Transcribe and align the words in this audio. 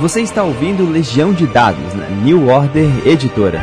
Você 0.00 0.22
está 0.22 0.42
ouvindo 0.42 0.90
Legião 0.90 1.34
de 1.34 1.46
Dados 1.46 1.92
na 1.92 2.08
New 2.08 2.48
Order 2.48 3.06
Editora. 3.06 3.60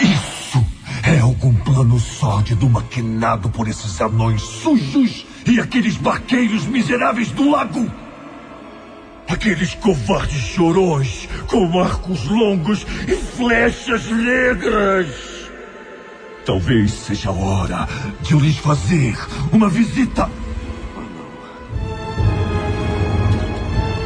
Isso 0.00 0.64
é 1.04 1.18
algum 1.20 1.54
plano 1.54 2.00
sórdido 2.00 2.68
maquinado 2.70 3.50
por 3.50 3.68
esses 3.68 4.00
anões 4.00 4.40
sujos 4.40 5.26
e 5.46 5.60
aqueles 5.60 5.96
barqueiros 5.96 6.64
miseráveis 6.64 7.30
do 7.30 7.50
lago. 7.50 7.86
Aqueles 9.28 9.74
covardes 9.74 10.40
chorões 10.40 11.28
com 11.48 11.80
arcos 11.80 12.24
longos 12.24 12.86
e 13.06 13.14
flechas 13.14 14.10
negras. 14.10 15.08
Talvez 16.46 16.90
seja 16.92 17.28
a 17.28 17.32
hora 17.32 17.88
de 18.22 18.32
eu 18.32 18.40
lhes 18.40 18.56
fazer 18.56 19.16
uma 19.52 19.68
visita. 19.68 20.28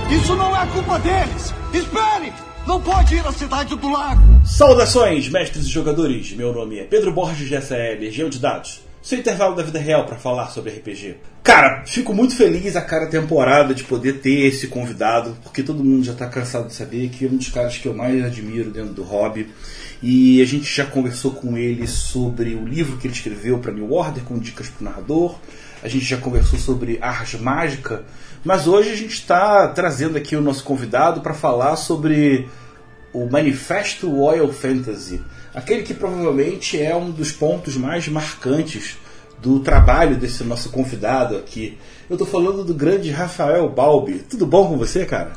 Isso 0.09 0.37
não 0.37 0.57
é 0.57 0.65
culpa 0.69 1.01
deles! 1.01 1.53
Espere! 1.75 2.33
Não 2.65 2.81
pode 2.81 3.17
ir 3.17 3.27
à 3.27 3.33
cidade 3.33 3.75
do 3.75 3.91
lago! 3.91 4.23
Saudações, 4.45 5.29
mestres 5.29 5.67
e 5.67 5.69
jogadores! 5.69 6.33
Meu 6.33 6.53
nome 6.53 6.79
é 6.79 6.85
Pedro 6.85 7.13
Borges 7.13 7.49
de 7.49 7.61
SAE, 7.61 7.99
Legião 7.99 8.29
de 8.29 8.39
Dados. 8.39 8.83
Seu 9.03 9.19
intervalo 9.19 9.57
da 9.57 9.65
vida 9.65 9.81
real 9.81 10.07
para 10.07 10.17
falar 10.17 10.51
sobre 10.51 10.71
RPG. 10.71 11.17
Cara, 11.43 11.85
fico 11.87 12.15
muito 12.15 12.37
feliz 12.37 12.77
a 12.77 12.83
cada 12.83 13.07
temporada 13.07 13.75
de 13.75 13.83
poder 13.83 14.21
ter 14.21 14.47
esse 14.47 14.69
convidado, 14.69 15.37
porque 15.43 15.63
todo 15.63 15.83
mundo 15.83 16.05
já 16.05 16.13
está 16.13 16.27
cansado 16.29 16.69
de 16.69 16.75
saber 16.75 17.09
que 17.09 17.25
é 17.25 17.29
um 17.29 17.37
dos 17.37 17.49
caras 17.49 17.77
que 17.77 17.87
eu 17.87 17.95
mais 17.95 18.25
admiro 18.25 18.71
dentro 18.71 18.95
do 18.95 19.03
hobby. 19.03 19.49
E 20.01 20.41
a 20.41 20.45
gente 20.45 20.73
já 20.73 20.87
conversou 20.87 21.33
com 21.33 21.57
ele 21.59 21.87
sobre 21.89 22.55
o 22.55 22.65
livro 22.65 22.97
que 22.97 23.09
ele 23.09 23.15
escreveu 23.15 23.59
para 23.59 23.73
New 23.73 23.93
Order, 23.93 24.23
com 24.23 24.39
dicas 24.39 24.69
para 24.69 24.83
o 24.83 24.85
narrador. 24.85 25.37
A 25.83 25.89
gente 25.89 26.05
já 26.05 26.17
conversou 26.17 26.59
sobre 26.59 26.99
arte 27.01 27.39
mágica. 27.39 28.05
Mas 28.47 28.69
hoje 28.69 28.91
a 28.91 28.95
gente 28.95 29.15
está 29.15 29.67
trazendo 29.67 30.17
aqui 30.17 30.37
o 30.37 30.41
nosso 30.41 30.63
convidado 30.63 31.21
para 31.21 31.35
falar 31.35 31.75
sobre 31.75 32.47
o 33.13 33.29
Manifesto 33.29 34.09
Royal 34.09 34.53
Fantasy. 34.53 35.21
Aquele 35.53 35.83
que 35.83 35.93
provavelmente 35.93 36.81
é 36.81 36.95
um 36.95 37.11
dos 37.11 37.33
pontos 37.33 37.77
mais 37.77 38.07
marcantes 38.07 38.99
do 39.43 39.59
trabalho 39.59 40.15
desse 40.15 40.45
nosso 40.45 40.71
convidado 40.71 41.37
aqui. 41.37 41.77
Eu 42.09 42.15
estou 42.15 42.25
falando 42.25 42.63
do 42.63 42.73
grande 42.73 43.11
Rafael 43.11 43.69
Balbi. 43.69 44.21
Tudo 44.21 44.47
bom 44.47 44.69
com 44.69 44.79
você, 44.79 45.05
cara? 45.05 45.33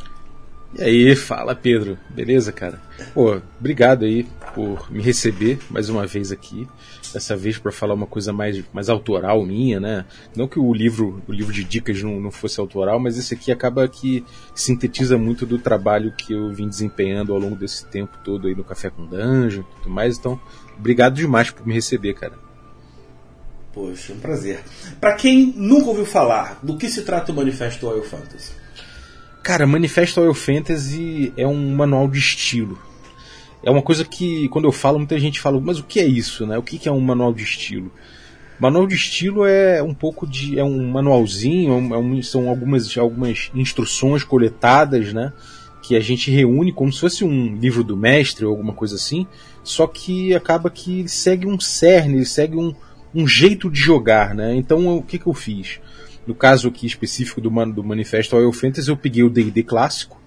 E 0.77 0.83
aí, 0.83 1.15
fala 1.15 1.55
Pedro, 1.55 1.97
beleza, 2.11 2.51
cara? 2.51 2.79
Pô, 3.15 3.41
obrigado 3.59 4.05
aí 4.05 4.27
por 4.53 4.91
me 4.91 5.01
receber 5.01 5.57
mais 5.67 5.89
uma 5.89 6.05
vez 6.05 6.31
aqui. 6.31 6.67
Dessa 7.13 7.35
vez 7.35 7.57
para 7.57 7.71
falar 7.71 7.93
uma 7.93 8.05
coisa 8.05 8.31
mais, 8.31 8.63
mais 8.71 8.89
autoral 8.89 9.43
minha, 9.45 9.79
né? 9.79 10.05
Não 10.35 10.47
que 10.47 10.59
o 10.59 10.73
livro, 10.73 11.21
o 11.27 11.31
livro 11.31 11.51
de 11.51 11.63
dicas 11.63 12.01
não, 12.03 12.19
não 12.19 12.31
fosse 12.31 12.59
autoral, 12.59 12.99
mas 12.99 13.17
esse 13.17 13.33
aqui 13.33 13.51
acaba 13.51 13.87
que 13.87 14.23
sintetiza 14.53 15.17
muito 15.17 15.45
do 15.45 15.57
trabalho 15.57 16.13
que 16.15 16.33
eu 16.33 16.53
vim 16.53 16.67
desempenhando 16.67 17.33
ao 17.33 17.39
longo 17.39 17.55
desse 17.55 17.85
tempo 17.85 18.17
todo 18.23 18.47
aí 18.47 18.55
no 18.55 18.63
Café 18.63 18.89
com 18.89 19.05
Dungeon 19.05 19.61
e 19.61 19.75
tudo 19.77 19.89
mais. 19.89 20.17
Então, 20.17 20.39
obrigado 20.77 21.15
demais 21.15 21.49
por 21.51 21.65
me 21.65 21.73
receber, 21.73 22.13
cara. 22.13 22.33
Poxa, 23.73 24.13
um 24.13 24.19
prazer. 24.19 24.59
Para 24.99 25.15
quem 25.15 25.53
nunca 25.55 25.87
ouviu 25.87 26.05
falar, 26.05 26.59
do 26.61 26.77
que 26.77 26.89
se 26.89 27.03
trata 27.03 27.31
o 27.31 27.35
Manifesto 27.35 27.87
Royal 27.87 28.03
Fantasy? 28.03 28.51
Cara, 29.43 29.65
Manifesto 29.65 30.19
Royal 30.19 30.33
Fantasy 30.33 31.33
é 31.37 31.47
um 31.47 31.75
manual 31.75 32.07
de 32.07 32.19
estilo. 32.19 32.77
É 33.63 33.69
uma 33.69 33.81
coisa 33.81 34.05
que, 34.05 34.47
quando 34.49 34.65
eu 34.65 34.71
falo, 34.71 34.97
muita 34.97 35.19
gente 35.19 35.39
fala, 35.39 35.59
mas 35.59 35.79
o 35.79 35.83
que 35.83 35.99
é 35.99 36.05
isso, 36.05 36.45
né? 36.45 36.57
O 36.57 36.63
que 36.63 36.87
é 36.87 36.91
um 36.91 37.01
manual 37.01 37.33
de 37.33 37.43
estilo? 37.43 37.91
Manual 38.59 38.87
de 38.87 38.95
estilo 38.95 39.45
é 39.45 39.81
um 39.81 39.93
pouco 39.93 40.27
de. 40.27 40.59
é 40.59 40.63
um 40.63 40.89
manualzinho, 40.89 41.93
é 41.93 41.97
um, 41.97 42.21
são 42.21 42.49
algumas, 42.49 42.97
algumas 42.97 43.49
instruções 43.53 44.23
coletadas, 44.23 45.13
né? 45.13 45.31
Que 45.81 45.95
a 45.95 45.99
gente 46.01 46.29
reúne 46.29 46.73
como 46.73 46.91
se 46.91 46.99
fosse 46.99 47.23
um 47.23 47.55
livro 47.55 47.83
do 47.85 47.95
mestre 47.95 48.45
ou 48.45 48.51
alguma 48.51 48.73
coisa 48.73 48.95
assim, 48.95 49.25
só 49.63 49.87
que 49.87 50.35
acaba 50.35 50.69
que 50.69 50.99
ele 50.99 51.07
segue 51.07 51.47
um 51.47 51.57
cerne, 51.57 52.15
ele 52.15 52.25
segue 52.25 52.57
um, 52.57 52.75
um 53.15 53.25
jeito 53.25 53.69
de 53.69 53.79
jogar, 53.79 54.35
né? 54.35 54.53
Então 54.55 54.97
o 54.97 55.01
que, 55.01 55.17
que 55.17 55.27
eu 55.27 55.33
fiz? 55.33 55.79
No 56.27 56.35
caso 56.35 56.67
aqui 56.67 56.85
específico 56.85 57.39
do, 57.39 57.49
do 57.71 57.83
Manifesto 57.83 58.35
Royal 58.35 58.51
Fantasy, 58.51 58.89
eu 58.89 58.97
peguei 58.97 59.23
o 59.23 59.29
D&D 59.29 59.63
clássico 59.63 60.21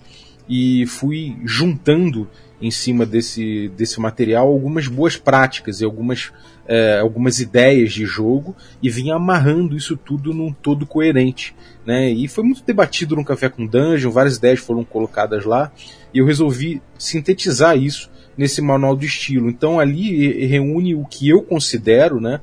e 0.48 0.86
fui 0.86 1.36
juntando 1.44 2.28
em 2.62 2.70
cima 2.70 3.04
desse, 3.04 3.68
desse 3.76 4.00
material 4.00 4.46
algumas 4.46 4.86
boas 4.86 5.16
práticas 5.16 5.80
e 5.80 5.84
algumas, 5.84 6.32
é, 6.66 7.00
algumas 7.00 7.40
ideias 7.40 7.92
de 7.92 8.06
jogo 8.06 8.54
e 8.80 8.88
vim 8.88 9.10
amarrando 9.10 9.76
isso 9.76 9.96
tudo 9.96 10.32
num 10.32 10.52
todo 10.52 10.86
coerente. 10.86 11.54
Né? 11.84 12.10
E 12.10 12.28
foi 12.28 12.44
muito 12.44 12.62
debatido 12.64 13.16
no 13.16 13.24
Café 13.24 13.48
com 13.48 13.66
Dungeon, 13.66 14.12
várias 14.12 14.36
ideias 14.36 14.60
foram 14.60 14.84
colocadas 14.84 15.44
lá 15.44 15.72
e 16.14 16.18
eu 16.18 16.24
resolvi 16.24 16.80
sintetizar 16.96 17.76
isso 17.76 18.08
nesse 18.38 18.62
manual 18.62 18.94
do 18.94 19.04
estilo. 19.04 19.50
Então 19.50 19.80
ali 19.80 20.46
reúne 20.46 20.94
o 20.94 21.04
que 21.04 21.28
eu 21.28 21.42
considero 21.42 22.20
né, 22.20 22.40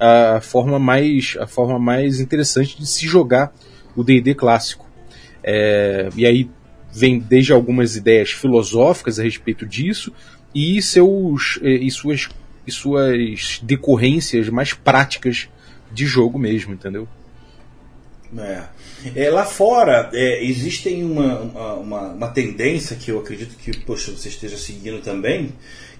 a 0.00 0.40
forma 0.40 0.80
mais, 0.80 1.36
a 1.38 1.46
forma 1.46 1.78
mais 1.78 2.18
interessante 2.18 2.76
de 2.76 2.86
se 2.86 3.06
jogar 3.06 3.52
o 3.94 4.02
D&D 4.02 4.34
clássico. 4.34 4.90
É, 5.44 6.08
e 6.16 6.26
aí 6.26 6.50
vem 6.92 7.18
desde 7.18 7.52
algumas 7.52 7.96
ideias 7.96 8.30
filosóficas 8.30 9.18
a 9.18 9.22
respeito 9.22 9.66
disso 9.66 10.12
e 10.54 10.80
seus 10.82 11.58
e 11.62 11.90
suas 11.90 12.28
e 12.66 12.70
suas 12.72 13.60
decorrências 13.62 14.48
mais 14.48 14.72
práticas 14.72 15.48
de 15.92 16.06
jogo 16.06 16.38
mesmo, 16.38 16.72
entendeu? 16.72 17.08
É. 18.38 18.62
É, 19.16 19.30
lá 19.30 19.44
fora 19.44 20.10
é, 20.12 20.44
existem 20.44 21.02
uma, 21.02 21.40
uma, 21.74 22.02
uma, 22.12 22.28
tendência 22.28 22.94
que 22.94 23.10
eu 23.10 23.18
acredito 23.18 23.56
que 23.56 23.76
poxa, 23.78 24.12
você 24.12 24.28
esteja 24.28 24.56
seguindo 24.56 25.02
também, 25.02 25.52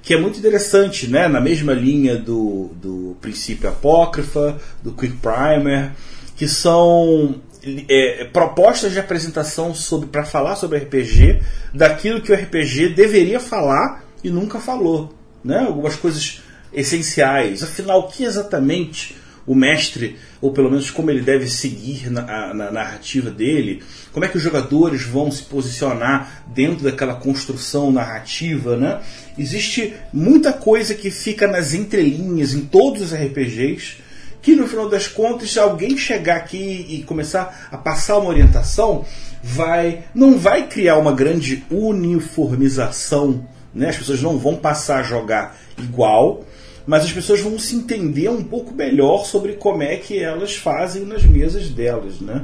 que 0.02 0.14
é 0.14 0.20
muito 0.20 0.38
interessante, 0.38 1.08
né? 1.08 1.26
na 1.26 1.40
mesma 1.40 1.72
linha 1.72 2.16
do, 2.16 2.70
do 2.80 3.16
princípio 3.20 3.68
apócrifa, 3.68 4.60
do 4.82 4.92
Quick 4.92 5.16
Primer, 5.16 5.92
que 6.36 6.46
são 6.46 7.40
é, 7.88 8.24
propostas 8.32 8.92
de 8.92 8.98
apresentação 8.98 9.74
sobre 9.74 10.08
para 10.08 10.24
falar 10.24 10.56
sobre 10.56 10.78
RPG, 10.78 11.40
daquilo 11.74 12.20
que 12.20 12.32
o 12.32 12.34
RPG 12.34 12.90
deveria 12.90 13.40
falar 13.40 14.04
e 14.22 14.30
nunca 14.30 14.58
falou, 14.58 15.14
né? 15.44 15.58
Algumas 15.60 15.96
coisas 15.96 16.42
essenciais. 16.72 17.62
Afinal, 17.62 18.00
o 18.00 18.08
que 18.08 18.24
exatamente 18.24 19.16
o 19.46 19.54
mestre, 19.54 20.16
ou 20.40 20.52
pelo 20.52 20.70
menos 20.70 20.90
como 20.90 21.10
ele 21.10 21.22
deve 21.22 21.48
seguir 21.48 22.10
na, 22.10 22.54
na, 22.54 22.70
narrativa 22.70 23.30
dele, 23.30 23.82
como 24.12 24.24
é 24.24 24.28
que 24.28 24.36
os 24.36 24.42
jogadores 24.42 25.02
vão 25.02 25.30
se 25.30 25.42
posicionar 25.42 26.44
dentro 26.54 26.84
daquela 26.84 27.14
construção 27.14 27.90
narrativa, 27.90 28.76
né? 28.76 29.00
Existe 29.36 29.94
muita 30.12 30.52
coisa 30.52 30.94
que 30.94 31.10
fica 31.10 31.48
nas 31.48 31.74
entrelinhas 31.74 32.52
em 32.52 32.60
todos 32.60 33.02
os 33.02 33.12
RPGs 33.12 33.96
que 34.42 34.56
no 34.56 34.66
final 34.66 34.88
das 34.88 35.06
contas, 35.06 35.50
se 35.52 35.58
alguém 35.58 35.96
chegar 35.96 36.36
aqui 36.36 36.86
e 36.88 37.02
começar 37.02 37.68
a 37.70 37.76
passar 37.76 38.18
uma 38.18 38.30
orientação, 38.30 39.04
vai 39.42 40.04
não 40.14 40.38
vai 40.38 40.66
criar 40.66 40.98
uma 40.98 41.12
grande 41.12 41.64
uniformização, 41.70 43.46
né? 43.74 43.88
As 43.88 43.96
pessoas 43.96 44.22
não 44.22 44.38
vão 44.38 44.56
passar 44.56 45.00
a 45.00 45.02
jogar 45.02 45.56
igual, 45.78 46.44
mas 46.86 47.04
as 47.04 47.12
pessoas 47.12 47.40
vão 47.40 47.58
se 47.58 47.76
entender 47.76 48.28
um 48.28 48.42
pouco 48.42 48.74
melhor 48.74 49.24
sobre 49.24 49.54
como 49.54 49.82
é 49.82 49.96
que 49.96 50.18
elas 50.18 50.56
fazem 50.56 51.04
nas 51.04 51.24
mesas 51.24 51.68
delas, 51.70 52.20
né? 52.20 52.42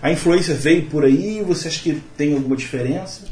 A 0.00 0.12
influência 0.12 0.54
veio 0.54 0.86
por 0.86 1.04
aí, 1.04 1.42
você 1.42 1.68
acha 1.68 1.82
que 1.82 2.00
tem 2.16 2.34
alguma 2.34 2.56
diferença? 2.56 3.22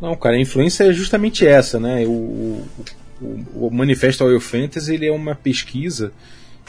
Não, 0.00 0.14
cara, 0.16 0.36
a 0.36 0.40
influência 0.40 0.84
é 0.84 0.92
justamente 0.92 1.46
essa, 1.46 1.80
né? 1.80 2.04
O, 2.06 2.10
o, 2.10 2.66
o, 3.54 3.70
Manifesto 3.70 4.24
Oil 4.24 4.40
Fantasy 4.40 4.94
ele 4.94 5.06
é 5.06 5.12
uma 5.12 5.34
pesquisa 5.34 6.12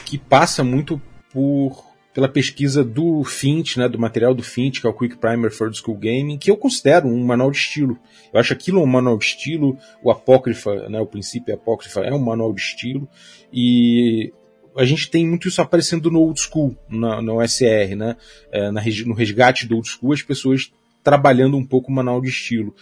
que 0.04 0.18
passa 0.18 0.62
muito 0.64 1.00
por 1.32 1.94
pela 2.14 2.28
pesquisa 2.28 2.84
do 2.84 3.24
Fint, 3.24 3.76
né, 3.76 3.88
do 3.88 3.98
material 3.98 4.32
do 4.32 4.42
Fint, 4.42 4.80
que 4.80 4.86
é 4.86 4.90
o 4.90 4.94
Quick 4.94 5.18
Primer 5.18 5.50
for 5.50 5.74
School 5.74 5.98
Gaming, 5.98 6.38
que 6.38 6.48
eu 6.48 6.56
considero 6.56 7.08
um 7.08 7.24
manual 7.24 7.50
de 7.50 7.56
estilo. 7.56 7.98
Eu 8.32 8.38
acho 8.38 8.52
aquilo 8.52 8.80
um 8.80 8.86
manual 8.86 9.18
de 9.18 9.24
estilo, 9.24 9.76
o 10.00 10.12
Apócrifa, 10.12 10.88
né, 10.88 11.00
o 11.00 11.06
princípio 11.06 11.52
Apócrifa 11.52 12.02
é 12.02 12.14
um 12.14 12.20
manual 12.20 12.52
de 12.54 12.60
estilo, 12.60 13.08
e 13.52 14.32
a 14.76 14.84
gente 14.84 15.10
tem 15.10 15.26
muito 15.26 15.48
isso 15.48 15.60
aparecendo 15.60 16.08
no 16.08 16.20
Old 16.20 16.40
School, 16.40 16.76
na, 16.88 17.20
no 17.20 17.42
SR, 17.42 17.96
né, 17.96 18.16
é, 18.52 18.70
na, 18.70 18.80
no 19.06 19.14
resgate 19.14 19.66
do 19.66 19.74
Old 19.74 19.88
School, 19.88 20.12
as 20.12 20.22
pessoas 20.22 20.70
trabalhando 21.02 21.56
um 21.56 21.66
pouco 21.66 21.90
o 21.90 21.94
manual 21.94 22.20
de 22.20 22.28
estilo. 22.28 22.74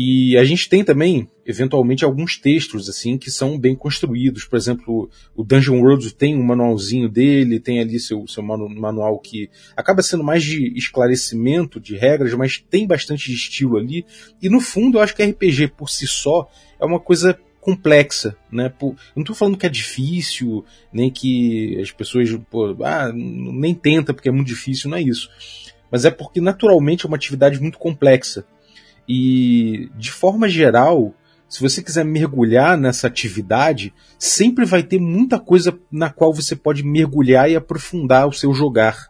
E 0.00 0.38
a 0.38 0.44
gente 0.44 0.68
tem 0.68 0.84
também, 0.84 1.28
eventualmente, 1.44 2.04
alguns 2.04 2.38
textos 2.38 2.88
assim 2.88 3.18
que 3.18 3.32
são 3.32 3.58
bem 3.58 3.74
construídos. 3.74 4.44
Por 4.44 4.56
exemplo, 4.56 5.10
o 5.34 5.42
Dungeon 5.42 5.80
World 5.80 6.14
tem 6.14 6.36
um 6.36 6.44
manualzinho 6.44 7.08
dele, 7.08 7.58
tem 7.58 7.80
ali 7.80 7.98
seu, 7.98 8.24
seu 8.28 8.40
manual 8.40 9.18
que 9.18 9.50
acaba 9.76 10.00
sendo 10.00 10.22
mais 10.22 10.44
de 10.44 10.72
esclarecimento 10.78 11.80
de 11.80 11.96
regras, 11.96 12.32
mas 12.34 12.64
tem 12.70 12.86
bastante 12.86 13.32
estilo 13.32 13.76
ali. 13.76 14.06
E 14.40 14.48
no 14.48 14.60
fundo, 14.60 14.98
eu 14.98 15.02
acho 15.02 15.16
que 15.16 15.24
RPG 15.24 15.72
por 15.76 15.90
si 15.90 16.06
só 16.06 16.48
é 16.80 16.84
uma 16.84 17.00
coisa 17.00 17.36
complexa, 17.60 18.36
né? 18.52 18.72
eu 18.80 18.94
não 19.16 19.22
estou 19.22 19.34
falando 19.34 19.58
que 19.58 19.66
é 19.66 19.68
difícil, 19.68 20.64
nem 20.92 21.10
que 21.10 21.76
as 21.82 21.90
pessoas, 21.90 22.30
pô, 22.48 22.74
ah, 22.84 23.12
nem 23.12 23.74
tenta 23.74 24.14
porque 24.14 24.28
é 24.28 24.32
muito 24.32 24.46
difícil, 24.46 24.88
não 24.88 24.96
é 24.96 25.02
isso 25.02 25.28
mas 25.90 26.04
é 26.04 26.10
porque 26.10 26.40
naturalmente 26.40 27.04
é 27.04 27.08
uma 27.08 27.16
atividade 27.16 27.60
muito 27.60 27.78
complexa. 27.78 28.44
E, 29.08 29.90
de 29.96 30.10
forma 30.10 30.48
geral, 30.48 31.14
se 31.48 31.62
você 31.62 31.82
quiser 31.82 32.04
mergulhar 32.04 32.76
nessa 32.76 33.06
atividade, 33.06 33.94
sempre 34.18 34.66
vai 34.66 34.82
ter 34.82 35.00
muita 35.00 35.40
coisa 35.40 35.78
na 35.90 36.10
qual 36.10 36.32
você 36.32 36.54
pode 36.54 36.82
mergulhar 36.82 37.50
e 37.50 37.56
aprofundar 37.56 38.28
o 38.28 38.32
seu 38.32 38.52
jogar. 38.52 39.08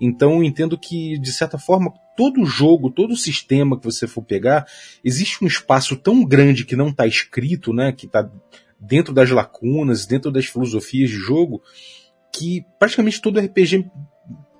Então 0.00 0.36
eu 0.36 0.44
entendo 0.44 0.78
que, 0.78 1.18
de 1.18 1.32
certa 1.32 1.58
forma, 1.58 1.92
todo 2.16 2.44
jogo, 2.44 2.90
todo 2.90 3.16
sistema 3.16 3.78
que 3.78 3.84
você 3.84 4.06
for 4.06 4.22
pegar, 4.22 4.66
existe 5.04 5.42
um 5.42 5.46
espaço 5.46 5.96
tão 5.96 6.24
grande 6.24 6.64
que 6.64 6.76
não 6.76 6.88
está 6.88 7.06
escrito, 7.06 7.72
né, 7.72 7.92
que 7.92 8.06
está 8.06 8.30
dentro 8.78 9.12
das 9.12 9.30
lacunas, 9.30 10.06
dentro 10.06 10.30
das 10.30 10.46
filosofias 10.46 11.10
de 11.10 11.16
jogo, 11.16 11.62
que 12.32 12.64
praticamente 12.78 13.20
todo 13.20 13.38
RPG 13.38 13.90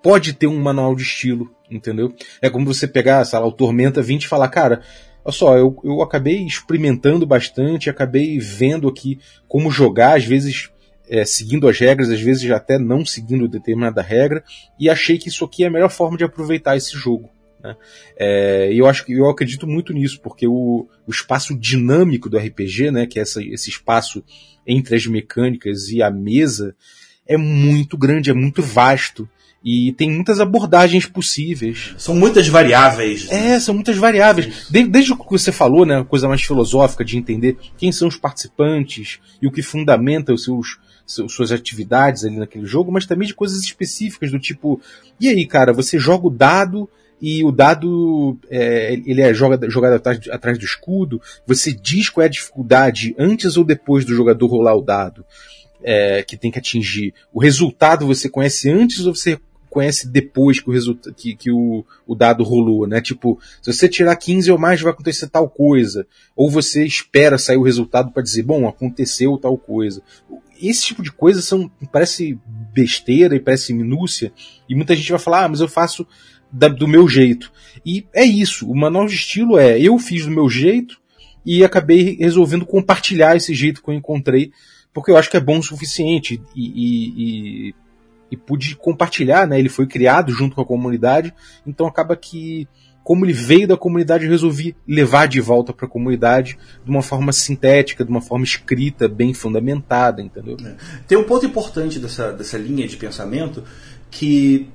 pode 0.02 0.32
ter 0.32 0.46
um 0.46 0.60
manual 0.60 0.94
de 0.94 1.02
estilo, 1.02 1.50
entendeu? 1.70 2.14
É 2.40 2.50
como 2.50 2.66
você 2.66 2.86
pegar, 2.86 3.24
sei 3.24 3.38
lá, 3.38 3.46
o 3.46 3.52
Tormenta 3.52 4.02
20 4.02 4.24
e 4.24 4.28
falar, 4.28 4.48
cara, 4.48 4.82
olha 5.24 5.32
só, 5.32 5.56
eu, 5.56 5.78
eu 5.84 6.02
acabei 6.02 6.44
experimentando 6.44 7.26
bastante, 7.26 7.88
acabei 7.88 8.38
vendo 8.38 8.88
aqui 8.88 9.18
como 9.48 9.70
jogar, 9.70 10.16
às 10.16 10.24
vezes 10.24 10.70
é, 11.08 11.24
seguindo 11.24 11.68
as 11.68 11.78
regras, 11.78 12.10
às 12.10 12.20
vezes 12.20 12.50
até 12.50 12.78
não 12.78 13.04
seguindo 13.04 13.48
determinada 13.48 14.02
regra, 14.02 14.42
e 14.78 14.88
achei 14.88 15.18
que 15.18 15.28
isso 15.28 15.44
aqui 15.44 15.64
é 15.64 15.66
a 15.66 15.70
melhor 15.70 15.90
forma 15.90 16.16
de 16.16 16.24
aproveitar 16.24 16.76
esse 16.76 16.96
jogo. 16.96 17.30
Né? 17.62 17.76
É, 18.16 18.70
eu 18.72 18.86
acho 18.86 19.04
que 19.04 19.12
eu 19.12 19.28
acredito 19.28 19.66
muito 19.66 19.92
nisso, 19.92 20.20
porque 20.20 20.46
o, 20.46 20.88
o 21.06 21.10
espaço 21.10 21.56
dinâmico 21.56 22.28
do 22.28 22.38
RPG, 22.38 22.90
né, 22.90 23.06
que 23.06 23.18
é 23.18 23.22
essa, 23.22 23.42
esse 23.42 23.70
espaço 23.70 24.24
entre 24.66 24.96
as 24.96 25.06
mecânicas 25.06 25.88
e 25.88 26.02
a 26.02 26.10
mesa, 26.10 26.74
é 27.26 27.36
muito 27.36 27.96
grande, 27.96 28.30
é 28.30 28.34
muito 28.34 28.62
vasto. 28.62 29.28
E 29.64 29.92
tem 29.92 30.10
muitas 30.10 30.40
abordagens 30.40 31.06
possíveis. 31.06 31.94
São 31.96 32.16
muitas 32.16 32.48
variáveis. 32.48 33.28
Né? 33.28 33.52
É, 33.52 33.60
são 33.60 33.74
muitas 33.74 33.96
variáveis. 33.96 34.66
Desde, 34.68 34.90
desde 34.90 35.12
o 35.12 35.16
que 35.16 35.30
você 35.30 35.52
falou, 35.52 35.86
né, 35.86 36.04
coisa 36.08 36.26
mais 36.26 36.42
filosófica 36.42 37.04
de 37.04 37.16
entender 37.16 37.56
quem 37.76 37.92
são 37.92 38.08
os 38.08 38.16
participantes 38.16 39.20
e 39.40 39.46
o 39.46 39.52
que 39.52 39.62
fundamenta 39.62 40.32
os 40.32 40.44
seus, 40.44 40.78
suas 41.06 41.52
atividades 41.52 42.24
ali 42.24 42.36
naquele 42.36 42.66
jogo, 42.66 42.90
mas 42.90 43.06
também 43.06 43.26
de 43.26 43.34
coisas 43.34 43.62
específicas 43.62 44.30
do 44.30 44.38
tipo, 44.38 44.80
e 45.20 45.28
aí, 45.28 45.46
cara, 45.46 45.72
você 45.72 45.98
joga 45.98 46.26
o 46.26 46.30
dado 46.30 46.88
e 47.20 47.44
o 47.44 47.52
dado 47.52 48.36
é, 48.50 48.94
ele 48.94 49.22
é 49.22 49.32
jogado, 49.32 49.70
jogado 49.70 49.94
atrás, 49.94 50.18
atrás 50.28 50.58
do 50.58 50.64
escudo, 50.64 51.22
você 51.46 51.72
diz 51.72 52.08
qual 52.08 52.22
é 52.22 52.26
a 52.26 52.30
dificuldade 52.30 53.14
antes 53.16 53.56
ou 53.56 53.62
depois 53.62 54.04
do 54.04 54.12
jogador 54.12 54.46
rolar 54.48 54.74
o 54.74 54.82
dado. 54.82 55.24
É, 55.84 56.22
que 56.22 56.36
tem 56.36 56.48
que 56.48 56.60
atingir. 56.60 57.12
O 57.32 57.40
resultado 57.40 58.06
você 58.06 58.28
conhece 58.28 58.70
antes 58.70 59.04
ou 59.04 59.16
você 59.16 59.36
conhece 59.72 60.06
depois 60.06 60.60
que 60.60 60.68
o, 60.68 60.72
resultado, 60.72 61.14
que, 61.14 61.34
que 61.34 61.50
o, 61.50 61.84
o 62.06 62.14
dado 62.14 62.44
rolou, 62.44 62.86
né? 62.86 63.00
Tipo, 63.00 63.40
se 63.60 63.72
você 63.72 63.88
tirar 63.88 64.14
15 64.14 64.52
ou 64.52 64.58
mais 64.58 64.80
vai 64.82 64.92
acontecer 64.92 65.28
tal 65.28 65.48
coisa. 65.48 66.06
Ou 66.36 66.50
você 66.50 66.84
espera 66.84 67.38
sair 67.38 67.56
o 67.56 67.62
resultado 67.62 68.12
para 68.12 68.22
dizer, 68.22 68.42
bom, 68.42 68.68
aconteceu 68.68 69.38
tal 69.38 69.56
coisa. 69.56 70.02
Esse 70.60 70.84
tipo 70.84 71.02
de 71.02 71.10
coisa 71.10 71.40
são, 71.40 71.70
parece 71.90 72.38
besteira 72.72 73.34
e 73.34 73.40
parece 73.40 73.72
minúcia. 73.72 74.32
E 74.68 74.74
muita 74.74 74.94
gente 74.94 75.10
vai 75.10 75.18
falar, 75.18 75.44
ah, 75.44 75.48
mas 75.48 75.60
eu 75.60 75.68
faço 75.68 76.06
da, 76.52 76.68
do 76.68 76.86
meu 76.86 77.08
jeito. 77.08 77.50
E 77.84 78.06
é 78.14 78.24
isso. 78.24 78.70
O 78.70 78.76
manual 78.76 79.06
de 79.06 79.14
estilo 79.14 79.58
é, 79.58 79.80
eu 79.80 79.98
fiz 79.98 80.26
do 80.26 80.30
meu 80.30 80.50
jeito 80.50 81.00
e 81.46 81.64
acabei 81.64 82.16
resolvendo 82.16 82.66
compartilhar 82.66 83.36
esse 83.36 83.54
jeito 83.54 83.82
que 83.82 83.88
eu 83.88 83.94
encontrei 83.94 84.52
porque 84.92 85.10
eu 85.10 85.16
acho 85.16 85.30
que 85.30 85.36
é 85.36 85.40
bom 85.40 85.58
o 85.58 85.62
suficiente 85.62 86.40
e, 86.54 86.66
e, 86.66 87.68
e 87.68 87.74
e 88.32 88.36
pude 88.36 88.74
compartilhar, 88.74 89.46
né? 89.46 89.58
Ele 89.58 89.68
foi 89.68 89.86
criado 89.86 90.32
junto 90.32 90.56
com 90.56 90.62
a 90.62 90.66
comunidade, 90.66 91.34
então 91.66 91.86
acaba 91.86 92.16
que 92.16 92.66
como 93.04 93.26
ele 93.26 93.32
veio 93.32 93.68
da 93.68 93.76
comunidade, 93.76 94.24
eu 94.24 94.30
resolvi 94.30 94.74
levar 94.88 95.26
de 95.26 95.40
volta 95.40 95.72
para 95.72 95.86
a 95.86 95.88
comunidade 95.88 96.56
de 96.82 96.90
uma 96.90 97.02
forma 97.02 97.32
sintética, 97.32 98.04
de 98.04 98.10
uma 98.10 98.22
forma 98.22 98.44
escrita, 98.44 99.08
bem 99.08 99.34
fundamentada, 99.34 100.22
entendeu? 100.22 100.56
É. 100.64 100.74
Tem 101.06 101.18
um 101.18 101.24
ponto 101.24 101.44
importante 101.44 101.98
dessa, 101.98 102.32
dessa 102.32 102.56
linha 102.56 102.86
de 102.86 102.96
pensamento 102.96 103.64
que 104.10 104.70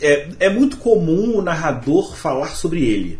é, 0.00 0.28
é 0.40 0.48
muito 0.48 0.76
comum 0.76 1.36
o 1.36 1.42
narrador 1.42 2.14
falar 2.14 2.54
sobre 2.54 2.84
ele. 2.84 3.18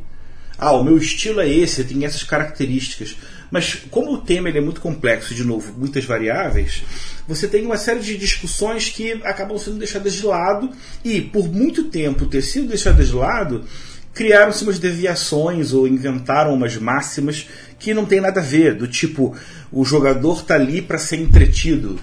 Ah, 0.57 0.73
o 0.73 0.85
meu 0.85 0.97
estilo 0.97 1.41
é 1.41 1.49
esse, 1.49 1.85
tem 1.85 2.05
essas 2.05 2.23
características. 2.23 3.17
Mas 3.51 3.75
como 3.91 4.13
o 4.13 4.19
tema 4.19 4.49
ele 4.49 4.59
é 4.59 4.63
muito 4.63 4.81
complexo, 4.81 5.35
de 5.35 5.45
novo, 5.45 5.75
muitas 5.77 6.05
variáveis, 6.05 6.85
você 7.27 7.47
tem 7.47 7.65
uma 7.65 7.77
série 7.77 8.01
de 8.01 8.17
discussões 8.17 8.89
que 8.89 9.13
acabam 9.25 9.59
sendo 9.59 9.79
deixadas 9.79 10.15
de 10.15 10.27
lado 10.27 10.71
e, 11.05 11.21
por 11.21 11.51
muito 11.51 11.85
tempo 11.85 12.27
ter 12.27 12.43
sido 12.43 12.69
deixadas 12.69 13.09
de 13.09 13.15
lado, 13.15 13.65
criaram-se 14.15 14.65
umas 14.65 14.79
deviações 14.79 15.73
ou 15.73 15.89
inventaram 15.89 16.55
umas 16.55 16.77
máximas 16.77 17.47
que 17.79 17.95
não 17.95 18.05
tem 18.05 18.21
nada 18.21 18.41
a 18.41 18.45
ver, 18.45 18.75
do 18.75 18.87
tipo, 18.87 19.35
o 19.71 19.85
jogador 19.85 20.45
tá 20.45 20.55
ali 20.55 20.83
para 20.83 20.99
ser 20.99 21.17
entretido. 21.17 21.99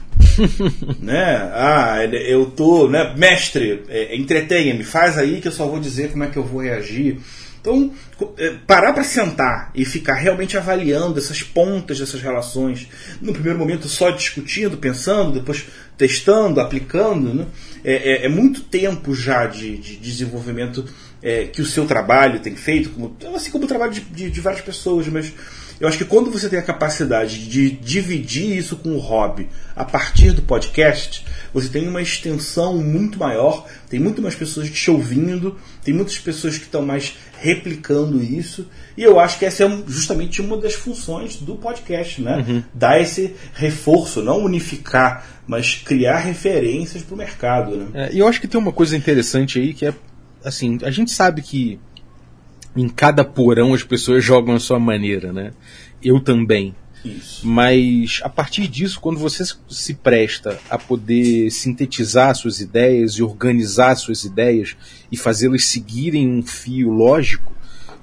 né? 0.99 1.49
Ah, 1.53 1.97
eu 2.05 2.47
tô, 2.47 2.87
né, 2.87 3.13
mestre, 3.17 3.83
é, 3.87 4.15
entretenha-me, 4.15 4.83
faz 4.83 5.17
aí 5.17 5.39
que 5.39 5.47
eu 5.47 5.51
só 5.51 5.67
vou 5.67 5.79
dizer 5.79 6.11
como 6.11 6.23
é 6.23 6.27
que 6.27 6.37
eu 6.37 6.43
vou 6.43 6.61
reagir. 6.61 7.19
Então, 7.61 7.91
é, 8.37 8.55
parar 8.65 8.93
para 8.93 9.03
sentar 9.03 9.71
e 9.75 9.83
ficar 9.83 10.15
realmente 10.15 10.57
avaliando 10.57 11.19
essas 11.19 11.43
pontas 11.43 11.99
dessas 11.99 12.21
relações, 12.21 12.87
no 13.21 13.33
primeiro 13.33 13.59
momento 13.59 13.87
só 13.87 14.11
discutindo, 14.11 14.77
pensando, 14.77 15.33
depois 15.33 15.65
testando, 15.97 16.61
aplicando, 16.61 17.33
né? 17.33 17.45
é, 17.83 18.23
é, 18.23 18.25
é, 18.25 18.29
muito 18.29 18.61
tempo 18.61 19.13
já 19.13 19.45
de, 19.45 19.77
de 19.77 19.97
desenvolvimento 19.97 20.85
é, 21.21 21.45
que 21.47 21.61
o 21.61 21.65
seu 21.65 21.85
trabalho 21.85 22.39
tem 22.39 22.55
feito, 22.55 22.89
como, 22.91 23.15
assim 23.35 23.51
como 23.51 23.65
o 23.65 23.67
trabalho 23.67 23.91
de, 23.91 24.01
de, 24.01 24.31
de 24.31 24.41
várias 24.41 24.61
pessoas, 24.61 25.07
mas 25.07 25.33
eu 25.79 25.87
acho 25.87 25.97
que 25.97 26.05
quando 26.05 26.29
você 26.29 26.49
tem 26.49 26.59
a 26.59 26.63
capacidade 26.63 27.47
de 27.47 27.71
dividir 27.71 28.57
isso 28.57 28.75
com 28.75 28.89
o 28.91 28.99
hobby 28.99 29.47
a 29.75 29.85
partir 29.85 30.31
do 30.31 30.41
podcast, 30.41 31.25
você 31.53 31.69
tem 31.69 31.87
uma 31.87 32.01
extensão 32.01 32.77
muito 32.77 33.17
maior, 33.17 33.65
tem 33.89 33.99
muito 33.99 34.21
mais 34.21 34.35
pessoas 34.35 34.69
te 34.69 34.91
ouvindo, 34.91 35.57
tem 35.83 35.93
muitas 35.93 36.17
pessoas 36.17 36.57
que 36.57 36.65
estão 36.65 36.81
mais 36.81 37.15
replicando 37.41 38.21
isso, 38.21 38.67
e 38.97 39.03
eu 39.03 39.19
acho 39.19 39.39
que 39.39 39.45
essa 39.45 39.63
é 39.63 39.83
justamente 39.87 40.41
uma 40.41 40.57
das 40.57 40.73
funções 40.73 41.37
do 41.37 41.55
podcast, 41.55 42.21
né? 42.21 42.45
Uhum. 42.47 42.63
Dar 42.73 42.99
esse 43.01 43.35
reforço, 43.53 44.21
não 44.21 44.43
unificar, 44.43 45.41
mas 45.47 45.75
criar 45.75 46.19
referências 46.19 47.03
para 47.03 47.15
o 47.15 47.17
mercado. 47.17 47.75
Né? 47.75 47.87
É, 47.93 48.13
e 48.13 48.19
eu 48.19 48.27
acho 48.27 48.41
que 48.41 48.47
tem 48.47 48.59
uma 48.59 48.71
coisa 48.71 48.95
interessante 48.95 49.59
aí 49.59 49.73
que 49.73 49.85
é 49.85 49.93
assim, 50.43 50.77
a 50.83 50.91
gente 50.91 51.11
sabe 51.11 51.41
que 51.41 51.79
em 52.75 52.87
cada 52.87 53.23
porão 53.23 53.73
as 53.73 53.83
pessoas 53.83 54.23
jogam 54.23 54.55
a 54.55 54.59
sua 54.59 54.79
maneira, 54.79 55.33
né? 55.33 55.51
Eu 56.03 56.19
também. 56.19 56.75
Isso. 57.03 57.47
Mas 57.47 58.19
a 58.23 58.29
partir 58.29 58.67
disso, 58.67 58.99
quando 58.99 59.19
você 59.19 59.43
se 59.69 59.93
presta 59.93 60.59
a 60.69 60.77
poder 60.77 61.49
sintetizar 61.49 62.35
suas 62.35 62.59
ideias 62.59 63.13
e 63.13 63.23
organizar 63.23 63.95
suas 63.95 64.23
ideias 64.23 64.75
e 65.11 65.17
fazê-las 65.17 65.65
seguirem 65.65 66.27
um 66.27 66.43
fio 66.43 66.89
lógico, 66.89 67.53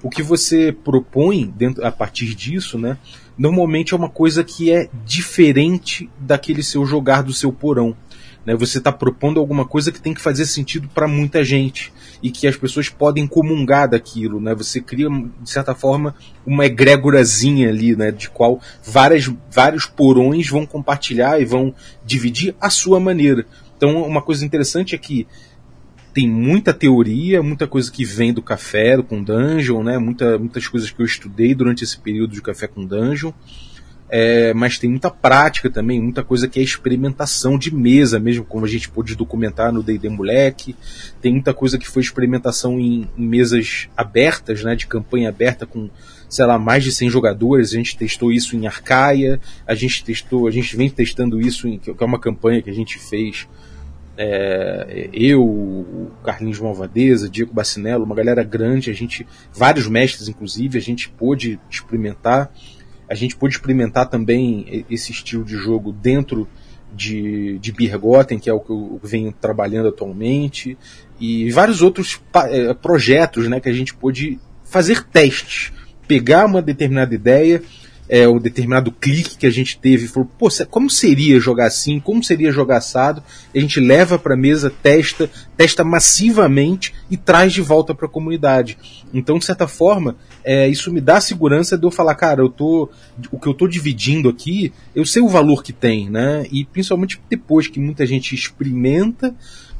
o 0.03 0.09
que 0.09 0.23
você 0.23 0.73
propõe 0.73 1.53
dentro, 1.57 1.85
a 1.85 1.93
partir 1.93 2.35
disso, 2.35 2.79
né? 2.79 2.97
Normalmente 3.37 3.93
é 3.93 3.97
uma 3.97 4.09
coisa 4.09 4.43
que 4.43 4.71
é 4.71 4.89
diferente 5.05 6.09
daquele 6.19 6.63
seu 6.63 6.87
jogar 6.87 7.23
do 7.23 7.35
seu 7.35 7.53
porão. 7.53 7.95
Né? 8.47 8.55
Você 8.55 8.79
está 8.79 8.93
propondo 8.93 9.41
alguma 9.41 9.67
coisa 9.67 9.91
que 9.91 10.01
tem 10.01 10.15
que 10.15 10.21
fazer 10.21 10.47
sentido 10.47 10.89
para 10.89 11.09
muita 11.09 11.45
gente 11.45 11.93
e 12.23 12.31
que 12.31 12.47
as 12.47 12.57
pessoas 12.57 12.89
podem 12.89 13.27
comungar 13.27 13.91
daquilo. 13.91 14.41
Né? 14.41 14.55
Você 14.55 14.81
cria, 14.81 15.09
de 15.11 15.51
certa 15.51 15.75
forma, 15.75 16.15
uma 16.47 16.65
egrégorazinha 16.65 17.69
ali, 17.69 17.97
né? 17.97 18.13
de 18.13 18.31
qual 18.31 18.61
várias, 18.85 19.29
vários 19.51 19.85
porões 19.85 20.49
vão 20.49 20.65
compartilhar 20.65 21.41
e 21.41 21.45
vão 21.45 21.75
dividir 22.05 22.55
a 22.61 22.71
sua 22.71 23.01
maneira. 23.01 23.45
Então, 23.77 24.03
uma 24.03 24.23
coisa 24.23 24.47
interessante 24.47 24.95
é 24.95 24.99
que 24.99 25.27
tem 26.15 26.27
muita 26.27 26.73
teoria, 26.73 27.43
muita 27.43 27.67
coisa 27.67 27.93
que 27.93 28.03
vem 28.03 28.33
do 28.33 28.41
café, 28.41 28.97
com 29.03 29.23
dungeon, 29.23 29.83
né? 29.83 29.99
Muita, 29.99 30.39
muitas 30.39 30.67
coisas 30.67 30.91
que 30.91 30.99
eu 31.03 31.05
estudei 31.05 31.55
durante 31.55 31.85
esse 31.85 31.99
período 31.99 32.33
de 32.33 32.41
café 32.41 32.67
com 32.67 32.87
dungeon. 32.87 33.33
É, 34.09 34.55
mas 34.55 34.79
tem 34.79 34.89
muita 34.89 35.11
prática 35.11 35.69
também, 35.69 36.01
muita 36.01 36.23
coisa 36.23 36.47
que 36.47 36.61
é 36.61 36.63
experimentação 36.63 37.59
de 37.59 37.75
mesa 37.75 38.21
mesmo, 38.21 38.45
como 38.45 38.65
a 38.65 38.69
gente 38.69 38.89
pôde 38.89 39.17
documentar 39.17 39.73
no 39.73 39.83
D&D 39.83 40.09
Moleque. 40.09 40.77
Tem 41.21 41.33
muita 41.33 41.53
coisa 41.53 41.77
que 41.77 41.89
foi 41.89 42.03
experimentação 42.03 42.79
em, 42.79 43.09
em, 43.17 43.27
mesas 43.27 43.89
abertas, 43.97 44.63
né, 44.63 44.77
de 44.77 44.87
campanha 44.87 45.29
aberta 45.29 45.67
com, 45.67 45.91
sei 46.29 46.47
lá, 46.47 46.57
mais 46.57 46.85
de 46.85 46.93
100 46.93 47.11
jogadores. 47.11 47.73
A 47.73 47.77
gente 47.77 47.97
testou 47.97 48.31
isso 48.31 48.55
em 48.55 48.67
Arcaia, 48.67 49.41
a 49.67 49.75
gente 49.75 50.05
testou, 50.05 50.47
a 50.47 50.53
gente 50.53 50.77
vem 50.77 50.89
testando 50.89 51.41
isso 51.41 51.67
em, 51.67 51.79
que 51.79 51.91
é 51.91 52.05
uma 52.05 52.21
campanha 52.21 52.63
que 52.63 52.71
a 52.71 52.75
gente 52.75 52.99
fez 52.99 53.49
é, 54.19 55.11
eu, 55.13 55.45
o 55.45 56.11
Carlinhos 56.25 56.59
Malvadeza, 56.59 57.29
Diego 57.29 57.53
Bacinello, 57.53 58.05
uma 58.05 58.15
galera 58.15 58.43
grande, 58.43 58.91
a 58.91 58.95
gente, 58.95 59.27
vários 59.53 59.87
mestres 59.87 60.29
inclusive, 60.29 60.79
a 60.79 60.81
gente 60.81 61.09
pôde 61.11 61.61
experimentar 61.71 62.51
a 63.09 63.15
gente 63.15 63.37
pôde 63.37 63.55
experimentar 63.55 64.09
também 64.09 64.85
esse 64.91 65.13
estilo 65.13 65.45
de 65.45 65.57
jogo 65.57 65.93
dentro 65.93 66.49
de, 66.93 67.59
de 67.59 67.73
Birgotten, 67.73 68.39
que 68.39 68.49
é 68.49 68.53
o 68.53 68.61
que 68.61 68.71
eu 68.71 69.01
venho 69.03 69.33
trabalhando 69.33 69.89
atualmente, 69.89 70.77
e 71.21 71.51
vários 71.51 71.83
outros 71.83 72.21
é, 72.49 72.75
projetos 72.75 73.49
né, 73.49 73.61
que 73.61 73.69
a 73.69 73.73
gente 73.73 73.95
pôde 73.95 74.39
fazer 74.65 75.05
testes. 75.05 75.73
Pegar 76.09 76.47
uma 76.47 76.63
determinada 76.63 77.15
ideia, 77.15 77.63
é, 78.09 78.29
um 78.29 78.39
determinado 78.39 78.93
clique 78.93 79.37
que 79.37 79.47
a 79.47 79.51
gente 79.51 79.79
teve 79.79 80.05
e 80.05 80.09
falou, 80.09 80.29
pô, 80.39 80.49
como 80.71 80.89
seria 80.89 81.41
jogar 81.41 81.67
assim, 81.67 81.99
como 81.99 82.23
seria 82.23 82.53
jogar 82.53 82.79
assado, 82.79 83.23
a 83.55 83.59
gente 83.59 83.81
leva 83.81 84.19
para 84.19 84.37
mesa, 84.37 84.71
testa, 84.71 85.29
testa 85.57 85.83
massivamente 85.83 86.95
e 87.11 87.17
traz 87.17 87.53
de 87.53 87.63
volta 87.63 87.95
para 87.95 88.07
a 88.07 88.11
comunidade. 88.11 88.79
Então, 89.13 89.39
de 89.39 89.45
certa 89.45 89.67
forma, 89.67 90.17
é, 90.45 90.69
isso 90.69 90.93
me 90.93 91.01
dá 91.01 91.17
a 91.17 91.21
segurança 91.21 91.77
de 91.77 91.85
eu 91.85 91.91
falar, 91.91 92.15
cara, 92.15 92.41
eu 92.41 92.49
tô, 92.49 92.89
o 93.31 93.39
que 93.39 93.49
eu 93.49 93.53
estou 93.53 93.69
dividindo 93.69 94.29
aqui, 94.29 94.73
eu 94.95 95.05
sei 95.05 95.23
o 95.23 95.29
valor 95.29 95.63
que 95.63 95.73
tem, 95.73 96.09
né? 96.09 96.47
E 96.53 96.65
principalmente 96.65 97.21
depois 97.29 97.67
que 97.67 97.81
muita 97.81 98.07
gente 98.07 98.35
experimenta, 98.35 99.35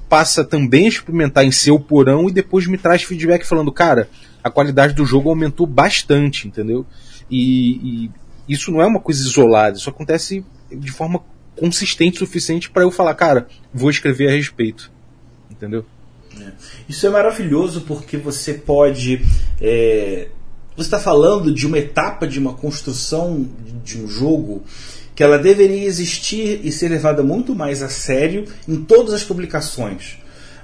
passa 0.09 0.45
também 0.45 0.87
a 0.87 0.89
experimentar 0.89 1.45
em 1.45 1.51
seu 1.51 1.79
porão 1.79 2.29
e 2.29 2.33
depois 2.33 2.67
me 2.67 2.79
traz 2.79 3.03
feedback 3.03 3.45
falando, 3.45 3.73
cara, 3.73 4.09
a 4.43 4.51
qualidade 4.51 4.95
do 4.95 5.05
jogo 5.05 5.29
aumentou 5.29 5.67
bastante, 5.67 6.47
entendeu? 6.47 6.87
E, 7.31 8.07
e 8.49 8.55
isso 8.55 8.71
não 8.71 8.81
é 8.81 8.87
uma 8.87 9.01
coisa 9.01 9.21
isolada, 9.21 9.77
isso 9.77 9.91
acontece 9.91 10.45
de 10.71 10.93
forma 10.93 11.23
consistente 11.57 12.17
o 12.17 12.27
suficiente 12.27 12.71
para 12.71 12.83
eu 12.83 12.91
falar, 12.91 13.15
cara, 13.15 13.49
vou 13.73 13.91
escrever 13.91 14.29
a 14.29 14.33
respeito. 14.33 14.91
Entendeu? 15.51 15.85
É. 16.39 16.53
Isso 16.89 17.07
é 17.07 17.11
maravilhoso 17.11 17.83
porque 17.83 18.17
você 18.17 18.55
pode. 18.55 19.25
É, 19.61 20.29
você 20.77 20.87
está 20.87 20.99
falando 20.99 21.53
de 21.53 21.67
uma 21.67 21.79
etapa 21.79 22.27
de 22.27 22.39
uma 22.39 22.53
construção 22.53 23.49
de 23.83 23.99
um 23.99 24.07
jogo 24.07 24.63
que 25.15 25.23
ela 25.23 25.39
deveria 25.39 25.87
existir 25.87 26.61
e 26.63 26.71
ser 26.71 26.89
levada 26.89 27.23
muito 27.23 27.55
mais 27.55 27.83
a 27.83 27.89
sério 27.89 28.45
em 28.69 28.77
todas 28.77 29.15
as 29.15 29.25
publicações. 29.25 30.19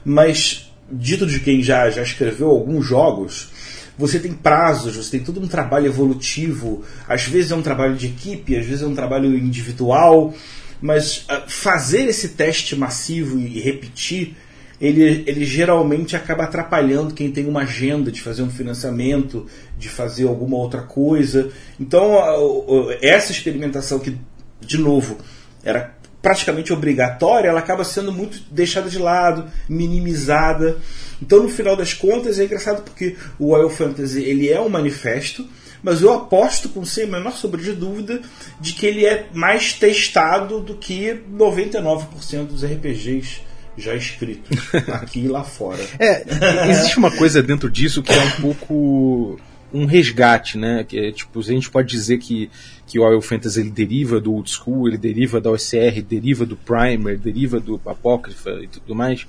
Mas, 0.05 0.71
dito 0.91 1.27
de 1.27 1.41
quem 1.41 1.63
já, 1.63 1.89
já 1.89 2.03
escreveu 2.03 2.51
alguns 2.51 2.85
jogos, 2.85 3.49
você 3.97 4.19
tem 4.19 4.33
prazos, 4.33 4.97
você 4.97 5.19
tem 5.19 5.25
todo 5.25 5.41
um 5.41 5.47
trabalho 5.47 5.87
evolutivo. 5.87 6.85
Às 7.09 7.25
vezes 7.25 7.51
é 7.51 7.55
um 7.55 7.63
trabalho 7.63 7.95
de 7.95 8.07
equipe, 8.07 8.57
às 8.57 8.65
vezes 8.65 8.83
é 8.83 8.87
um 8.87 8.95
trabalho 8.95 9.37
individual. 9.37 10.35
Mas 10.81 11.27
uh, 11.29 11.49
fazer 11.49 12.09
esse 12.09 12.31
teste 12.31 12.75
massivo 12.75 13.39
e, 13.39 13.61
repetir, 13.61 14.37
ele, 14.81 15.23
ele 15.27 15.45
geralmente 15.45 16.17
acaba 16.17 16.45
atrapalhando 16.45 17.15
quem 17.15 17.31
tem 17.31 17.47
uma 17.47 17.63
agenda 17.63 18.11
de 18.11 18.21
fazer 18.21 18.43
um 18.43 18.51
financiamento, 18.51 19.47
de 19.79 19.89
fazer 19.89 20.27
alguma 20.27 20.57
outra 20.57 20.83
coisa. 20.83 21.51
Então, 21.79 22.15
uh, 22.15 22.91
essa 23.01 23.31
experimentação 23.31 24.01
que, 24.01 24.17
de 24.61 24.79
novo, 24.79 25.19
era 25.63 25.95
praticamente 26.21 26.73
obrigatória, 26.73 27.49
ela 27.49 27.59
acaba 27.59 27.85
sendo 27.85 28.13
muito 28.13 28.41
deixada 28.51 28.89
de 28.89 28.99
lado, 28.99 29.47
minimizada. 29.69 30.79
Então, 31.23 31.41
no 31.41 31.49
final 31.49 31.77
das 31.77 31.95
contas, 31.95 32.41
é 32.41 32.45
engraçado 32.45 32.83
porque 32.83 33.17
o 33.39 33.51
Royal 33.51 33.71
Fantasy 33.71 34.25
ele 34.25 34.51
é 34.51 34.61
um 34.61 34.69
manifesto, 34.69 35.47
mas 35.81 36.03
eu 36.03 36.13
aposto 36.13 36.69
com 36.69 36.85
sem 36.85 37.05
a 37.05 37.07
menor 37.07 37.33
sombra 37.33 37.61
de 37.61 37.73
dúvida 37.73 38.21
de 38.61 38.73
que 38.73 38.85
ele 38.85 39.07
é 39.07 39.29
mais 39.33 39.73
testado 39.73 40.61
do 40.61 40.75
que 40.75 41.17
99% 41.33 42.47
dos 42.47 42.65
RPGs 42.65 43.41
já 43.79 43.95
escritos 43.95 44.59
aqui 45.01 45.21
e 45.21 45.29
lá 45.29 45.45
fora. 45.45 45.83
É, 45.99 46.25
existe 46.69 46.99
uma 46.99 47.11
coisa 47.11 47.41
dentro 47.41 47.71
disso 47.71 48.03
que 48.03 48.13
é 48.13 48.21
um 48.21 48.31
pouco 48.43 49.41
um 49.73 49.87
resgate, 49.87 50.59
né? 50.59 50.85
Que 50.87 50.99
é, 50.99 51.13
tipo, 51.13 51.39
a 51.39 51.43
gente 51.43 51.71
pode 51.71 51.89
dizer 51.89 52.19
que, 52.19 52.51
que 52.87 52.99
o 52.99 53.03
Oil 53.03 53.23
Fantasy 53.23 53.61
ele 53.61 53.71
deriva 53.71 54.21
do 54.21 54.35
Old 54.35 54.51
School, 54.51 54.89
ele 54.89 54.99
deriva 54.99 55.41
da 55.41 55.51
OCR, 55.51 56.03
deriva 56.07 56.45
do 56.45 56.57
Primer, 56.57 57.17
deriva 57.17 57.61
do 57.61 57.81
Apócrifa 57.87 58.51
e 58.63 58.67
tudo 58.67 58.95
mais. 58.95 59.25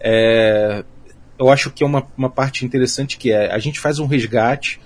É, 0.00 0.84
eu 1.38 1.50
acho 1.50 1.70
que 1.70 1.82
é 1.82 1.86
uma, 1.86 2.06
uma 2.16 2.30
parte 2.30 2.64
interessante 2.64 3.18
que 3.18 3.32
é 3.32 3.52
a 3.52 3.58
gente 3.58 3.80
faz 3.80 3.98
um 3.98 4.06
resgate 4.06 4.80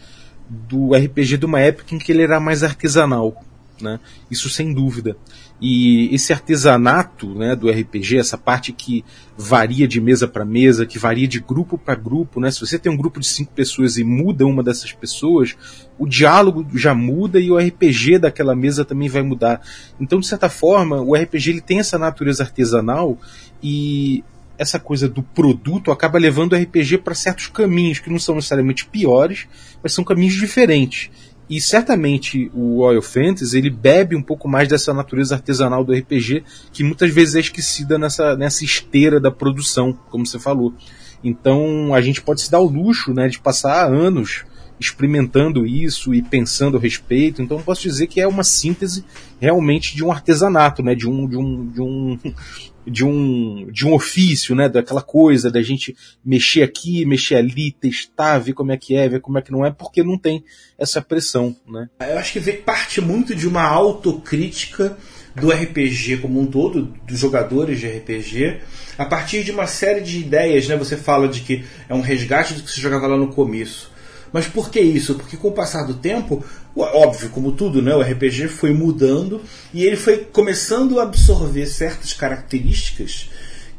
do 0.49 0.95
RPG 0.95 1.39
de 1.39 1.47
uma 1.47 1.61
época 1.61 1.95
em 1.95 1.99
que 1.99 2.13
ele 2.13 2.23
era 2.23 2.39
mais 2.39 2.63
artesanal, 2.63 3.43
né? 3.81 3.99
Isso 4.31 4.49
sem 4.49 4.73
dúvida. 4.73 5.17
E 5.61 6.15
esse 6.15 6.33
artesanato 6.33 7.35
né, 7.35 7.57
do 7.57 7.71
RPG, 7.71 8.19
essa 8.19 8.37
parte 8.37 8.73
que 8.73 9.03
varia 9.39 9.89
de 9.89 10.01
mesa 10.01 10.29
para 10.29 10.45
mesa, 10.45 10.85
que 10.85 10.99
varia 10.99 11.27
de 11.27 11.41
grupo 11.41 11.79
para 11.79 11.95
grupo, 11.95 12.41
né? 12.41 12.51
Se 12.51 12.61
você 12.61 12.79
tem 12.79 12.93
um 12.93 12.97
grupo 12.97 13.19
de 13.19 13.27
cinco 13.27 13.53
pessoas 13.53 13.97
e 13.97 14.05
muda 14.05 14.47
uma 14.47 14.63
dessas 14.63 14.93
pessoas, 14.93 15.57
o 15.99 16.07
diálogo 16.07 16.67
já 16.75 16.95
muda 16.95 17.41
e 17.41 17.51
o 17.51 17.57
RPG 17.57 18.19
daquela 18.19 18.55
mesa 18.55 18.85
também 18.85 19.09
vai 19.09 19.23
mudar. 19.23 19.63
Então, 19.99 20.21
de 20.21 20.27
certa 20.27 20.51
forma, 20.51 21.01
o 21.01 21.15
RPG 21.15 21.51
ele 21.51 21.61
tem 21.63 21.79
essa 21.79 21.99
natureza 21.99 22.43
artesanal 22.43 23.19
e 23.63 24.23
essa 24.59 24.79
coisa 24.79 25.09
do 25.09 25.23
produto 25.23 25.91
acaba 25.91 26.19
levando 26.19 26.53
o 26.53 26.57
RPG 26.57 26.99
para 26.99 27.15
certos 27.15 27.47
caminhos 27.49 27.99
que 27.99 28.11
não 28.11 28.19
são 28.19 28.35
necessariamente 28.35 28.87
piores, 28.87 29.47
mas 29.83 29.93
são 29.93 30.05
caminhos 30.05 30.35
diferentes. 30.35 31.11
E 31.49 31.61
certamente 31.61 32.51
o 32.53 32.81
Oil 32.81 33.01
Fantasy 33.01 33.57
ele 33.57 33.71
bebe 33.71 34.17
um 34.17 34.23
pouco 34.23 34.49
mais 34.49 34.69
dessa 34.69 34.93
natureza 34.93 35.37
artesanal 35.37 35.85
do 35.85 35.93
RPG, 35.93 36.43
que 36.73 36.83
muitas 36.83 37.11
vezes 37.13 37.37
é 37.37 37.41
esquecida 37.41 37.97
nessa, 37.97 38.37
nessa 38.37 38.65
esteira 38.65 39.21
da 39.21 39.31
produção, 39.31 39.93
como 40.11 40.27
você 40.27 40.39
falou. 40.39 40.75
Então 41.23 41.95
a 41.95 42.01
gente 42.01 42.21
pode 42.21 42.41
se 42.41 42.51
dar 42.51 42.61
o 42.61 42.69
luxo 42.69 43.13
né, 43.15 43.29
de 43.29 43.39
passar 43.39 43.87
anos 43.87 44.45
experimentando 44.79 45.67
isso 45.67 46.15
e 46.15 46.23
pensando 46.23 46.77
a 46.77 46.81
respeito. 46.81 47.43
Então 47.43 47.61
posso 47.63 47.83
dizer 47.83 48.07
que 48.07 48.21
é 48.21 48.27
uma 48.27 48.45
síntese 48.45 49.05
realmente 49.41 49.95
de 49.95 50.05
um 50.05 50.11
artesanato, 50.11 50.83
né, 50.83 50.95
de 50.95 51.09
um, 51.09 51.29
de 51.29 51.37
um, 51.37 51.69
de 51.69 51.81
um, 51.81 52.19
de 52.87 53.05
um, 53.05 53.69
de 53.73 53.87
um 53.87 53.93
ofício, 53.93 54.55
né, 54.55 54.69
daquela 54.69 55.03
coisa 55.03 55.51
da 55.51 55.61
gente 55.63 55.97
mexer 56.25 56.63
aqui, 56.63 57.05
mexer 57.05 57.37
ali, 57.37 57.73
testar, 57.73 58.39
ver 58.39 58.53
como 58.53 58.73
é 58.73 58.77
que 58.77 58.95
é, 58.95 59.09
ver 59.09 59.21
como 59.21 59.39
é 59.39 59.43
que 59.43 59.51
não 59.51 59.65
é, 59.65 59.71
porque 59.71 60.03
não 60.03 60.19
tem 60.19 60.45
essa 60.79 61.03
pressão, 61.03 61.57
né. 61.67 61.89
Eu 62.01 62.19
acho 62.19 62.33
que 62.33 62.53
parte 62.53 63.01
muito 63.01 63.35
de 63.35 63.49
uma 63.49 63.63
autocrítica 63.63 64.97
do 65.35 65.51
RPG 65.51 66.19
como 66.19 66.41
um 66.41 66.47
todo, 66.47 66.95
dos 67.07 67.19
jogadores 67.19 67.79
de 67.79 67.87
RPG, 67.87 68.61
a 68.97 69.05
partir 69.05 69.45
de 69.45 69.51
uma 69.51 69.67
série 69.67 70.01
de 70.01 70.19
ideias, 70.19 70.67
né? 70.67 70.77
Você 70.77 70.97
fala 70.97 71.29
de 71.29 71.41
que 71.41 71.65
é 71.89 71.95
um 71.95 72.01
resgate 72.01 72.55
do 72.55 72.63
que 72.63 72.71
se 72.71 72.81
jogava 72.81 73.07
lá 73.07 73.17
no 73.17 73.29
começo. 73.29 73.91
Mas 74.33 74.47
por 74.47 74.71
que 74.71 74.81
isso? 74.81 75.15
Porque 75.15 75.37
com 75.37 75.49
o 75.49 75.53
passar 75.53 75.85
do 75.85 75.95
tempo, 75.95 76.45
óbvio, 76.77 77.31
como 77.31 77.53
tudo, 77.53 77.81
né, 77.81 77.95
o 77.95 78.03
RPG 78.03 78.49
foi 78.49 78.73
mudando 78.73 79.41
e 79.73 79.85
ele 79.85 79.97
foi 79.97 80.19
começando 80.19 80.99
a 81.01 81.05
absorver 81.05 81.67
certas 81.67 82.13
características 82.13 83.31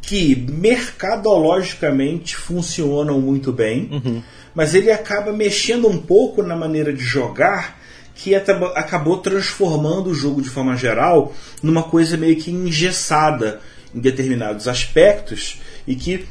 que 0.02 0.36
mercadologicamente 0.50 2.36
funcionam 2.36 3.20
muito 3.20 3.52
bem, 3.52 3.90
uhum. 3.92 4.24
mas 4.56 4.74
ele 4.74 4.90
acaba 4.90 5.34
mexendo 5.34 5.88
um 5.88 5.98
pouco 5.98 6.42
na 6.42 6.56
maneira 6.56 6.94
de 6.94 7.04
jogar 7.04 7.78
que 8.16 8.34
acabou 8.34 9.18
transformando 9.18 10.10
o 10.10 10.14
jogo 10.14 10.42
de 10.42 10.50
forma 10.50 10.76
geral 10.76 11.34
numa 11.62 11.84
coisa 11.84 12.18
meio 12.18 12.36
que 12.38 12.50
engessada 12.50 13.60
em 13.94 14.00
determinados 14.00 14.68
aspectos 14.68 15.60
e 15.86 15.96
que 15.96 16.26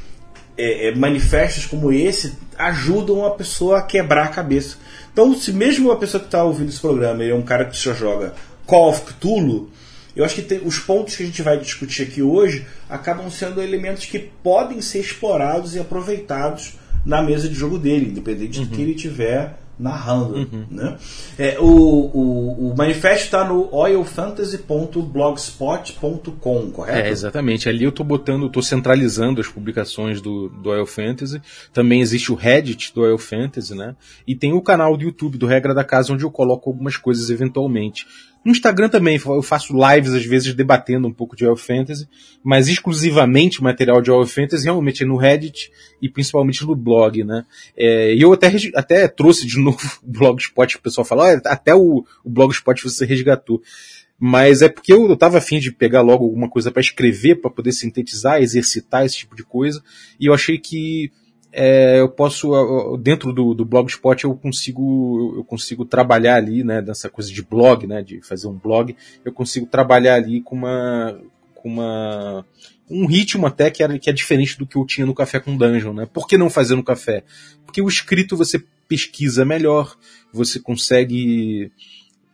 é, 0.57 0.87
é, 0.87 0.95
manifestos 0.95 1.65
como 1.65 1.91
esse 1.91 2.33
ajudam 2.57 3.25
a 3.25 3.31
pessoa 3.31 3.79
a 3.79 3.81
quebrar 3.83 4.25
a 4.25 4.29
cabeça. 4.29 4.77
Então, 5.13 5.35
se 5.35 5.53
mesmo 5.53 5.91
a 5.91 5.97
pessoa 5.97 6.19
que 6.19 6.27
está 6.27 6.43
ouvindo 6.43 6.69
esse 6.69 6.79
programa 6.79 7.23
é 7.23 7.33
um 7.33 7.41
cara 7.41 7.65
que 7.65 7.77
só 7.77 7.93
joga 7.93 8.33
Call 8.65 8.89
of 8.89 9.01
Cthulhu, 9.01 9.69
eu 10.15 10.25
acho 10.25 10.35
que 10.35 10.41
tem, 10.41 10.61
os 10.65 10.79
pontos 10.79 11.15
que 11.15 11.21
a 11.21 11.25
gente 11.25 11.43
vai 11.43 11.59
discutir 11.59 12.03
aqui 12.03 12.23
hoje 12.23 12.65
acabam 12.89 13.29
sendo 13.29 13.61
elementos 13.61 14.05
que 14.05 14.17
podem 14.17 14.81
ser 14.81 14.99
explorados 14.99 15.75
e 15.75 15.79
aproveitados 15.79 16.73
na 17.05 17.21
mesa 17.21 17.47
de 17.47 17.53
jogo 17.53 17.77
dele, 17.77 18.09
independente 18.09 18.59
uhum. 18.59 18.65
de 18.65 18.75
que 18.75 18.81
ele 18.81 18.95
tiver 18.95 19.57
narrando. 19.79 20.35
Uhum. 20.35 20.65
Né? 20.69 20.97
É, 21.37 21.57
o, 21.59 21.65
o, 21.65 22.71
o 22.71 22.75
manifesto 22.75 23.25
está 23.25 23.45
no 23.45 23.71
oilfantasy.blogspot.com, 23.73 26.71
correto? 26.71 26.97
É, 26.97 27.09
exatamente. 27.09 27.69
Ali 27.69 27.83
eu 27.83 27.89
estou 27.89 28.05
botando, 28.05 28.47
estou 28.47 28.63
centralizando 28.63 29.39
as 29.39 29.47
publicações 29.47 30.19
do, 30.21 30.49
do 30.49 30.69
Oil 30.69 30.85
Fantasy. 30.85 31.41
Também 31.71 32.01
existe 32.01 32.29
o 32.31 32.35
Reddit 32.35 32.93
do 32.93 33.01
Oil 33.01 33.17
Fantasy, 33.17 33.73
né? 33.75 33.95
E 34.25 34.35
tem 34.35 34.53
o 34.53 34.61
canal 34.61 34.97
do 34.97 35.03
YouTube 35.03 35.37
do 35.37 35.45
Regra 35.45 35.73
da 35.73 35.83
Casa, 35.83 36.13
onde 36.13 36.23
eu 36.23 36.31
coloco 36.31 36.69
algumas 36.69 36.95
coisas 36.97 37.29
eventualmente. 37.29 38.07
No 38.47 38.51
Instagram 38.51 38.87
também, 38.87 39.19
eu 39.25 39.41
faço 39.41 39.73
lives 39.73 40.13
às 40.13 40.25
vezes 40.25 40.53
debatendo 40.53 41.05
um 41.05 41.11
pouco 41.11 41.35
de 41.35 41.45
Oil 41.45 41.57
Fantasy, 41.57 42.07
mas 42.41 42.69
exclusivamente 42.69 43.61
material 43.61 44.01
de 44.01 44.09
Oil 44.09 44.25
Fantasy 44.25 44.63
realmente 44.63 45.03
no 45.03 45.17
Reddit 45.17 45.69
e 46.01 46.07
principalmente 46.07 46.65
no 46.65 46.73
blog, 46.73 47.25
né? 47.25 47.45
É, 47.75 48.15
e 48.15 48.21
eu 48.21 48.31
até, 48.31 48.49
até 48.73 49.05
trouxe 49.09 49.45
de 49.45 49.59
novo 49.59 49.77
o 50.01 50.09
Blogspot, 50.09 50.77
o 50.77 50.81
pessoal 50.81 51.03
fala, 51.03 51.33
até 51.45 51.75
o, 51.75 52.05
o 52.23 52.29
Blogspot 52.29 52.81
você 52.81 53.05
resgatou. 53.05 53.61
Mas 54.17 54.61
é 54.61 54.69
porque 54.69 54.93
eu, 54.93 55.09
eu 55.09 55.17
tava 55.17 55.39
afim 55.39 55.59
de 55.59 55.69
pegar 55.69 55.99
logo 55.99 56.23
alguma 56.23 56.49
coisa 56.49 56.71
para 56.71 56.79
escrever, 56.79 57.41
para 57.41 57.51
poder 57.51 57.73
sintetizar, 57.73 58.41
exercitar 58.41 59.05
esse 59.05 59.17
tipo 59.17 59.35
de 59.35 59.43
coisa, 59.43 59.83
e 60.17 60.25
eu 60.25 60.33
achei 60.33 60.57
que 60.57 61.11
é, 61.59 61.99
eu 61.99 62.07
posso 62.07 62.51
dentro 62.97 63.33
do, 63.33 63.55
do 63.55 63.65
blogspot 63.65 64.23
eu 64.23 64.35
consigo 64.35 65.33
eu 65.37 65.43
consigo 65.43 65.83
trabalhar 65.83 66.35
ali 66.35 66.63
né 66.63 66.83
dessa 66.83 67.09
coisa 67.09 67.31
de 67.33 67.41
blog 67.41 67.87
né 67.87 68.03
de 68.03 68.21
fazer 68.21 68.47
um 68.47 68.53
blog 68.53 68.95
eu 69.25 69.33
consigo 69.33 69.65
trabalhar 69.65 70.13
ali 70.13 70.39
com 70.39 70.55
uma 70.55 71.19
com 71.55 71.67
uma 71.67 72.45
um 72.89 73.05
ritmo 73.05 73.45
até 73.45 73.69
que, 73.69 73.83
era, 73.83 73.97
que 73.99 74.09
é 74.09 74.13
diferente 74.13 74.57
do 74.57 74.65
que 74.65 74.77
eu 74.77 74.85
tinha 74.85 75.05
no 75.05 75.13
Café 75.13 75.41
com 75.41 75.57
Dungeon, 75.57 75.93
né? 75.93 76.05
Por 76.05 76.25
que 76.25 76.37
não 76.37 76.49
fazer 76.49 76.75
no 76.75 76.83
café? 76.83 77.23
Porque 77.65 77.81
o 77.81 77.87
escrito 77.89 78.37
você 78.37 78.63
pesquisa 78.87 79.43
melhor, 79.43 79.97
você 80.31 80.57
consegue 80.57 81.69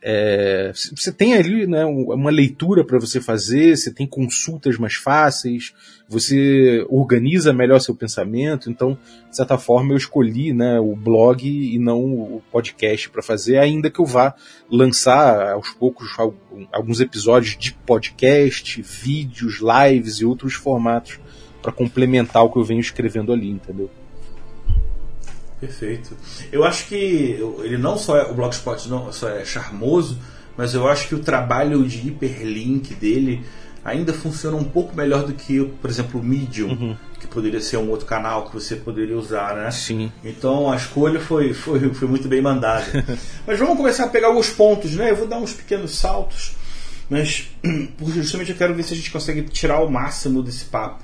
é, 0.06 0.70
você 0.74 1.10
tem 1.10 1.32
ali 1.32 1.66
né, 1.66 1.82
uma 1.86 2.30
leitura 2.30 2.84
para 2.84 2.98
você 2.98 3.22
fazer, 3.22 3.74
você 3.74 3.90
tem 3.90 4.06
consultas 4.06 4.76
mais 4.76 4.92
fáceis, 4.92 5.72
você 6.06 6.84
organiza 6.90 7.54
melhor 7.54 7.80
seu 7.80 7.94
pensamento. 7.94 8.70
Então, 8.70 8.98
de 9.30 9.34
certa 9.34 9.56
forma, 9.56 9.94
eu 9.94 9.96
escolhi 9.96 10.52
né, 10.52 10.78
o 10.78 10.94
blog 10.94 11.48
e 11.48 11.78
não 11.78 12.04
o 12.04 12.42
podcast 12.52 13.08
para 13.08 13.22
fazer, 13.22 13.56
ainda 13.56 13.90
que 13.90 13.98
eu 13.98 14.04
vá 14.04 14.34
lançar 14.70 15.52
aos 15.52 15.70
poucos 15.70 16.14
alguns 16.70 17.00
episódios 17.00 17.56
de 17.56 17.72
podcast, 17.72 18.82
vídeos, 18.82 19.62
lives 19.62 20.16
e 20.16 20.26
outros 20.26 20.52
formatos 20.52 21.18
para 21.62 21.72
complementar 21.72 22.44
o 22.44 22.52
que 22.52 22.58
eu 22.58 22.64
venho 22.64 22.80
escrevendo 22.80 23.32
ali, 23.32 23.48
entendeu? 23.48 23.88
Perfeito. 25.64 26.16
Eu 26.52 26.62
acho 26.62 26.86
que 26.86 26.94
ele 27.62 27.78
não 27.78 27.96
só 27.96 28.16
é 28.18 28.30
o 28.30 28.34
Blogspot 28.34 28.88
não 28.88 29.10
só 29.12 29.30
é 29.30 29.44
charmoso, 29.44 30.18
mas 30.56 30.74
eu 30.74 30.86
acho 30.86 31.08
que 31.08 31.14
o 31.14 31.20
trabalho 31.20 31.82
de 31.84 32.06
hiperlink 32.06 32.94
dele 32.94 33.44
ainda 33.84 34.12
funciona 34.12 34.56
um 34.56 34.64
pouco 34.64 34.94
melhor 34.94 35.24
do 35.24 35.32
que, 35.32 35.62
por 35.80 35.90
exemplo, 35.90 36.20
o 36.20 36.24
Medium, 36.24 36.70
uhum. 36.70 36.96
que 37.20 37.26
poderia 37.26 37.60
ser 37.60 37.76
um 37.76 37.90
outro 37.90 38.06
canal 38.06 38.46
que 38.46 38.54
você 38.54 38.76
poderia 38.76 39.16
usar, 39.16 39.54
né? 39.56 39.70
Sim. 39.70 40.10
Então 40.22 40.70
a 40.70 40.76
escolha 40.76 41.20
foi, 41.20 41.52
foi, 41.52 41.92
foi 41.92 42.08
muito 42.08 42.28
bem 42.28 42.40
mandada. 42.40 42.84
mas 43.46 43.58
vamos 43.58 43.76
começar 43.76 44.04
a 44.04 44.08
pegar 44.08 44.28
alguns 44.28 44.50
pontos, 44.50 44.92
né? 44.92 45.10
Eu 45.10 45.16
vou 45.16 45.26
dar 45.26 45.38
uns 45.38 45.52
pequenos 45.52 45.92
saltos, 45.92 46.56
mas 47.08 47.48
justamente 48.06 48.52
eu 48.52 48.56
quero 48.56 48.74
ver 48.74 48.82
se 48.82 48.94
a 48.94 48.96
gente 48.96 49.10
consegue 49.10 49.42
tirar 49.42 49.80
o 49.80 49.90
máximo 49.90 50.42
desse 50.42 50.64
papo. 50.66 51.02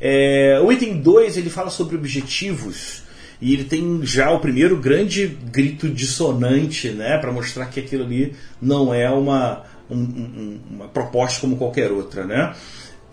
É, 0.00 0.60
o 0.62 0.72
item 0.72 1.00
2 1.00 1.36
ele 1.36 1.50
fala 1.50 1.70
sobre 1.70 1.96
objetivos 1.96 3.02
e 3.40 3.52
ele 3.52 3.64
tem 3.64 4.00
já 4.04 4.30
o 4.30 4.40
primeiro 4.40 4.78
grande 4.78 5.26
grito 5.50 5.88
dissonante, 5.88 6.90
né, 6.90 7.18
para 7.18 7.32
mostrar 7.32 7.66
que 7.66 7.80
aquilo 7.80 8.04
ali 8.04 8.34
não 8.60 8.92
é 8.92 9.10
uma, 9.10 9.62
um, 9.90 9.98
um, 9.98 10.60
uma 10.70 10.88
proposta 10.88 11.40
como 11.40 11.56
qualquer 11.56 11.90
outra, 11.92 12.24
né? 12.24 12.54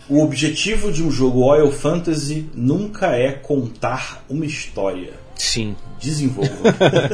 O 0.08 0.22
objetivo 0.22 0.90
de 0.90 1.02
um 1.02 1.10
jogo 1.10 1.44
Oil 1.44 1.70
Fantasy 1.70 2.48
nunca 2.54 3.14
é 3.14 3.32
contar 3.32 4.24
uma 4.28 4.44
história. 4.44 5.12
Sim. 5.36 5.76
Desenvolva. 6.00 6.50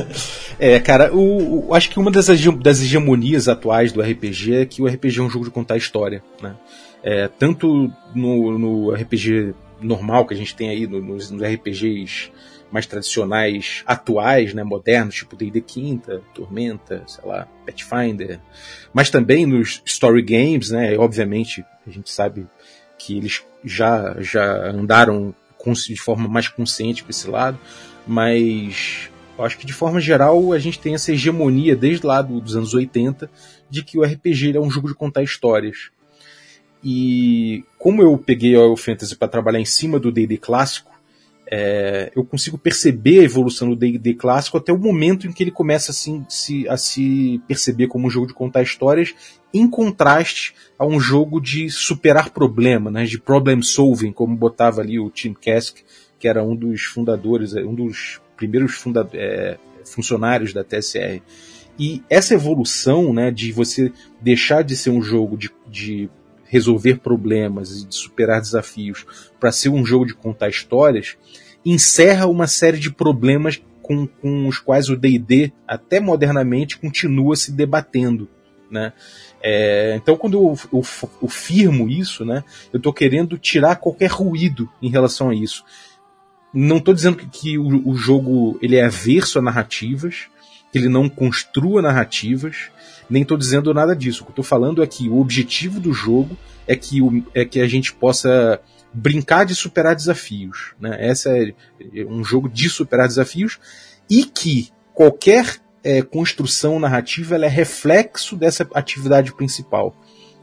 é, 0.59 0.81
cara, 0.81 1.15
o, 1.15 1.69
o, 1.69 1.75
acho 1.75 1.91
que 1.91 1.99
uma 1.99 2.11
das, 2.11 2.27
das 2.27 2.83
hegemonias 2.83 3.49
atuais 3.49 3.93
do 3.93 4.01
RPG 4.01 4.55
é 4.55 4.67
que 4.67 4.83
o 4.83 4.87
RPG 4.87 5.21
é 5.21 5.23
um 5.23 5.31
jogo 5.31 5.45
de 5.45 5.51
contar 5.51 5.77
história, 5.77 6.23
né? 6.43 6.57
É, 7.03 7.29
tanto 7.29 7.91
no, 8.15 8.59
no 8.59 8.91
RPG 8.91 9.55
normal 9.81 10.27
que 10.27 10.35
a 10.35 10.37
gente 10.37 10.55
tem 10.55 10.71
aí, 10.71 10.87
no, 10.87 11.01
nos, 11.01 11.31
nos 11.31 11.43
RPGs 11.43 12.31
mais 12.71 12.87
tradicionais, 12.87 13.83
atuais, 13.87 14.55
né, 14.55 14.63
modernos, 14.63 15.15
tipo 15.15 15.37
D&D 15.37 15.61
Quinta, 15.61 16.23
Tormenta, 16.35 17.03
sei 17.07 17.25
lá, 17.25 17.49
Pathfinder, 17.65 18.41
mas 18.93 19.11
também 19.11 19.47
nos 19.47 19.83
story 19.85 20.23
games, 20.23 20.71
né, 20.71 20.97
obviamente 20.99 21.65
a 21.87 21.91
gente 21.91 22.11
sabe 22.11 22.47
que 22.99 23.17
eles 23.17 23.43
já 23.65 24.17
já 24.21 24.71
andaram 24.71 25.35
de 25.87 25.97
forma 25.97 26.27
mais 26.29 26.49
consciente 26.49 27.03
para 27.03 27.11
esse 27.11 27.29
lado, 27.29 27.59
mas 28.07 29.11
eu 29.39 29.45
acho 29.45 29.59
que 29.59 29.67
de 29.67 29.73
forma 29.73 30.01
geral 30.01 30.53
a 30.53 30.59
gente 30.59 30.79
tem 30.79 30.95
essa 30.95 31.13
hegemonia 31.13 31.77
desde 31.77 32.07
lá 32.07 32.23
dos 32.23 32.57
anos 32.57 32.75
80 32.75 33.31
de 33.69 33.83
que 33.83 33.99
o 33.99 34.03
RPG 34.03 34.57
é 34.57 34.61
um 34.61 34.71
jogo 34.71 34.89
de 34.89 34.95
contar 34.95 35.23
histórias. 35.23 35.91
E 36.83 37.65
como 37.79 38.03
eu 38.03 38.17
peguei 38.17 38.57
o 38.57 38.77
Fantasy 38.77 39.15
para 39.15 39.29
trabalhar 39.29 39.61
em 39.61 39.65
cima 39.65 39.99
do 39.99 40.11
D&D 40.11 40.39
clássico, 40.39 40.91
é, 41.51 42.13
eu 42.15 42.25
consigo 42.25 42.59
perceber 42.59 43.21
a 43.21 43.25
evolução 43.25 43.71
do 43.71 43.77
D&D 43.77 44.15
clássico 44.15 44.59
até 44.59 44.73
o 44.73 44.79
momento 44.79 45.27
em 45.27 45.33
que 45.33 45.43
ele 45.43 45.51
começa 45.51 45.91
assim, 45.91 46.25
se, 46.29 46.69
a 46.69 46.77
se 46.77 47.41
perceber 47.49 47.87
como 47.87 48.07
um 48.07 48.11
jogo 48.11 48.27
de 48.27 48.35
contar 48.35 48.63
histórias, 48.63 49.15
em 49.53 49.69
contraste 49.69 50.55
a 50.79 50.85
um 50.85 51.01
jogo 51.01 51.41
de 51.41 51.71
superar 51.71 52.31
problema, 52.31 52.91
né, 52.91 53.05
de 53.05 53.19
problem 53.19 53.63
solving, 53.63 54.13
como 54.13 54.37
botava 54.37 54.83
ali 54.83 54.99
o 54.99 55.11
Tim 55.11 55.33
Kask, 55.33 55.79
que 56.19 56.29
era 56.29 56.45
um 56.45 56.55
dos 56.55 56.83
fundadores, 56.83 57.55
um 57.55 57.75
dos 57.75 58.21
primeiros 58.37 58.75
funda 58.75 59.09
é, 59.15 59.57
funcionários 59.87 60.53
da 60.53 60.63
TSR. 60.63 61.23
E 61.79 62.03
essa 62.11 62.35
evolução, 62.35 63.15
né, 63.15 63.31
de 63.31 63.53
você 63.53 63.91
deixar 64.21 64.63
de 64.63 64.77
ser 64.77 64.91
um 64.91 65.01
jogo 65.01 65.37
de, 65.37 65.51
de 65.67 66.11
resolver 66.45 66.99
problemas 66.99 67.83
e 67.83 67.87
de 67.87 67.95
superar 67.95 68.41
desafios 68.41 69.07
para 69.39 69.53
ser 69.53 69.69
um 69.69 69.85
jogo 69.85 70.07
de 70.07 70.15
contar 70.15 70.49
histórias, 70.49 71.17
encerra 71.71 72.27
uma 72.27 72.47
série 72.47 72.79
de 72.79 72.91
problemas 72.91 73.61
com, 73.83 74.07
com 74.07 74.47
os 74.47 74.59
quais 74.59 74.89
o 74.89 74.97
D&D, 74.97 75.53
até 75.67 75.99
modernamente, 75.99 76.79
continua 76.79 77.37
se 77.37 77.53
debatendo. 77.53 78.29
Né? 78.71 78.93
É, 79.43 79.95
então, 79.97 80.17
quando 80.17 80.35
eu, 80.35 80.59
eu, 80.73 80.85
eu, 81.23 81.29
firmo 81.29 81.89
isso, 81.89 82.25
né, 82.25 82.45
eu 82.73 82.77
estou 82.77 82.93
querendo 82.93 83.39
tirar 83.39 83.77
qualquer 83.77 84.11
ruído 84.11 84.69
em 84.83 84.91
relação 84.91 85.31
a 85.31 85.35
isso. 85.35 85.65
Não 86.53 86.79
estou 86.79 86.93
dizendo 86.93 87.17
que, 87.17 87.27
que 87.27 87.59
o, 87.59 87.89
o, 87.89 87.95
jogo 87.95 88.59
ele 88.61 88.77
é 88.77 88.85
averso 88.85 89.39
a 89.39 89.43
narrativas, 89.43 90.27
que 90.71 90.79
ele 90.79 90.89
não 90.89 91.09
construa 91.09 91.81
narrativas, 91.81 92.71
nem 93.09 93.23
estou 93.23 93.39
dizendo 93.39 93.73
nada 93.73 93.97
disso. 93.97 94.23
O 94.23 94.27
que 94.27 94.33
estou 94.33 94.45
falando 94.45 94.83
é 94.83 94.87
que 94.87 95.09
o 95.09 95.19
objetivo 95.19 95.81
do 95.81 95.93
jogo 95.93 96.37
é 96.67 96.77
que, 96.77 97.01
o, 97.01 97.25
é 97.35 97.45
que 97.45 97.61
a 97.61 97.67
gente 97.67 97.93
possa 97.95 98.61
brincar 98.93 99.45
de 99.45 99.55
superar 99.55 99.95
desafios. 99.95 100.75
Né? 100.81 100.97
Essa 100.99 101.31
é 101.31 101.55
um 102.07 102.25
jogo 102.25 102.49
de 102.49 102.69
superar 102.69 103.09
desafios 103.09 103.59
e 104.09 104.25
que 104.25 104.71
qualquer 104.95 105.61
é, 105.83 106.03
construção 106.03 106.79
narrativa 106.79 107.37
é 107.37 107.49
reflexo 107.49 108.37
dessa 108.37 108.69
atividade 108.75 109.33
principal. 109.35 109.95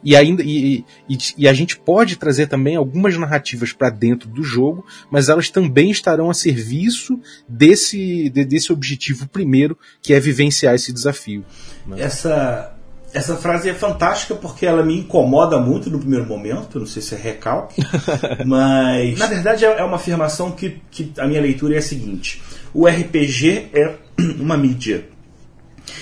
E 0.03 0.15
ainda 0.15 0.43
e, 0.43 0.85
e, 1.09 1.17
e, 1.35 1.47
a 1.47 1.53
gente 1.53 1.77
pode 1.77 2.15
trazer 2.15 2.45
também 2.45 2.75
algumas 2.75 3.17
narrativas 3.17 3.73
para 3.73 3.89
dentro 3.89 4.29
do 4.29 4.43
jogo, 4.43 4.85
mas 5.09 5.29
elas 5.29 5.49
também 5.49 5.89
estarão 5.89 6.29
a 6.29 6.33
serviço 6.33 7.19
desse, 7.49 8.29
de, 8.29 8.45
desse 8.45 8.71
objetivo 8.71 9.27
primeiro, 9.27 9.75
que 10.03 10.13
é 10.13 10.19
vivenciar 10.19 10.75
esse 10.75 10.93
desafio. 10.93 11.43
Né? 11.87 12.01
Essa 12.01 12.74
essa 13.15 13.37
frase 13.37 13.69
é 13.69 13.73
fantástica 13.73 14.35
porque 14.35 14.65
ela 14.65 14.83
me 14.83 14.99
incomoda 14.99 15.57
muito 15.57 15.89
no 15.89 15.99
primeiro 15.99 16.25
momento, 16.25 16.79
não 16.79 16.85
sei 16.85 17.01
se 17.01 17.15
é 17.15 17.17
recalque, 17.17 17.81
mas 18.45 19.17
na 19.17 19.25
verdade 19.25 19.63
é, 19.63 19.79
é 19.79 19.83
uma 19.83 19.95
afirmação 19.95 20.51
que, 20.51 20.81
que 20.91 21.13
a 21.17 21.25
minha 21.25 21.41
leitura 21.41 21.75
é 21.75 21.77
a 21.77 21.81
seguinte: 21.81 22.43
o 22.73 22.85
RPG 22.85 23.69
é 23.73 23.95
uma 24.37 24.57
mídia 24.57 25.05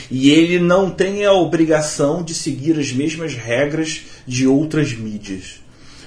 e 0.10 0.32
ele 0.32 0.60
não 0.60 0.90
tem 0.90 1.24
a 1.24 1.34
obrigação 1.34 2.24
de 2.24 2.34
seguir 2.34 2.80
as 2.80 2.92
mesmas 2.92 3.36
regras 3.36 4.02
de 4.26 4.48
outras 4.48 4.94
mídias. 4.94 5.62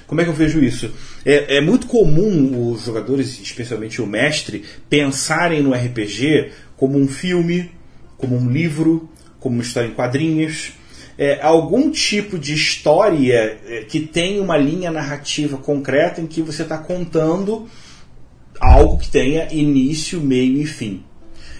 Como 0.05 0.19
é 0.19 0.23
que 0.23 0.29
eu 0.29 0.33
vejo 0.33 0.63
isso? 0.63 0.91
É, 1.25 1.57
é, 1.57 1.61
muito 1.61 1.87
comum 1.87 2.71
os 2.71 2.85
jogadores, 2.85 3.39
especialmente 3.41 4.01
o 4.01 4.07
mestre, 4.07 4.63
pensarem 4.89 5.61
no 5.61 5.73
RPG 5.73 6.51
como 6.77 6.97
um 6.97 7.07
filme, 7.07 7.71
como 8.17 8.37
um 8.37 8.49
livro, 8.49 9.09
como 9.39 9.55
uma 9.55 9.63
história 9.63 9.87
em 9.87 9.93
quadrinhos, 9.93 10.73
é, 11.17 11.39
algum 11.41 11.89
tipo 11.89 12.37
de 12.37 12.53
história 12.53 13.57
é, 13.67 13.81
que 13.81 14.01
tem 14.01 14.39
uma 14.39 14.57
linha 14.57 14.91
narrativa 14.91 15.57
concreta 15.57 16.21
em 16.21 16.27
que 16.27 16.41
você 16.41 16.61
está 16.61 16.77
contando 16.77 17.67
algo 18.59 18.97
que 18.97 19.09
tenha 19.09 19.51
início, 19.51 20.21
meio 20.21 20.61
e 20.61 20.65
fim. 20.65 21.03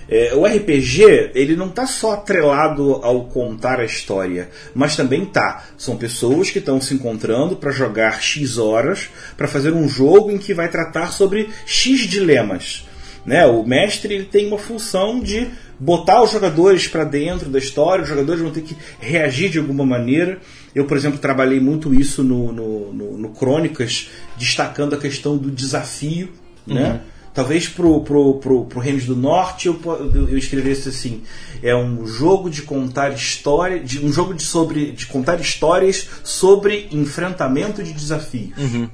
É, 0.10 0.34
o 0.34 0.46
RPG 0.46 1.32
ele 1.36 1.56
não 1.56 1.68
está 1.68 1.86
só 1.86 2.14
atrelado 2.14 2.94
ao 3.04 3.26
contar 3.26 3.80
a 3.80 3.86
história, 3.86 4.50
mas 4.74 4.96
também 4.96 5.26
tá. 5.26 5.66
São 5.78 5.98
pessoas 5.98 6.50
que 6.50 6.60
estão 6.60 6.80
se 6.80 6.94
encontrando 6.94 7.58
para 7.58 7.72
jogar 7.72 8.22
x 8.22 8.58
horas, 8.58 9.10
para 9.36 9.48
fazer 9.48 9.74
um 9.74 9.88
jogo 9.90 10.32
em 10.32 10.38
que 10.38 10.54
vai 10.54 10.70
tratar 10.70 11.12
sobre 11.12 11.50
x 11.66 12.02
dilemas. 12.02 12.88
Né? 13.26 13.46
O 13.46 13.66
mestre 13.66 14.14
ele 14.14 14.24
tem 14.24 14.48
uma 14.48 14.58
função 14.58 15.20
de 15.20 15.50
botar 15.80 16.22
os 16.24 16.32
jogadores 16.32 16.88
para 16.88 17.04
dentro 17.04 17.50
da 17.50 17.60
história, 17.60 18.04
os 18.04 18.10
jogadores 18.10 18.42
vão 18.42 18.52
ter 18.52 18.62
que 18.62 18.76
reagir 19.00 19.50
de 19.50 19.60
alguma 19.60 19.86
maneira. 19.86 20.40
Eu, 20.74 20.86
por 20.86 20.98
exemplo, 20.98 21.20
trabalhei 21.20 21.60
muito 21.60 21.94
isso 21.94 22.24
no, 22.24 22.52
no, 22.52 22.94
no, 22.94 23.18
no 23.18 23.30
Crônicas, 23.30 24.10
destacando 24.38 24.96
a 24.96 24.98
questão 24.98 25.38
do 25.38 25.52
desafio. 25.52 26.30
Né? 26.66 26.76
Uhum. 26.76 26.90
Né? 26.94 27.02
Talvez 27.34 27.68
pro, 27.68 28.02
pro, 28.02 28.40
pro, 28.40 28.66
pro 28.66 28.80
Reinos 28.80 29.06
do 29.06 29.16
Norte 29.16 29.68
eu, 29.68 29.80
eu 30.14 30.38
escrevesse 30.38 30.90
assim: 30.90 31.22
é 31.62 31.76
um 31.76 32.08
jogo 32.08 32.50
de 32.50 32.64
contar 32.64 33.14
história, 33.14 33.80
de, 33.80 34.04
um 34.04 34.12
jogo 34.12 34.34
de, 34.34 34.42
sobre, 34.42 34.92
de 34.92 35.06
contar 35.06 35.40
histórias 35.40 36.10
sobre 36.24 36.88
enfrentamento 36.92 37.84
de 37.84 37.94
desafios. 37.94 38.58
Uhum 38.58 38.90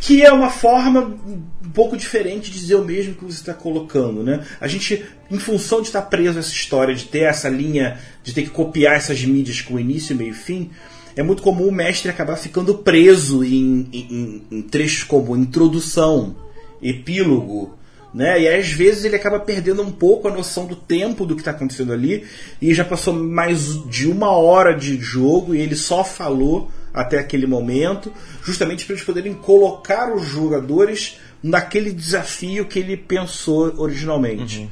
que 0.00 0.22
é 0.22 0.32
uma 0.32 0.50
forma 0.50 1.00
um 1.26 1.70
pouco 1.70 1.96
diferente 1.96 2.50
de 2.50 2.58
dizer 2.58 2.76
o 2.76 2.84
mesmo 2.84 3.14
que 3.14 3.24
você 3.24 3.40
está 3.40 3.54
colocando, 3.54 4.22
né? 4.22 4.44
A 4.60 4.66
gente, 4.66 5.04
em 5.30 5.38
função 5.38 5.80
de 5.80 5.88
estar 5.88 6.02
preso 6.02 6.36
a 6.36 6.40
essa 6.40 6.52
história, 6.52 6.94
de 6.94 7.04
ter 7.04 7.24
essa 7.24 7.48
linha, 7.48 7.98
de 8.22 8.32
ter 8.32 8.42
que 8.42 8.50
copiar 8.50 8.96
essas 8.96 9.24
mídias 9.24 9.60
com 9.60 9.78
início, 9.78 10.16
meio 10.16 10.30
e 10.30 10.34
fim, 10.34 10.70
é 11.16 11.22
muito 11.22 11.42
comum 11.42 11.68
o 11.68 11.72
mestre 11.72 12.10
acabar 12.10 12.36
ficando 12.36 12.74
preso 12.74 13.42
em, 13.42 13.88
em, 13.92 14.42
em 14.50 14.62
trechos 14.62 15.02
como 15.02 15.36
introdução, 15.36 16.36
epílogo, 16.82 17.76
né? 18.12 18.40
E 18.40 18.48
às 18.48 18.68
vezes 18.70 19.04
ele 19.04 19.16
acaba 19.16 19.38
perdendo 19.40 19.82
um 19.82 19.90
pouco 19.90 20.28
a 20.28 20.30
noção 20.30 20.66
do 20.66 20.76
tempo 20.76 21.26
do 21.26 21.34
que 21.34 21.40
está 21.40 21.50
acontecendo 21.50 21.92
ali 21.92 22.24
e 22.60 22.72
já 22.72 22.84
passou 22.84 23.14
mais 23.14 23.82
de 23.90 24.08
uma 24.08 24.30
hora 24.30 24.74
de 24.74 24.98
jogo 24.98 25.54
e 25.54 25.60
ele 25.60 25.74
só 25.74 26.04
falou 26.04 26.70
até 26.96 27.18
aquele 27.18 27.46
momento, 27.46 28.10
justamente 28.42 28.86
para 28.86 28.94
eles 28.94 29.04
poderem 29.04 29.34
colocar 29.34 30.14
os 30.14 30.26
jogadores 30.26 31.18
naquele 31.42 31.92
desafio 31.92 32.64
que 32.64 32.78
ele 32.78 32.96
pensou 32.96 33.74
originalmente. 33.76 34.60
Uhum. 34.60 34.70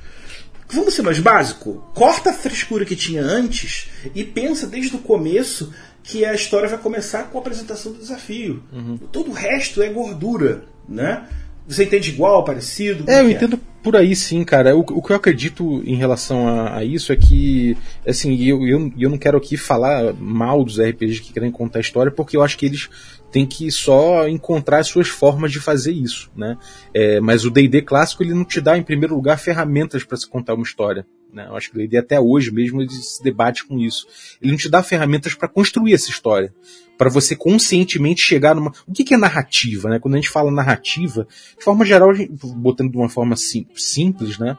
Vamos 0.71 0.95
ser 0.95 1.03
mais 1.03 1.21
básico? 1.21 1.85
Corta 1.95 2.31
a 2.31 2.33
frescura 2.33 2.87
que 2.87 2.97
tinha 2.97 3.23
antes 3.23 3.91
e 4.15 4.25
pensa 4.25 4.67
desde 4.67 4.97
o 4.97 5.01
começo 5.01 5.73
que 6.03 6.25
a 6.25 6.35
história 6.35 6.69
vai 6.69 6.79
começar 6.79 7.25
com 7.25 7.37
a 7.37 7.41
apresentação 7.43 7.93
do 7.93 7.99
desafio. 7.99 8.63
Uhum. 8.73 8.97
Todo 9.13 9.31
o 9.31 9.35
resto 9.35 9.83
é 9.83 9.89
gordura, 9.91 10.65
né? 10.89 11.29
Você 11.66 11.85
entende 11.85 12.11
igual, 12.11 12.44
parecido? 12.44 13.11
É, 13.11 13.20
eu 13.20 13.29
é? 13.29 13.33
entendo 13.33 13.59
por 13.83 13.96
aí 13.96 14.14
sim, 14.14 14.44
cara. 14.44 14.77
O, 14.77 14.81
o, 14.81 15.03
que 15.03 15.12
eu 15.12 15.16
acredito 15.16 15.83
em 15.85 15.94
relação 15.94 16.46
a, 16.46 16.79
a 16.79 16.85
isso 16.85 17.12
é 17.12 17.16
que, 17.16 17.77
assim, 18.07 18.35
eu, 18.42 18.66
eu, 18.66 18.92
eu 18.98 19.11
não 19.11 19.18
quero 19.18 19.38
aqui 19.38 19.57
falar 19.57 20.12
mal 20.14 20.62
dos 20.62 20.79
RPGs 20.79 21.20
que 21.22 21.33
querem 21.33 21.50
contar 21.50 21.81
história, 21.81 22.12
porque 22.12 22.37
eu 22.37 22.42
acho 22.42 22.59
que 22.59 22.66
eles 22.66 22.90
têm 23.31 23.46
que 23.46 23.70
só 23.70 24.29
encontrar 24.29 24.79
as 24.79 24.88
suas 24.88 25.09
formas 25.09 25.50
de 25.50 25.59
fazer 25.59 25.92
isso, 25.92 26.31
né? 26.37 26.57
É, 26.94 27.18
mas 27.20 27.44
o 27.44 27.50
D&D 27.50 27.83
clássico, 27.83 28.22
ele 28.22 28.35
não 28.35 28.44
te 28.44 28.61
dá, 28.61 28.77
em 28.77 28.83
primeiro 28.83 29.14
lugar, 29.14 29.38
ferramentas 29.38 30.05
para 30.05 30.16
se 30.16 30.29
contar 30.29 30.55
uma 30.55 30.62
história. 30.62 31.07
Né? 31.33 31.46
Eu 31.48 31.57
acho 31.57 31.70
que 31.70 31.77
o 31.77 31.81
D&D 31.81 31.96
até 31.96 32.20
hoje 32.20 32.53
mesmo 32.53 32.81
ele 32.81 32.90
se 32.90 33.22
debate 33.22 33.64
com 33.64 33.79
isso. 33.81 34.07
Ele 34.40 34.53
não 34.53 34.59
te 34.59 34.68
dá 34.68 34.83
ferramentas 34.83 35.35
para 35.35 35.48
construir 35.48 35.94
essa 35.94 36.11
história 36.11 36.55
para 36.96 37.11
você 37.11 37.35
conscientemente 37.35 38.22
chegar 38.22 38.54
numa. 38.54 38.72
O 38.87 38.92
que, 38.92 39.04
que, 39.04 39.14
é 39.14 39.18
narrativa, 39.18 39.88
né? 39.88 39.98
Quando 39.98 40.14
a 40.14 40.16
gente 40.18 40.30
fala 40.30 40.50
narrativa, 40.50 41.26
de 41.59 41.64
forma 41.64 41.85
geral, 41.85 42.11
botando 42.57 42.90
de 42.90 42.96
uma 42.96 43.09
forma 43.09 43.37
sim, 43.37 43.66
simples, 43.74 44.38
né? 44.38 44.57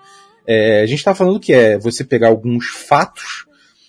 É, 0.47 0.81
a 0.81 0.85
gente 0.85 0.99
está 0.99 1.15
falando 1.15 1.39
que 1.39 1.53
é 1.53 1.77
você 1.77 2.03
pegar 2.03 2.27
alguns 2.27 2.67
fatos, 2.67 3.45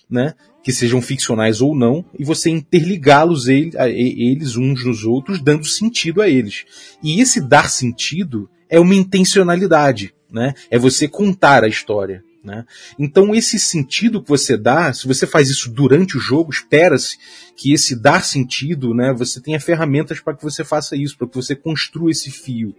né? 0.09 0.33
Que 0.63 0.71
sejam 0.71 1.01
ficcionais 1.01 1.61
ou 1.61 1.75
não, 1.75 2.03
e 2.17 2.25
você 2.25 2.49
interligá-los 2.49 3.47
eles 3.47 4.57
uns 4.57 4.85
nos 4.85 5.05
outros, 5.05 5.41
dando 5.41 5.65
sentido 5.65 6.21
a 6.21 6.27
eles. 6.27 6.65
E 7.01 7.21
esse 7.21 7.39
dar 7.39 7.69
sentido 7.69 8.49
é 8.69 8.79
uma 8.79 8.95
intencionalidade, 8.95 10.13
né? 10.31 10.53
É 10.69 10.77
você 10.77 11.07
contar 11.07 11.63
a 11.63 11.67
história. 11.67 12.23
Né? 12.47 12.65
Então, 12.97 13.35
esse 13.35 13.59
sentido 13.59 14.23
que 14.23 14.29
você 14.29 14.55
dá, 14.55 14.93
se 14.93 15.05
você 15.05 15.27
faz 15.27 15.49
isso 15.49 15.69
durante 15.69 16.15
o 16.15 16.19
jogo, 16.19 16.49
espera-se 16.49 17.17
que 17.57 17.73
esse 17.73 17.93
dar 17.93 18.23
sentido, 18.23 18.93
né, 18.93 19.13
você 19.13 19.41
tenha 19.41 19.59
ferramentas 19.59 20.21
para 20.21 20.33
que 20.33 20.41
você 20.41 20.63
faça 20.63 20.95
isso, 20.95 21.17
para 21.17 21.27
que 21.27 21.35
você 21.35 21.57
construa 21.57 22.09
esse 22.09 22.31
fio. 22.31 22.73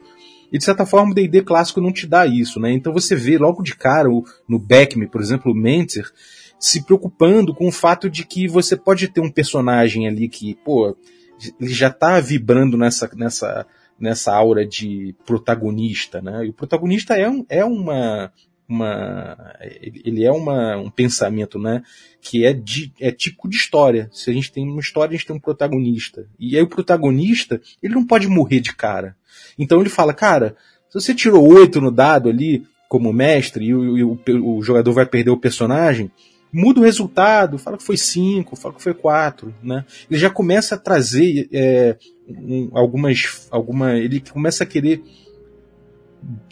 E 0.50 0.56
de 0.56 0.64
certa 0.64 0.86
forma 0.86 1.12
o 1.12 1.14
D&D 1.14 1.42
clássico 1.42 1.82
não 1.82 1.92
te 1.92 2.06
dá 2.06 2.26
isso, 2.26 2.58
né? 2.58 2.72
Então 2.72 2.90
você 2.90 3.14
vê 3.14 3.36
logo 3.36 3.62
de 3.62 3.76
cara 3.76 4.08
no 4.48 4.58
Beckme, 4.58 5.06
por 5.06 5.20
exemplo, 5.20 5.52
o 5.52 5.54
Mentzer, 5.54 6.10
se 6.58 6.82
preocupando 6.82 7.54
com 7.54 7.68
o 7.68 7.72
fato 7.72 8.08
de 8.08 8.24
que 8.24 8.48
você 8.48 8.74
pode 8.74 9.08
ter 9.08 9.20
um 9.20 9.30
personagem 9.30 10.08
ali 10.08 10.30
que, 10.30 10.54
pô, 10.64 10.96
ele 11.60 11.74
já 11.74 11.88
está 11.88 12.18
vibrando 12.18 12.78
nessa, 12.78 13.10
nessa, 13.14 13.66
nessa 14.00 14.34
aura 14.34 14.66
de 14.66 15.14
protagonista, 15.26 16.22
né? 16.22 16.46
E 16.46 16.48
o 16.48 16.54
protagonista 16.54 17.14
é, 17.14 17.28
um, 17.28 17.44
é 17.50 17.62
uma, 17.62 18.32
uma 18.68 19.54
ele 19.62 20.24
é 20.24 20.30
uma, 20.30 20.76
um 20.76 20.90
pensamento 20.90 21.58
né 21.58 21.82
que 22.20 22.44
é 22.44 22.52
de, 22.52 22.92
é 23.00 23.10
típico 23.10 23.48
de 23.48 23.56
história. 23.56 24.10
Se 24.12 24.30
a 24.30 24.32
gente 24.32 24.52
tem 24.52 24.68
uma 24.68 24.80
história 24.80 25.14
a 25.14 25.16
gente 25.16 25.26
tem 25.26 25.36
um 25.36 25.40
protagonista. 25.40 26.26
E 26.38 26.56
aí 26.56 26.62
o 26.62 26.68
protagonista 26.68 27.60
ele 27.82 27.94
não 27.94 28.06
pode 28.06 28.28
morrer 28.28 28.60
de 28.60 28.74
cara. 28.74 29.16
Então 29.58 29.80
ele 29.80 29.88
fala 29.88 30.12
cara 30.12 30.54
se 30.88 31.00
você 31.00 31.14
tirou 31.14 31.46
oito 31.46 31.80
no 31.80 31.90
dado 31.90 32.28
ali 32.28 32.66
como 32.88 33.12
mestre 33.12 33.66
e 33.66 33.74
o, 33.74 33.98
e 33.98 34.04
o, 34.04 34.18
o 34.56 34.62
jogador 34.62 34.92
vai 34.92 35.06
perder 35.06 35.30
o 35.30 35.36
personagem 35.36 36.10
muda 36.50 36.80
o 36.80 36.82
resultado 36.82 37.58
fala 37.58 37.76
que 37.76 37.84
foi 37.84 37.98
cinco 37.98 38.56
fala 38.56 38.74
que 38.74 38.82
foi 38.82 38.94
quatro 38.94 39.54
né? 39.62 39.84
Ele 40.10 40.18
já 40.18 40.30
começa 40.30 40.74
a 40.74 40.78
trazer 40.78 41.48
é, 41.52 41.96
um, 42.26 42.70
algumas 42.72 43.46
alguma 43.50 43.94
ele 43.96 44.20
começa 44.20 44.64
a 44.64 44.66
querer 44.66 45.02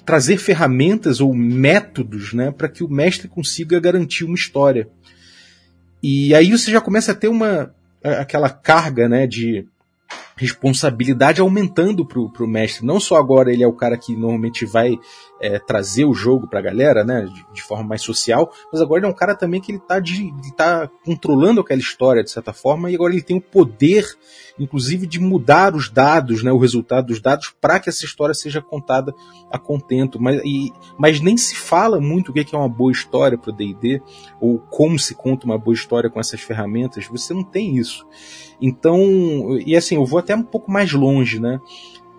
trazer 0.04 0.38
ferramentas 0.38 1.20
ou 1.20 1.34
métodos 1.34 2.32
né, 2.32 2.50
para 2.50 2.68
que 2.68 2.84
o 2.84 2.88
mestre 2.88 3.28
consiga 3.28 3.80
garantir 3.80 4.24
uma 4.24 4.34
história. 4.34 4.88
E 6.02 6.34
aí 6.34 6.50
você 6.50 6.70
já 6.70 6.80
começa 6.80 7.12
a 7.12 7.14
ter 7.14 7.28
uma 7.28 7.74
aquela 8.02 8.48
carga 8.48 9.08
né, 9.08 9.26
de 9.26 9.66
responsabilidade 10.36 11.40
aumentando 11.40 12.06
pro, 12.06 12.30
pro 12.30 12.46
mestre. 12.46 12.86
Não 12.86 13.00
só 13.00 13.16
agora 13.16 13.52
ele 13.52 13.62
é 13.62 13.66
o 13.66 13.72
cara 13.72 13.96
que 13.96 14.12
normalmente 14.14 14.64
vai 14.64 14.96
é, 15.40 15.58
trazer 15.58 16.04
o 16.04 16.14
jogo 16.14 16.46
pra 16.46 16.60
galera, 16.60 17.04
né, 17.04 17.22
de, 17.22 17.46
de, 17.52 17.62
forma 17.62 17.84
mais 17.84 18.02
social, 18.02 18.50
mas 18.72 18.80
agora 18.80 19.00
ele 19.00 19.06
é 19.06 19.10
um 19.10 19.16
cara 19.16 19.34
também 19.34 19.60
que 19.60 19.72
ele 19.72 19.78
tá, 19.78 20.00
de, 20.00 20.28
ele 20.28 20.52
tá 20.56 20.88
controlando 21.04 21.60
aquela 21.60 21.80
história 21.80 22.22
de 22.24 22.30
certa 22.30 22.52
forma 22.52 22.90
e 22.90 22.94
agora 22.94 23.12
ele 23.12 23.22
tem 23.22 23.36
o 23.36 23.40
poder, 23.40 24.06
inclusive, 24.58 25.06
de 25.06 25.20
mudar 25.20 25.74
os 25.74 25.90
dados, 25.90 26.42
né, 26.42 26.50
o 26.50 26.58
resultado 26.58 27.08
dos 27.08 27.20
dados 27.20 27.54
para 27.60 27.78
que 27.78 27.88
essa 27.88 28.04
história 28.04 28.34
seja 28.34 28.62
contada 28.62 29.14
a 29.50 29.58
contento. 29.58 30.20
Mas, 30.20 30.40
e, 30.44 30.72
mas 30.98 31.20
nem 31.20 31.36
se 31.36 31.54
fala 31.56 32.00
muito 32.00 32.30
o 32.30 32.32
que 32.32 32.54
é 32.54 32.58
uma 32.58 32.68
boa 32.68 32.92
história 32.92 33.36
pro 33.36 33.52
D&D 33.52 34.00
ou 34.40 34.58
como 34.58 34.98
se 34.98 35.14
conta 35.14 35.46
uma 35.46 35.58
boa 35.58 35.74
história 35.74 36.08
com 36.10 36.20
essas 36.20 36.40
ferramentas. 36.40 37.06
Você 37.06 37.34
não 37.34 37.44
tem 37.44 37.76
isso. 37.76 38.06
Então, 38.60 39.58
e 39.64 39.76
assim, 39.76 39.96
eu 39.96 40.04
vou 40.04 40.18
até 40.18 40.34
um 40.34 40.42
pouco 40.42 40.70
mais 40.70 40.92
longe, 40.92 41.38
né? 41.38 41.60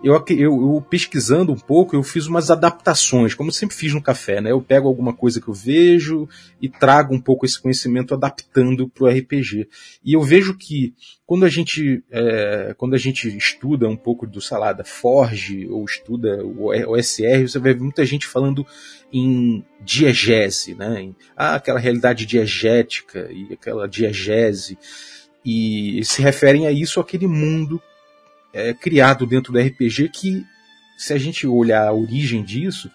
Eu, 0.02 0.14
eu, 0.28 0.36
eu, 0.38 0.86
pesquisando 0.88 1.52
um 1.52 1.58
pouco, 1.58 1.96
eu 1.96 2.04
fiz 2.04 2.26
umas 2.26 2.50
adaptações, 2.52 3.34
como 3.34 3.50
sempre 3.50 3.74
fiz 3.74 3.92
no 3.92 4.00
café, 4.00 4.40
né? 4.40 4.52
Eu 4.52 4.62
pego 4.62 4.86
alguma 4.86 5.12
coisa 5.12 5.40
que 5.40 5.48
eu 5.48 5.54
vejo 5.54 6.28
e 6.62 6.68
trago 6.68 7.12
um 7.12 7.20
pouco 7.20 7.44
esse 7.44 7.60
conhecimento 7.60 8.14
adaptando 8.14 8.88
para 8.88 9.04
o 9.04 9.08
RPG. 9.08 9.68
E 10.04 10.12
eu 10.12 10.22
vejo 10.22 10.56
que 10.56 10.94
quando 11.26 11.44
a 11.44 11.48
gente 11.48 12.04
é, 12.12 12.74
quando 12.78 12.94
a 12.94 12.98
gente 12.98 13.36
estuda 13.36 13.88
um 13.88 13.96
pouco 13.96 14.24
do 14.24 14.40
Salada 14.40 14.84
Forge 14.84 15.66
ou 15.68 15.84
estuda 15.84 16.44
o, 16.44 16.68
o 16.68 17.02
SR, 17.02 17.48
você 17.48 17.58
vai 17.58 17.74
ver 17.74 17.80
muita 17.80 18.06
gente 18.06 18.24
falando 18.24 18.64
em 19.12 19.64
diegese, 19.80 20.76
né? 20.76 21.02
Em, 21.02 21.16
ah, 21.36 21.56
aquela 21.56 21.80
realidade 21.80 22.24
diegética 22.24 23.28
e 23.32 23.52
aquela 23.52 23.88
diegese 23.88 24.78
e 25.44 26.04
se 26.04 26.20
referem 26.20 26.66
a 26.66 26.72
isso, 26.72 27.00
aquele 27.00 27.26
mundo 27.26 27.82
é, 28.52 28.72
criado 28.72 29.26
dentro 29.26 29.52
do 29.52 29.58
RPG 29.58 30.08
que, 30.08 30.44
se 30.96 31.12
a 31.12 31.18
gente 31.18 31.46
olhar 31.46 31.86
a 31.86 31.92
origem 31.92 32.42
disso, 32.42 32.90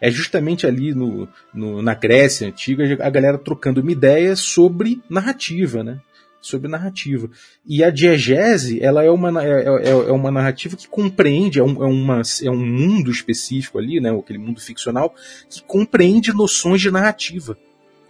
é 0.00 0.10
justamente 0.10 0.66
ali 0.66 0.94
no, 0.94 1.28
no, 1.52 1.82
na 1.82 1.94
Grécia 1.94 2.48
antiga 2.48 2.98
a 3.04 3.10
galera 3.10 3.36
trocando 3.36 3.80
uma 3.80 3.92
ideia 3.92 4.34
sobre 4.34 5.02
narrativa, 5.10 5.84
né? 5.84 6.00
Sobre 6.40 6.70
narrativa. 6.70 7.28
E 7.66 7.84
a 7.84 7.90
diegese, 7.90 8.82
ela 8.82 9.04
é 9.04 9.10
uma, 9.10 9.44
é, 9.44 9.62
é, 9.62 9.90
é 9.90 10.12
uma 10.12 10.30
narrativa 10.30 10.74
que 10.74 10.88
compreende, 10.88 11.58
é 11.58 11.62
um, 11.62 11.84
é, 11.84 11.86
uma, 11.86 12.22
é 12.42 12.50
um 12.50 12.64
mundo 12.64 13.10
específico 13.10 13.78
ali, 13.78 14.00
né? 14.00 14.10
Aquele 14.10 14.38
mundo 14.38 14.58
ficcional, 14.58 15.14
que 15.50 15.62
compreende 15.62 16.32
noções 16.32 16.80
de 16.80 16.90
narrativa. 16.90 17.58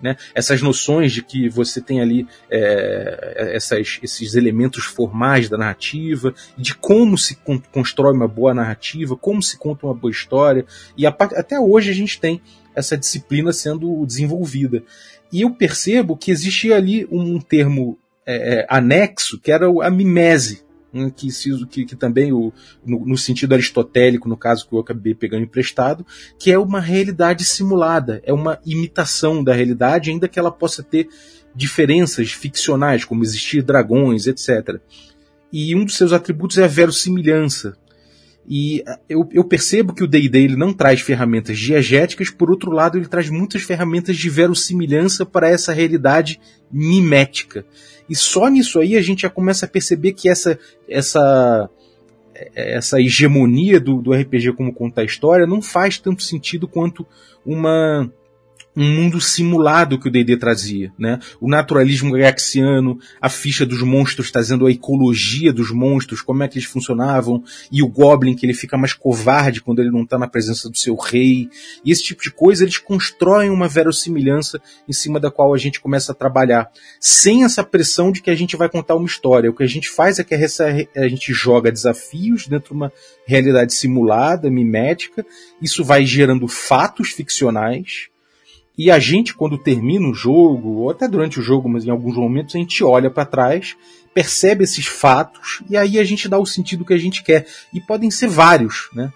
Né? 0.03 0.17
Essas 0.35 0.63
noções 0.63 1.13
de 1.13 1.23
que 1.23 1.49
você 1.49 1.81
tem 1.81 2.01
ali 2.01 2.27
é, 2.51 3.53
essas, 3.55 3.99
esses 4.03 4.35
elementos 4.35 4.85
formais 4.85 5.49
da 5.49 5.59
narrativa, 5.59 6.35
de 6.57 6.75
como 6.75 7.19
se 7.19 7.37
con 7.37 7.61
constrói 7.73 8.15
uma 8.15 8.29
boa 8.29 8.55
narrativa, 8.55 9.17
como 9.17 9.43
se 9.43 9.59
conta 9.59 9.87
uma 9.87 9.95
boa 9.95 10.11
história, 10.11 10.65
e 10.97 11.07
a, 11.07 11.11
até 11.11 11.59
hoje 11.61 11.91
a 11.91 11.95
gente 11.95 12.21
tem 12.21 12.41
essa 12.75 12.97
disciplina 12.97 13.53
sendo 13.53 14.05
desenvolvida. 14.07 14.83
E 15.33 15.43
eu 15.43 15.51
percebo 15.51 16.17
que 16.17 16.31
existia 16.31 16.77
ali 16.77 17.07
um 17.11 17.39
termo 17.41 17.99
é, 18.27 18.61
é 18.61 18.67
anexo 18.69 19.39
que 19.39 19.53
era 19.53 19.67
a 19.67 19.91
mimese, 19.91 20.65
que, 21.14 21.29
que, 21.66 21.85
que 21.85 21.96
também 21.96 22.33
o, 22.33 22.53
no, 22.85 23.07
no, 23.07 23.16
sentido 23.16 23.55
aristotélico, 23.55 24.29
no 24.29 24.37
caso 24.37 24.68
que 24.68 24.74
eu 24.74 24.81
acabei 24.81 25.14
pegando 25.14 25.44
emprestado, 25.44 26.05
que 26.38 26.50
é 26.50 26.59
uma 26.59 26.81
realidade 26.81 27.44
simulada, 27.44 28.20
é 28.24 28.33
uma 28.33 28.59
imitação 28.66 29.42
da 29.42 29.53
realidade, 29.53 30.11
ainda 30.11 30.29
que 30.29 30.38
ela 30.38 30.50
possa 30.50 30.83
ter 30.83 31.09
diferenças 31.55 32.33
ficcionais, 32.33 33.05
como 33.05 33.22
existir 33.22 33.62
dragões, 33.62 34.26
etc. 34.26 34.81
E 35.53 35.74
um 35.74 35.85
dos 35.85 35.96
seus 35.96 36.12
atributos 36.12 36.59
é 36.59 36.64
a 36.64 36.68
verossimilhança. 36.68 37.76
E 38.53 38.83
eu, 39.09 39.29
eu 39.31 39.45
percebo 39.45 39.95
que 39.95 40.03
o 40.03 40.09
D&D 40.09 40.37
ele 40.37 40.57
não 40.57 40.73
traz 40.73 41.01
ferramentas 41.01 41.57
diegéticas, 41.57 42.31
por 42.31 42.51
outro 42.51 42.73
lado 42.73 42.99
ele 42.99 43.07
traz 43.07 43.31
muitas 43.31 43.63
ferramentas 43.63 44.17
de 44.17 44.29
verossimilhança 44.29 45.25
para 45.25 45.49
essa 45.49 45.73
realidade 45.73 46.41
mimética. 46.69 47.65
E 48.09 48.17
só 48.17 48.49
nisso 48.49 48.81
aí 48.81 48.97
a 48.97 49.01
gente 49.01 49.23
já 49.23 49.31
começa 49.31 49.67
a 49.67 49.69
perceber 49.69 50.15
que 50.15 50.29
essa, 50.29 50.59
essa, 50.89 51.71
essa 52.53 53.01
hegemonia 53.01 53.79
do, 53.79 54.03
do 54.03 54.13
RPG 54.13 54.55
como 54.55 54.75
contar 54.75 55.05
história 55.05 55.47
não 55.47 55.63
faz 55.63 56.01
tanto 56.01 56.25
sentido 56.25 56.67
quanto 56.67 57.07
uma, 57.47 58.13
um 58.77 58.89
mundo 58.89 59.21
simulado 59.21 59.99
que 59.99 60.09
o 60.09 60.11
D&D 60.11 60.37
trazia, 60.37 60.93
né? 60.99 61.19
O 61.41 61.49
naturalismo 61.49 62.13
gaxiano, 62.13 62.99
a 63.21 63.29
ficha 63.29 63.67
dos 63.67 63.83
monstros 63.83 64.31
trazendo 64.31 64.67
a 64.67 64.71
ecologia 64.71 65.53
dos 65.53 65.71
monstros, 65.71 66.23
como 66.23 66.43
é 66.43 66.49
que 66.49 66.59
eles 66.59 66.69
funcionavam, 66.69 67.43
e 67.71 67.83
o 67.83 67.89
Goblin 67.89 68.35
que 68.35 68.47
ele 68.47 68.55
fica 68.55 68.79
mais 68.79 68.93
covarde 68.93 69.61
quando 69.61 69.81
ele 69.81 69.91
não 69.91 70.03
está 70.03 70.19
na 70.19 70.29
presença 70.29 70.69
do 70.69 70.79
seu 70.79 70.95
rei, 70.95 71.49
e 71.85 71.91
esse 71.91 72.03
tipo 72.03 72.23
de 72.23 72.31
coisa 72.31 72.63
eles 72.63 72.79
constroem 72.79 73.51
uma 73.51 73.67
verossimilhança 73.67 74.61
em 74.89 74.93
cima 74.93 75.19
da 75.19 75.31
qual 75.31 75.53
a 75.53 75.59
gente 75.59 75.81
começa 75.81 76.13
a 76.13 76.15
trabalhar, 76.15 76.71
sem 77.01 77.45
essa 77.45 77.65
pressão 77.65 78.13
de 78.13 78.23
que 78.23 78.31
a 78.31 78.37
gente 78.37 78.57
vai 78.57 78.69
contar 78.69 78.95
uma 78.95 79.07
história. 79.07 79.51
O 79.51 79.55
que 79.55 79.65
a 79.65 79.69
gente 79.69 79.89
faz 79.89 80.19
é 80.19 80.25
que 80.25 80.35
a 80.35 81.09
gente 81.09 81.33
joga 81.33 81.73
desafios 81.73 82.47
dentro 82.47 82.71
de 82.71 82.75
uma 82.75 82.93
realidade 83.27 83.75
simulada, 83.75 84.51
mimética, 84.51 85.25
isso 85.61 85.85
vai 85.85 86.05
gerando 86.05 86.47
fatos 86.47 87.11
ficcionais, 87.11 88.10
e 88.83 88.90
a 88.90 88.99
gente, 88.99 89.35
quando 89.35 89.59
termina 89.59 90.09
o 90.09 90.14
jogo, 90.14 90.79
ou 90.79 90.90
até 90.90 91.07
durante 91.07 91.38
o 91.38 91.43
jogo, 91.43 91.69
mas 91.69 91.85
em 91.85 91.90
alguns 91.90 92.16
momentos, 92.16 92.55
a 92.55 92.59
gente 92.59 92.83
olha 92.83 93.11
para 93.11 93.27
trás, 93.27 93.77
percebe 94.14 94.64
esses 94.64 94.87
fatos, 94.87 95.62
e 95.69 95.77
aí 95.77 95.99
a 95.99 96.05
gente 96.05 96.31
dá 96.31 96.38
o 96.38 96.47
sentido 96.47 96.83
que 96.83 96.95
a 96.95 96.99
gente 96.99 97.23
quer. 97.23 97.47
E 97.75 97.79
podem 97.79 98.11
ser 98.11 98.29
vários, 98.29 98.88
né? 98.95 99.12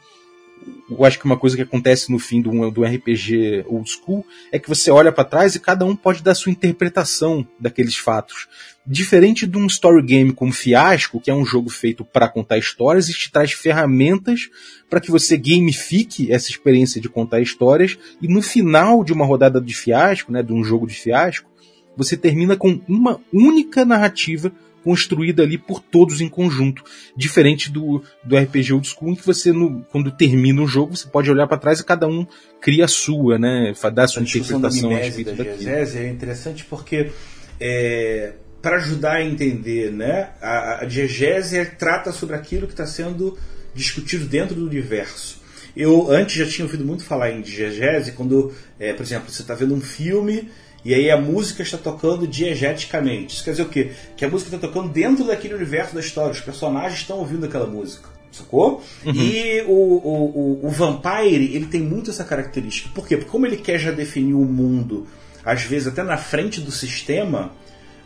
Eu 0.90 1.04
acho 1.04 1.18
que 1.18 1.24
uma 1.24 1.36
coisa 1.36 1.56
que 1.56 1.62
acontece 1.62 2.12
no 2.12 2.18
fim 2.18 2.42
do, 2.42 2.70
do 2.70 2.84
RPG 2.84 3.64
old 3.66 3.88
school 3.90 4.24
é 4.52 4.58
que 4.58 4.68
você 4.68 4.90
olha 4.90 5.10
para 5.10 5.24
trás 5.24 5.54
e 5.54 5.60
cada 5.60 5.84
um 5.84 5.96
pode 5.96 6.22
dar 6.22 6.34
sua 6.34 6.52
interpretação 6.52 7.46
daqueles 7.58 7.96
fatos. 7.96 8.46
Diferente 8.86 9.46
de 9.46 9.56
um 9.56 9.66
story 9.66 10.02
game 10.02 10.32
como 10.32 10.52
Fiasco, 10.52 11.20
que 11.20 11.30
é 11.30 11.34
um 11.34 11.44
jogo 11.44 11.70
feito 11.70 12.04
para 12.04 12.28
contar 12.28 12.58
histórias 12.58 13.08
e 13.08 13.14
te 13.14 13.32
traz 13.32 13.52
ferramentas 13.52 14.50
para 14.90 15.00
que 15.00 15.10
você 15.10 15.36
gamifique 15.38 16.30
essa 16.30 16.50
experiência 16.50 17.00
de 17.00 17.08
contar 17.08 17.40
histórias 17.40 17.98
e 18.20 18.28
no 18.28 18.42
final 18.42 19.02
de 19.02 19.12
uma 19.12 19.24
rodada 19.24 19.60
de 19.60 19.74
Fiasco, 19.74 20.30
né, 20.30 20.42
de 20.42 20.52
um 20.52 20.62
jogo 20.62 20.86
de 20.86 20.94
Fiasco, 20.94 21.50
você 21.96 22.16
termina 22.16 22.56
com 22.56 22.80
uma 22.86 23.20
única 23.32 23.84
narrativa 23.84 24.52
construída 24.84 25.42
ali 25.42 25.56
por 25.56 25.80
todos 25.80 26.20
em 26.20 26.28
conjunto. 26.28 26.84
Diferente 27.16 27.70
do, 27.70 28.04
do 28.22 28.36
RPG 28.36 28.74
Old 28.74 28.86
School, 28.86 29.12
em 29.12 29.14
que 29.14 29.26
você, 29.26 29.50
no, 29.50 29.82
quando 29.90 30.12
termina 30.12 30.62
o 30.62 30.66
jogo, 30.66 30.94
você 30.94 31.08
pode 31.08 31.30
olhar 31.30 31.46
para 31.48 31.56
trás 31.56 31.80
e 31.80 31.84
cada 31.84 32.06
um 32.06 32.26
cria 32.60 32.84
a 32.84 32.88
sua, 32.88 33.38
né? 33.38 33.72
Dar 33.94 34.04
a 34.04 34.08
sua 34.08 34.22
a 34.22 34.24
interpretação 34.24 34.94
a 34.94 34.98
respeito 34.98 35.32
da 35.32 35.44
diegese 35.44 35.98
é 35.98 36.08
interessante 36.08 36.64
porque 36.64 37.10
é, 37.58 38.34
para 38.60 38.76
ajudar 38.76 39.14
a 39.14 39.24
entender, 39.24 39.90
né? 39.90 40.30
A, 40.40 40.82
a 40.82 40.84
diegese 40.84 41.64
trata 41.78 42.12
sobre 42.12 42.36
aquilo 42.36 42.66
que 42.66 42.74
está 42.74 42.86
sendo 42.86 43.38
discutido 43.74 44.26
dentro 44.26 44.54
do 44.54 44.66
universo. 44.66 45.42
Eu 45.76 46.10
antes 46.10 46.36
já 46.36 46.46
tinha 46.46 46.64
ouvido 46.64 46.84
muito 46.84 47.04
falar 47.04 47.32
em 47.32 47.40
diegese 47.40 48.12
quando, 48.12 48.52
é, 48.78 48.92
por 48.92 49.02
exemplo, 49.02 49.30
você 49.30 49.42
está 49.42 49.54
vendo 49.54 49.74
um 49.74 49.80
filme 49.80 50.48
e 50.84 50.92
aí 50.92 51.10
a 51.10 51.16
música 51.16 51.62
está 51.62 51.78
tocando 51.78 52.26
diegeticamente. 52.26 53.34
Isso 53.34 53.44
quer 53.44 53.52
dizer 53.52 53.62
o 53.62 53.68
quê? 53.68 53.92
Que 54.16 54.24
a 54.24 54.28
música 54.28 54.54
está 54.54 54.68
tocando 54.68 54.90
dentro 54.90 55.24
daquele 55.24 55.54
universo 55.54 55.94
da 55.94 56.00
história. 56.00 56.32
Os 56.32 56.40
personagens 56.40 57.00
estão 57.00 57.18
ouvindo 57.18 57.46
aquela 57.46 57.66
música. 57.66 58.08
Sacou? 58.30 58.82
Uhum. 59.06 59.14
E 59.14 59.62
o, 59.62 59.72
o, 59.72 60.60
o, 60.62 60.66
o 60.66 60.68
Vampire, 60.68 61.54
ele 61.54 61.66
tem 61.66 61.80
muito 61.80 62.10
essa 62.10 62.24
característica. 62.24 62.90
Por 62.92 63.06
quê? 63.06 63.16
Porque 63.16 63.30
como 63.30 63.46
ele 63.46 63.56
quer 63.56 63.78
já 63.78 63.92
definir 63.92 64.34
o 64.34 64.44
mundo, 64.44 65.06
às 65.44 65.62
vezes 65.62 65.88
até 65.88 66.02
na 66.02 66.18
frente 66.18 66.60
do 66.60 66.72
sistema, 66.72 67.52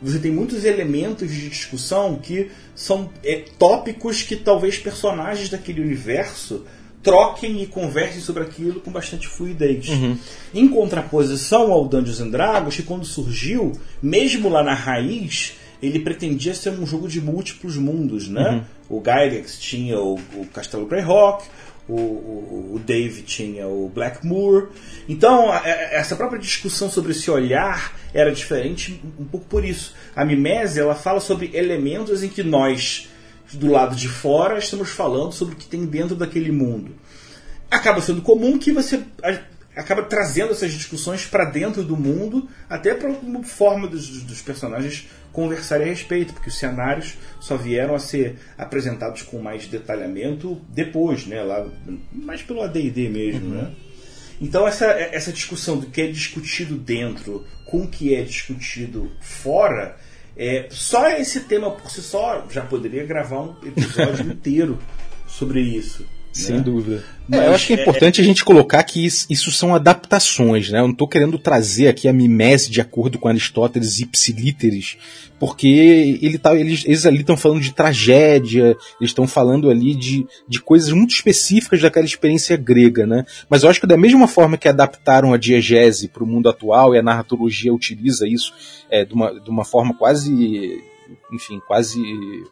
você 0.00 0.18
tem 0.18 0.30
muitos 0.30 0.64
elementos 0.64 1.30
de 1.30 1.48
discussão 1.48 2.16
que 2.16 2.50
são 2.74 3.10
é, 3.24 3.44
tópicos 3.58 4.22
que 4.22 4.36
talvez 4.36 4.78
personagens 4.78 5.48
daquele 5.48 5.80
universo 5.80 6.64
troquem 7.02 7.62
e 7.62 7.66
conversem 7.66 8.20
sobre 8.20 8.42
aquilo 8.42 8.80
com 8.80 8.90
bastante 8.90 9.28
fluidez. 9.28 9.88
Uhum. 9.88 10.18
Em 10.54 10.68
contraposição 10.68 11.72
ao 11.72 11.86
Dungeons 11.86 12.20
and 12.20 12.30
Dragons, 12.30 12.76
que 12.76 12.82
quando 12.82 13.04
surgiu, 13.04 13.72
mesmo 14.02 14.48
lá 14.48 14.62
na 14.62 14.74
raiz, 14.74 15.54
ele 15.82 16.00
pretendia 16.00 16.54
ser 16.54 16.70
um 16.70 16.86
jogo 16.86 17.08
de 17.08 17.20
múltiplos 17.20 17.76
mundos, 17.76 18.28
né? 18.28 18.64
Uhum. 18.90 18.98
O 18.98 19.00
Gygax 19.00 19.58
tinha 19.58 19.98
o, 19.98 20.14
o 20.34 20.46
Castelo 20.52 20.86
Greyhawk, 20.86 21.44
o, 21.88 21.94
o, 21.94 22.72
o 22.74 22.78
Dave 22.78 23.22
tinha 23.22 23.66
o 23.66 23.88
Blackmoor. 23.88 24.68
Então, 25.08 25.50
a, 25.50 25.66
essa 25.66 26.14
própria 26.16 26.38
discussão 26.38 26.90
sobre 26.90 27.12
esse 27.12 27.30
olhar 27.30 27.96
era 28.12 28.30
diferente 28.32 29.00
um 29.18 29.24
pouco 29.24 29.46
por 29.46 29.64
isso. 29.64 29.94
A 30.14 30.24
mimese 30.24 30.80
ela 30.80 30.94
fala 30.94 31.20
sobre 31.20 31.50
elementos 31.54 32.22
em 32.22 32.28
que 32.28 32.42
nós, 32.42 33.08
do 33.52 33.70
lado 33.70 33.96
de 33.96 34.08
fora, 34.08 34.58
estamos 34.58 34.90
falando 34.90 35.32
sobre 35.32 35.54
o 35.54 35.56
que 35.56 35.66
tem 35.66 35.86
dentro 35.86 36.14
daquele 36.14 36.52
mundo. 36.52 36.94
Acaba 37.70 38.00
sendo 38.00 38.22
comum 38.22 38.58
que 38.58 38.72
você 38.72 39.02
acaba 39.78 40.02
trazendo 40.02 40.50
essas 40.50 40.72
discussões 40.72 41.24
para 41.24 41.44
dentro 41.44 41.84
do 41.84 41.96
mundo, 41.96 42.48
até 42.68 42.94
para 42.94 43.10
uma 43.10 43.44
forma 43.44 43.86
dos, 43.86 44.08
dos, 44.24 44.42
personagens 44.42 45.06
conversarem 45.32 45.86
a 45.86 45.90
respeito, 45.90 46.32
porque 46.34 46.48
os 46.48 46.58
cenários 46.58 47.14
só 47.38 47.56
vieram 47.56 47.94
a 47.94 47.98
ser 48.00 48.38
apresentados 48.56 49.22
com 49.22 49.38
mais 49.38 49.68
detalhamento 49.68 50.60
depois, 50.70 51.26
né, 51.26 51.44
lá, 51.44 51.64
mais 52.12 52.42
pelo 52.42 52.60
AD&D 52.62 53.08
mesmo, 53.08 53.50
uhum. 53.50 53.62
né? 53.62 53.70
Então 54.40 54.66
essa, 54.66 54.86
essa 54.86 55.32
discussão 55.32 55.78
do 55.78 55.86
que 55.86 56.00
é 56.00 56.06
discutido 56.08 56.76
dentro 56.76 57.44
com 57.64 57.82
o 57.82 57.88
que 57.88 58.14
é 58.14 58.22
discutido 58.22 59.12
fora, 59.20 59.96
é, 60.38 60.68
só 60.70 61.08
esse 61.10 61.40
tema 61.40 61.70
por 61.72 61.90
si 61.90 62.00
só 62.00 62.46
já 62.48 62.62
poderia 62.62 63.04
gravar 63.04 63.40
um 63.40 63.56
episódio 63.66 64.24
inteiro 64.30 64.78
sobre 65.26 65.60
isso. 65.60 66.06
Sem 66.38 66.56
né? 66.56 66.62
dúvida. 66.62 67.02
Mas, 67.28 67.40
é, 67.40 67.46
eu 67.48 67.54
acho 67.54 67.66
que 67.66 67.72
é, 67.74 67.76
é 67.76 67.82
importante 67.82 68.20
é... 68.20 68.24
a 68.24 68.26
gente 68.26 68.44
colocar 68.44 68.82
que 68.84 69.04
isso, 69.04 69.26
isso, 69.28 69.50
são 69.50 69.74
adaptações, 69.74 70.70
né? 70.70 70.78
Eu 70.78 70.84
não 70.84 70.92
estou 70.92 71.08
querendo 71.08 71.36
trazer 71.36 71.88
aqui 71.88 72.06
a 72.06 72.12
mimese 72.12 72.70
de 72.70 72.80
acordo 72.80 73.18
com 73.18 73.28
Aristóteles 73.28 73.98
ipsilíteres, 73.98 74.96
porque 75.38 76.18
ele 76.22 76.38
tá, 76.38 76.54
eles, 76.54 76.84
eles 76.86 77.04
ali 77.04 77.20
estão 77.20 77.36
falando 77.36 77.60
de 77.60 77.72
tragédia, 77.72 78.76
eles 79.00 79.10
estão 79.10 79.26
falando 79.26 79.68
ali 79.68 79.94
de, 79.94 80.26
de 80.48 80.60
coisas 80.60 80.92
muito 80.92 81.10
específicas 81.10 81.82
daquela 81.82 82.06
experiência 82.06 82.56
grega, 82.56 83.04
né? 83.04 83.24
Mas 83.50 83.64
eu 83.64 83.68
acho 83.68 83.80
que 83.80 83.86
da 83.86 83.96
mesma 83.96 84.28
forma 84.28 84.56
que 84.56 84.68
adaptaram 84.68 85.34
a 85.34 85.36
diegese 85.36 86.08
para 86.08 86.22
o 86.22 86.26
mundo 86.26 86.48
atual 86.48 86.94
e 86.94 86.98
a 86.98 87.02
narratologia 87.02 87.74
utiliza 87.74 88.28
isso 88.28 88.54
é, 88.88 89.04
de, 89.04 89.12
uma, 89.12 89.38
de 89.40 89.50
uma 89.50 89.64
forma 89.64 89.92
quase 89.92 90.80
enfim, 91.32 91.60
quase 91.66 92.00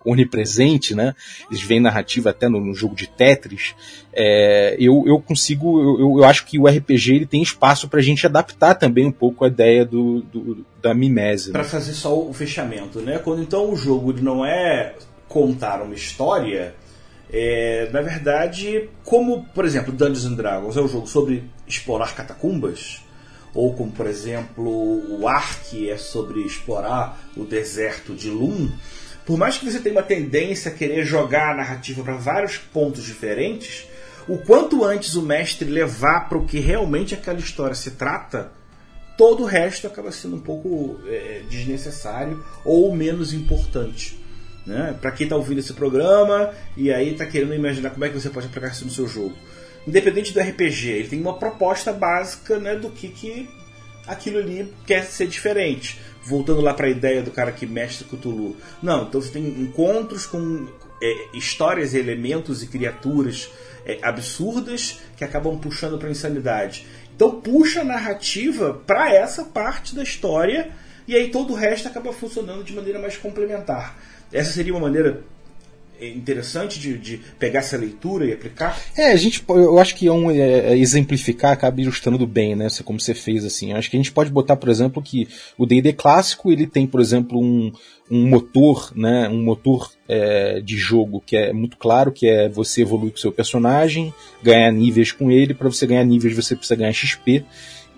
onipresente, 0.05 0.95
né? 0.95 1.15
Eles 1.51 1.63
veem 1.63 1.81
narrativa 1.81 2.31
até 2.31 2.49
no, 2.49 2.61
no 2.61 2.75
jogo 2.75 2.95
de 2.95 3.07
Tetris. 3.09 3.75
É, 4.13 4.77
eu, 4.79 5.05
eu 5.07 5.21
consigo, 5.21 5.81
eu, 6.01 6.19
eu 6.19 6.25
acho 6.25 6.47
que 6.47 6.59
o 6.59 6.67
RPG 6.67 7.15
ele 7.15 7.27
tem 7.27 7.43
espaço 7.43 7.89
para 7.89 8.01
a 8.01 8.03
gente 8.03 8.27
adaptar 8.27 8.75
também 8.75 9.07
um 9.07 9.13
pouco 9.13 9.45
a 9.45 9.49
ideia 9.49 9.85
do, 9.85 10.23
do 10.23 10.65
da 10.83 10.95
mimese. 10.95 11.53
Para 11.53 11.63
né? 11.63 11.69
fazer 11.69 11.93
só 11.95 12.19
o 12.19 12.33
fechamento, 12.33 13.01
né? 13.01 13.19
Quando 13.19 13.43
então 13.43 13.73
o 13.73 13.77
jogo 13.77 14.13
ele 14.13 14.23
não 14.23 14.45
é 14.45 14.95
contar 15.29 15.83
uma 15.83 15.95
história, 15.95 16.75
é, 17.33 17.89
na 17.93 18.01
verdade, 18.01 18.89
como 19.05 19.45
por 19.55 19.65
exemplo 19.65 19.93
Dungeons 19.93 20.25
and 20.25 20.35
Dragons 20.35 20.77
é 20.77 20.81
um 20.81 20.89
jogo 20.89 21.07
sobre 21.07 21.45
explorar 21.67 22.15
catacumbas, 22.15 23.03
ou 23.57 23.73
como 23.73 23.91
por 23.91 24.07
exemplo 24.07 25.19
o 25.19 25.27
Ark 25.27 25.91
é 25.91 25.97
sobre 25.97 26.43
explorar 26.43 27.19
o 27.35 27.43
deserto 27.43 28.15
de 28.15 28.29
Lum, 28.29 28.71
por 29.25 29.39
mais 29.39 29.57
que 29.57 29.69
você 29.69 29.81
tenha 29.81 29.95
uma 29.95 30.03
tendência 30.03 30.71
a 30.71 30.75
querer 30.75 31.05
jogar 31.05 31.53
a 31.53 31.57
narrativa 31.57 32.05
para 32.05 32.17
vários 32.17 32.59
pontos 32.59 33.03
diferentes, 33.03 33.89
o 34.29 34.39
quanto 34.39 34.85
antes 34.85 35.15
o 35.15 35.23
mestre 35.23 35.69
levar 35.69 36.29
para 36.29 36.37
o 36.37 36.45
que 36.45 36.61
realmente 36.61 37.15
aquela 37.15 37.39
história 37.39 37.75
se 37.75 37.93
trata, 37.93 38.53
todo 39.17 39.43
o 39.43 39.47
resto 39.47 39.87
acaba 39.87 40.13
sendo 40.13 40.37
um 40.37 40.41
pouco 40.41 41.01
é, 41.07 41.43
desnecessário 41.49 42.45
ou 42.65 42.95
menos 42.95 43.33
importante. 43.33 44.21
Né? 44.67 44.97
Para 45.01 45.13
quem 45.13 45.25
está 45.25 45.37
ouvindo 45.37 45.61
esse 45.61 45.73
programa 45.73 46.53
e 46.77 46.93
aí 46.93 47.13
está 47.13 47.25
querendo 47.25 47.55
imaginar 47.55 47.91
como 47.91 48.05
é 48.05 48.09
que 48.09 48.21
você 48.21 48.29
pode 48.29 48.49
aplicar 48.49 48.69
isso 48.69 48.85
no 48.85 48.91
seu 48.91 49.09
jogo 49.09 49.35
independente 49.87 50.33
do 50.33 50.41
RPG, 50.41 50.89
ele 50.89 51.09
tem 51.09 51.21
uma 51.21 51.39
proposta 51.39 51.93
básica 51.93 52.59
né, 52.59 52.75
do 52.75 52.91
que, 52.91 53.09
que 53.09 53.49
aquilo 54.07 54.39
ali 54.39 54.73
quer 54.87 55.05
ser 55.05 55.27
diferente. 55.27 55.99
Voltando 56.23 56.61
lá 56.61 56.75
para 56.75 56.87
a 56.87 56.91
ideia 56.91 57.23
do 57.23 57.31
cara 57.31 57.53
que 57.53 57.67
mestre 57.67 58.07
Cthulhu. 58.07 58.57
Não, 58.83 59.05
então 59.05 59.21
você 59.21 59.31
tem 59.31 59.47
encontros 59.47 60.27
com 60.27 60.67
é, 61.03 61.29
histórias, 61.35 61.95
elementos 61.95 62.63
e 62.63 62.67
criaturas 62.67 63.49
é, 63.85 63.99
absurdas 64.03 65.01
que 65.17 65.25
acabam 65.25 65.59
puxando 65.59 65.99
para 65.99 66.11
insanidade. 66.11 66.87
Então 67.15 67.41
puxa 67.41 67.83
a 67.83 67.85
narrativa 67.85 68.75
para 68.87 69.15
essa 69.15 69.45
parte 69.45 69.95
da 69.95 70.03
história 70.03 70.71
e 71.07 71.15
aí 71.15 71.31
todo 71.31 71.53
o 71.53 71.57
resto 71.57 71.87
acaba 71.87 72.13
funcionando 72.13 72.65
de 72.65 72.75
maneira 72.75 72.99
mais 72.99 73.17
complementar. 73.17 73.97
Essa 74.33 74.53
seria 74.53 74.75
uma 74.75 74.81
maneira 74.81 75.23
interessante 76.01 76.79
de, 76.79 76.99
de, 76.99 77.21
pegar 77.39 77.61
essa 77.61 77.77
leitura 77.77 78.27
e 78.27 78.33
aplicar? 78.33 78.79
É, 78.97 79.13
a 79.13 79.17
gente, 79.17 79.45
eu 79.49 79.79
acho 79.79 79.95
que 79.95 80.07
é 80.07 80.13
um 80.13 80.31
é, 80.31 80.73
é 80.73 80.79
exemplificar 80.79 81.53
acaba 81.53 81.81
ilustrando 81.81 82.27
bem, 82.27 82.55
né? 82.55 82.69
Como 82.85 83.01
você 83.01 83.15
fez 83.15 83.45
assim. 83.45 83.73
Eu 83.73 83.79
acho 83.79 83.91
que 83.91 83.97
a 83.97 84.01
gente 84.01 84.13
pode 84.13 84.31
botar, 84.31 84.57
por 84.57 84.69
exemplo, 84.69 85.03
que 85.03 85.29
o 85.57 85.67
D&D 85.67 85.93
clássico 85.93 86.51
ele 86.51 86.67
tem, 86.67 86.87
por 86.87 87.01
exemplo, 87.01 87.41
um, 87.41 87.73
um 88.11 88.29
motor, 88.29 88.93
né? 88.95 89.29
Um 89.29 89.43
motor 89.43 89.91
é, 90.09 90.61
de 90.61 90.77
jogo 90.77 91.23
que 91.25 91.37
é 91.37 91.53
muito 91.53 91.77
claro, 91.77 92.13
que 92.13 92.29
é 92.29 92.49
você 92.49 92.83
evoluir 92.83 93.13
com 93.13 93.19
o 93.19 93.21
seu 93.21 93.33
personagem, 93.33 94.13
ganhar 94.43 94.71
níveis 94.71 95.13
com 95.13 95.31
ele. 95.31 95.55
Para 95.55 95.69
você 95.69 95.87
ganhar 95.87 96.05
níveis, 96.05 96.35
você 96.35 96.55
precisa 96.55 96.77
ganhar 96.77 96.93
XP. 96.93 97.45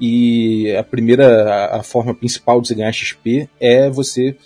E 0.01 0.75
a 0.77 0.85
primeira, 0.85 1.43
a, 1.45 1.77
a 1.79 1.83
forma 1.83 2.15
principal 2.15 2.61
de 2.61 2.69
você 2.69 2.75
ganhar 2.75 2.93
XP 2.93 3.49
é 3.61 3.91
você 3.91 4.37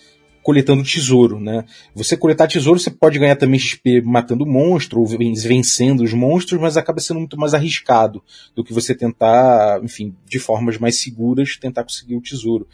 coletando 0.42 0.83
tesouro, 0.83 1.38
né? 1.38 1.64
Você 1.94 2.16
coletar 2.16 2.48
tesouro, 2.48 2.78
você 2.78 2.90
pode 2.90 3.18
ganhar 3.18 3.37
também 3.37 3.59
XP 3.59 4.02
matando 4.02 4.44
monstro 4.44 5.00
ou 5.00 5.07
vencendo 5.07 6.02
os 6.02 6.12
monstros, 6.12 6.61
mas 6.61 6.76
acaba 6.76 7.00
sendo 7.00 7.20
muito 7.20 7.38
mais 7.38 7.55
arriscado 7.55 8.22
do 8.55 8.64
que 8.64 8.72
você 8.72 8.94
tentar, 8.94 9.81
enfim, 9.83 10.14
de 10.26 10.38
formas 10.38 10.78
mais 10.78 11.00
seguras, 11.00 11.57
tentar 11.57 11.85
conseguir 11.85 12.16
o 12.16 12.20
tesouro. 12.20 12.66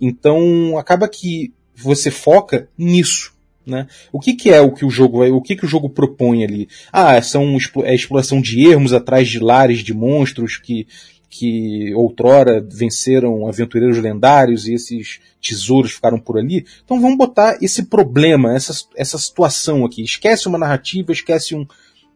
Então, 0.00 0.76
acaba 0.76 1.08
que 1.08 1.52
você 1.74 2.10
foca 2.10 2.68
nisso. 2.76 3.32
Né? 3.64 3.86
O 4.10 4.18
que, 4.18 4.34
que 4.34 4.50
é 4.50 4.60
o 4.60 4.72
que 4.72 4.84
o 4.84 4.90
jogo 4.90 5.18
vai, 5.18 5.30
o 5.30 5.40
que, 5.40 5.54
que 5.54 5.64
o 5.64 5.68
jogo 5.68 5.88
propõe 5.88 6.42
ali? 6.42 6.68
Ah, 6.92 7.22
são 7.22 7.56
é 7.84 7.94
exploração 7.94 8.40
de 8.40 8.68
ermos 8.68 8.92
atrás 8.92 9.28
de 9.28 9.38
lares 9.38 9.84
de 9.84 9.94
monstros 9.94 10.56
que 10.56 10.88
que 11.34 11.94
outrora 11.94 12.60
venceram 12.60 13.48
aventureiros 13.48 13.96
lendários 13.96 14.68
e 14.68 14.74
esses 14.74 15.18
tesouros 15.40 15.92
ficaram 15.92 16.18
por 16.20 16.36
ali. 16.36 16.66
Então 16.84 17.00
vamos 17.00 17.16
botar 17.16 17.56
esse 17.62 17.84
problema, 17.84 18.54
essa, 18.54 18.74
essa 18.94 19.16
situação 19.16 19.82
aqui. 19.82 20.02
Esquece 20.02 20.46
uma 20.46 20.58
narrativa, 20.58 21.10
esquece 21.10 21.54
um, 21.54 21.66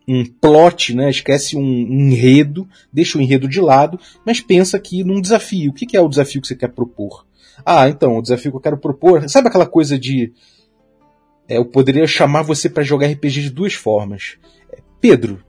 um 0.06 0.22
plot, 0.22 0.94
né? 0.94 1.08
esquece 1.08 1.56
um, 1.56 1.62
enredo, 1.62 2.68
deixa 2.92 3.16
o 3.16 3.20
enredo 3.22 3.48
de 3.48 3.58
lado, 3.58 3.98
mas 4.22 4.42
pensa 4.42 4.76
aqui 4.76 5.02
num 5.02 5.18
desafio. 5.18 5.70
O 5.70 5.74
que, 5.74 5.86
que 5.86 5.96
é 5.96 6.00
o 6.00 6.10
desafio 6.10 6.42
que 6.42 6.48
você 6.48 6.54
quer 6.54 6.68
propor? 6.68 7.24
Ah, 7.64 7.88
então, 7.88 8.18
o 8.18 8.22
desafio 8.22 8.50
que 8.50 8.58
eu 8.58 8.60
quero 8.60 8.76
propor. 8.76 9.26
Sabe 9.30 9.48
aquela 9.48 9.66
coisa 9.66 9.98
de. 9.98 10.30
É, 11.48 11.56
eu 11.56 11.64
poderia 11.64 12.06
chamar 12.06 12.42
você 12.42 12.68
para 12.68 12.82
jogar 12.82 13.06
RPG 13.06 13.44
de 13.44 13.50
duas 13.50 13.72
formas. 13.72 14.36
É, 14.70 14.82
Pedro, 15.00 15.42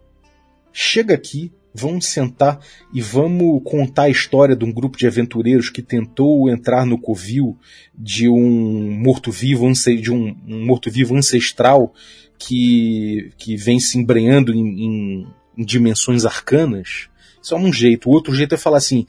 chega 0.72 1.14
aqui, 1.14 1.52
vamos 1.80 2.08
sentar 2.08 2.60
e 2.94 3.02
vamos 3.02 3.62
contar 3.64 4.04
a 4.04 4.10
história 4.10 4.56
de 4.56 4.66
um 4.66 4.72
grupo 4.72 4.98
de 4.98 5.08
aventureiros 5.08 5.70
que 5.70 5.82
tentou 5.82 6.50
entrar 6.50 6.86
no 6.86 6.98
covil 6.98 7.58
de 7.94 8.28
um 8.28 8.92
morto-vivo, 8.92 9.72
de 9.72 10.12
um, 10.12 10.36
morto-vivo 10.46 11.16
ancestral 11.16 11.94
que, 12.38 13.32
que 13.38 13.56
vem 13.56 13.80
se 13.80 13.98
embrenhando 13.98 14.54
em, 14.54 14.60
em, 14.60 15.28
em 15.58 15.66
dimensões 15.66 16.26
arcanas. 16.26 17.10
Isso 17.42 17.54
é 17.54 17.58
um 17.58 17.72
jeito. 17.72 18.10
O 18.10 18.14
outro 18.14 18.34
jeito 18.34 18.56
é 18.56 18.58
falar 18.58 18.78
assim, 18.78 19.06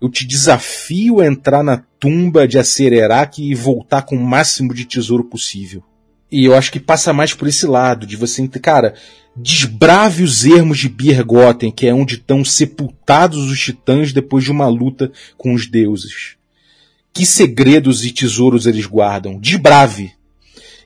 eu 0.00 0.08
te 0.08 0.26
desafio 0.26 1.20
a 1.20 1.26
entrar 1.26 1.62
na 1.62 1.78
tumba 1.98 2.48
de 2.48 2.58
Acererac 2.58 3.42
e 3.42 3.54
voltar 3.54 4.02
com 4.02 4.16
o 4.16 4.24
máximo 4.24 4.72
de 4.72 4.84
tesouro 4.84 5.24
possível. 5.24 5.84
E 6.30 6.44
eu 6.44 6.54
acho 6.54 6.70
que 6.70 6.78
passa 6.78 7.12
mais 7.12 7.34
por 7.34 7.48
esse 7.48 7.66
lado, 7.66 8.06
de 8.06 8.16
você, 8.16 8.46
cara, 8.48 8.94
desbrave 9.36 10.22
os 10.22 10.44
ermos 10.44 10.78
de 10.78 10.88
Birgotten, 10.88 11.70
que 11.70 11.86
é 11.86 11.94
onde 11.94 12.14
estão 12.14 12.44
sepultados 12.44 13.50
os 13.50 13.58
titãs 13.58 14.12
depois 14.12 14.44
de 14.44 14.50
uma 14.50 14.68
luta 14.68 15.10
com 15.36 15.52
os 15.54 15.66
deuses. 15.66 16.36
Que 17.12 17.26
segredos 17.26 18.04
e 18.04 18.12
tesouros 18.12 18.66
eles 18.66 18.86
guardam? 18.86 19.38
Desbrave! 19.38 20.12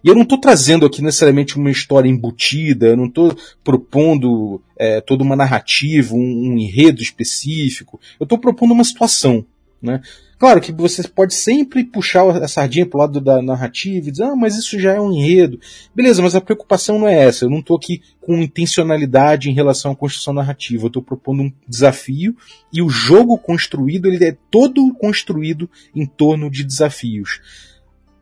E 0.03 0.09
eu 0.09 0.15
não 0.15 0.23
estou 0.23 0.39
trazendo 0.39 0.85
aqui 0.85 1.01
necessariamente 1.01 1.57
uma 1.57 1.71
história 1.71 2.09
embutida, 2.09 2.89
eu 2.89 2.97
não 2.97 3.07
estou 3.07 3.35
propondo 3.63 4.61
é, 4.77 5.01
toda 5.01 5.23
uma 5.23 5.35
narrativa, 5.35 6.15
um, 6.15 6.19
um 6.53 6.59
enredo 6.59 7.01
específico. 7.01 7.99
Eu 8.21 8.25
estou 8.25 8.39
propondo 8.39 8.73
uma 8.73 8.85
situação. 8.85 9.47
Né? 9.81 10.03
Claro 10.38 10.61
que 10.61 10.73
você 10.73 11.07
pode 11.07 11.35
sempre 11.35 11.85
puxar 11.85 12.29
a 12.42 12.49
sardinha 12.49 12.87
pro 12.87 12.99
lado 12.99 13.20
da 13.20 13.40
narrativa 13.40 14.09
e 14.09 14.11
dizer, 14.11 14.25
ah, 14.25 14.37
mas 14.37 14.57
isso 14.57 14.79
já 14.79 14.94
é 14.94 15.01
um 15.01 15.12
enredo. 15.12 15.59
Beleza, 15.94 16.23
mas 16.23 16.35
a 16.35 16.40
preocupação 16.40 16.99
não 16.99 17.09
é 17.09 17.14
essa. 17.14 17.44
Eu 17.44 17.51
não 17.51 17.61
estou 17.61 17.77
aqui 17.77 18.03
com 18.20 18.42
intencionalidade 18.42 19.49
em 19.49 19.55
relação 19.55 19.92
à 19.92 19.97
construção 19.97 20.35
narrativa. 20.35 20.85
Eu 20.85 20.88
estou 20.88 21.03
propondo 21.03 21.42
um 21.42 21.53
desafio 21.68 22.37
e 22.73 22.83
o 22.83 22.88
jogo 22.88 23.38
construído 23.38 24.07
ele 24.07 24.25
é 24.25 24.37
todo 24.51 24.92
construído 24.94 25.68
em 25.94 26.07
torno 26.07 26.51
de 26.51 26.64
desafios 26.64 27.40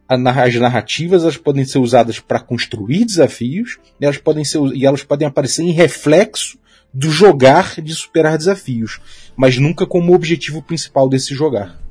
as 0.08 0.54
narrativas 0.56 1.22
elas 1.22 1.38
podem 1.38 1.64
ser 1.64 1.78
usadas 1.78 2.18
para 2.20 2.38
construir 2.38 3.04
desafios 3.06 3.78
elas 3.98 4.18
podem 4.18 4.44
ser 4.44 4.60
e 4.74 4.84
elas 4.84 5.02
podem 5.02 5.26
aparecer 5.26 5.62
em 5.62 5.70
reflexo 5.70 6.58
do 6.92 7.10
jogar 7.10 7.80
de 7.80 7.94
superar 7.94 8.36
desafios, 8.36 9.00
mas 9.34 9.56
nunca 9.56 9.86
como 9.86 10.14
objetivo 10.14 10.62
principal 10.62 11.08
desse 11.08 11.34
jogar. 11.34 11.81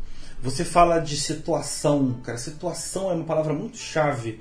Você 0.42 0.66
fala 0.66 1.00
de 1.00 1.18
situação, 1.18 2.20
cara. 2.24 2.38
Situação 2.38 3.12
é 3.12 3.14
uma 3.14 3.26
palavra 3.26 3.54
muito 3.54 3.78
chave, 3.78 4.40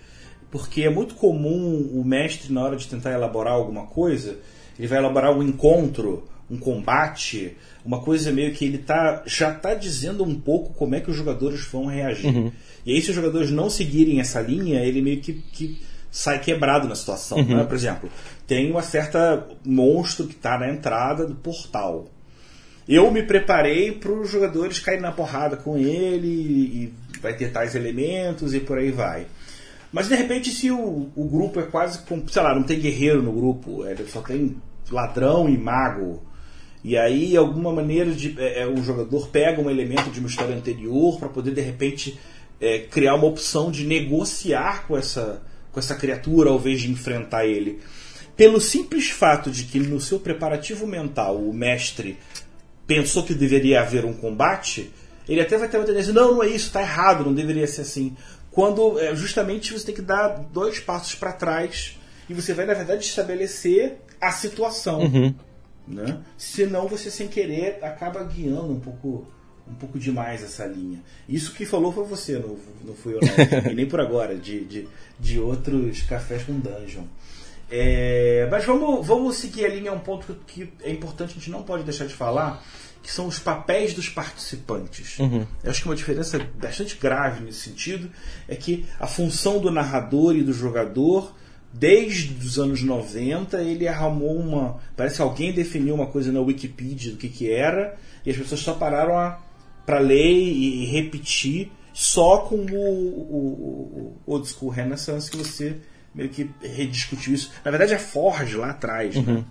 porque 0.50 0.82
é 0.82 0.90
muito 0.90 1.14
comum 1.14 1.90
o 1.92 2.02
mestre 2.04 2.52
na 2.52 2.62
hora 2.62 2.76
de 2.76 2.88
tentar 2.88 3.12
elaborar 3.12 3.54
alguma 3.54 3.86
coisa, 3.86 4.38
ele 4.78 4.88
vai 4.88 4.98
elaborar 4.98 5.36
um 5.36 5.42
encontro, 5.42 6.26
um 6.50 6.58
combate, 6.58 7.56
uma 7.84 8.00
coisa 8.00 8.32
meio 8.32 8.52
que 8.52 8.64
ele 8.64 8.78
tá 8.78 9.22
já 9.26 9.52
está 9.52 9.74
dizendo 9.74 10.24
um 10.24 10.34
pouco 10.34 10.72
como 10.74 10.94
é 10.94 11.00
que 11.00 11.10
os 11.10 11.16
jogadores 11.16 11.64
vão 11.66 11.86
reagir. 11.86 12.34
Uhum. 12.34 12.50
E 12.84 12.94
aí, 12.94 13.02
se 13.02 13.10
os 13.10 13.16
jogadores 13.16 13.50
não 13.50 13.68
seguirem 13.68 14.20
essa 14.20 14.40
linha, 14.40 14.80
ele 14.80 15.02
meio 15.02 15.20
que, 15.20 15.34
que 15.34 15.82
sai 16.10 16.40
quebrado 16.40 16.88
na 16.88 16.94
situação. 16.94 17.38
Uhum. 17.38 17.56
Né? 17.56 17.64
Por 17.64 17.74
exemplo, 17.74 18.10
tem 18.46 18.70
uma 18.70 18.82
certa 18.82 19.46
monstro 19.64 20.26
que 20.26 20.34
está 20.34 20.58
na 20.58 20.70
entrada 20.70 21.26
do 21.26 21.34
portal. 21.34 22.08
Eu 22.90 23.08
me 23.12 23.22
preparei 23.22 23.92
para 23.92 24.10
os 24.10 24.28
jogadores 24.28 24.80
caírem 24.80 25.00
na 25.00 25.12
porrada 25.12 25.56
com 25.56 25.78
ele 25.78 26.26
e 26.26 26.94
vai 27.22 27.36
ter 27.36 27.52
tais 27.52 27.76
elementos 27.76 28.52
e 28.52 28.58
por 28.58 28.78
aí 28.78 28.90
vai. 28.90 29.28
Mas 29.92 30.08
de 30.08 30.16
repente, 30.16 30.50
se 30.50 30.72
o, 30.72 31.08
o 31.14 31.24
grupo 31.24 31.60
é 31.60 31.62
quase 31.62 32.00
sei 32.28 32.42
lá, 32.42 32.52
não 32.52 32.64
tem 32.64 32.80
guerreiro 32.80 33.22
no 33.22 33.32
grupo, 33.32 33.86
é, 33.86 33.94
só 34.08 34.20
tem 34.20 34.56
ladrão 34.90 35.48
e 35.48 35.56
mago. 35.56 36.20
E 36.82 36.98
aí, 36.98 37.36
alguma 37.36 37.72
maneira 37.72 38.10
de. 38.10 38.34
É, 38.36 38.62
é, 38.62 38.66
o 38.66 38.82
jogador 38.82 39.28
pega 39.28 39.62
um 39.62 39.70
elemento 39.70 40.10
de 40.10 40.18
uma 40.18 40.28
história 40.28 40.56
anterior 40.56 41.16
para 41.16 41.28
poder 41.28 41.54
de 41.54 41.60
repente 41.60 42.18
é, 42.60 42.80
criar 42.80 43.14
uma 43.14 43.26
opção 43.26 43.70
de 43.70 43.86
negociar 43.86 44.88
com 44.88 44.98
essa, 44.98 45.40
com 45.70 45.78
essa 45.78 45.94
criatura 45.94 46.50
ao 46.50 46.56
invés 46.56 46.80
de 46.80 46.90
enfrentar 46.90 47.46
ele. 47.46 47.78
Pelo 48.36 48.60
simples 48.60 49.10
fato 49.10 49.48
de 49.48 49.64
que 49.64 49.78
no 49.78 50.00
seu 50.00 50.18
preparativo 50.18 50.88
mental 50.88 51.36
o 51.36 51.52
mestre 51.52 52.18
pensou 52.90 53.22
que 53.22 53.32
deveria 53.32 53.82
haver 53.82 54.04
um 54.04 54.12
combate, 54.12 54.92
ele 55.28 55.40
até 55.40 55.56
vai 55.56 55.68
ter 55.68 55.76
uma 55.76 55.86
tendência, 55.86 56.12
não, 56.12 56.34
não 56.34 56.42
é 56.42 56.48
isso, 56.48 56.66
está 56.66 56.82
errado, 56.82 57.24
não 57.24 57.32
deveria 57.32 57.64
ser 57.68 57.82
assim. 57.82 58.16
Quando 58.50 58.98
é, 58.98 59.14
justamente 59.14 59.72
você 59.72 59.86
tem 59.86 59.94
que 59.94 60.02
dar 60.02 60.26
dois 60.52 60.80
passos 60.80 61.14
para 61.14 61.32
trás 61.32 61.96
e 62.28 62.34
você 62.34 62.52
vai, 62.52 62.66
na 62.66 62.74
verdade, 62.74 63.04
estabelecer 63.04 63.98
a 64.20 64.32
situação. 64.32 65.02
Uhum. 65.02 65.32
Né? 65.86 66.18
Senão 66.36 66.88
você, 66.88 67.12
sem 67.12 67.28
querer, 67.28 67.78
acaba 67.80 68.24
guiando 68.24 68.72
um 68.72 68.80
pouco 68.80 69.24
um 69.68 69.74
pouco 69.74 70.00
demais 70.00 70.42
essa 70.42 70.66
linha. 70.66 71.00
Isso 71.28 71.54
que 71.54 71.64
falou 71.64 71.92
foi 71.92 72.04
você, 72.04 72.40
não, 72.40 72.56
não 72.84 72.94
fui 72.94 73.14
eu 73.14 73.20
não. 73.20 73.70
e 73.70 73.74
nem 73.76 73.86
por 73.86 74.00
agora, 74.00 74.34
de, 74.34 74.64
de, 74.64 74.88
de 75.20 75.38
outros 75.38 76.02
cafés 76.02 76.42
com 76.42 76.58
dungeon. 76.58 77.04
É, 77.70 78.48
mas 78.50 78.64
vamos, 78.64 79.06
vamos 79.06 79.36
seguir 79.36 79.64
a 79.64 79.68
linha, 79.68 79.92
um 79.92 80.00
ponto 80.00 80.26
que, 80.44 80.64
que, 80.64 80.72
é 80.82 80.90
importante, 80.90 81.30
a 81.30 81.34
gente 81.34 81.50
não 81.50 81.62
pode 81.62 81.84
deixar 81.84 82.04
de 82.04 82.14
falar, 82.14 82.64
que 83.02 83.10
são 83.10 83.26
os 83.26 83.38
papéis 83.38 83.94
dos 83.94 84.08
participantes. 84.08 85.18
Uhum. 85.18 85.46
Eu 85.64 85.70
acho 85.70 85.82
que 85.82 85.88
uma 85.88 85.96
diferença 85.96 86.38
bastante 86.56 86.96
grave 86.96 87.42
nesse 87.42 87.60
sentido 87.60 88.10
é 88.46 88.54
que 88.54 88.84
a 88.98 89.06
função 89.06 89.58
do 89.58 89.70
narrador 89.70 90.36
e 90.36 90.42
do 90.42 90.52
jogador 90.52 91.34
desde 91.72 92.34
os 92.44 92.58
anos 92.58 92.82
90 92.82 93.62
ele 93.62 93.86
arrumou 93.86 94.36
uma. 94.36 94.78
Parece 94.96 95.16
que 95.16 95.22
alguém 95.22 95.52
definiu 95.52 95.94
uma 95.94 96.06
coisa 96.06 96.32
na 96.32 96.40
Wikipedia 96.40 97.12
do 97.12 97.16
que, 97.16 97.28
que 97.28 97.50
era, 97.50 97.96
e 98.24 98.30
as 98.30 98.36
pessoas 98.36 98.60
só 98.60 98.74
pararam 98.74 99.36
para 99.86 99.98
ler 99.98 100.30
e, 100.30 100.84
repetir 100.86 101.72
só 101.92 102.38
com 102.38 102.56
o, 102.56 102.76
o, 102.76 104.20
o 104.26 104.32
Old 104.32 104.48
School 104.48 104.70
Renaissance 104.70 105.30
que 105.30 105.36
você 105.36 105.76
meio 106.14 106.28
que 106.28 106.50
rediscutiu 106.62 107.34
isso. 107.34 107.52
Na 107.64 107.70
verdade 107.70 107.94
é 107.94 107.98
Forge 107.98 108.56
lá 108.56 108.70
atrás. 108.70 109.14
Né? 109.16 109.22
Uhum. 109.26 109.38
Né? 109.38 109.44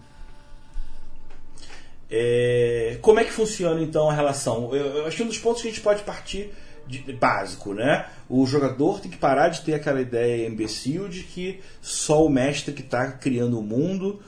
É, 2.11 2.97
como 3.01 3.19
é 3.19 3.23
que 3.23 3.31
funciona 3.31 3.81
então 3.81 4.09
a 4.09 4.13
relação? 4.13 4.73
Eu, 4.73 4.85
eu 4.85 5.05
acho 5.05 5.17
que 5.17 5.23
um 5.23 5.27
dos 5.27 5.37
pontos 5.37 5.61
que 5.61 5.67
a 5.67 5.71
gente 5.71 5.81
pode 5.81 6.03
partir 6.03 6.51
de, 6.87 7.13
básico, 7.13 7.73
né? 7.73 8.07
O 8.27 8.45
jogador 8.45 8.99
tem 8.99 9.11
que 9.11 9.17
parar 9.17 9.49
de 9.49 9.61
ter 9.61 9.75
aquela 9.75 10.01
ideia 10.01 10.47
imbecil 10.47 11.07
de 11.07 11.21
que 11.21 11.59
só 11.81 12.25
o 12.25 12.29
mestre 12.29 12.73
que 12.73 12.81
está 12.81 13.11
criando 13.11 13.59
o 13.59 13.63
mundo, 13.63 14.19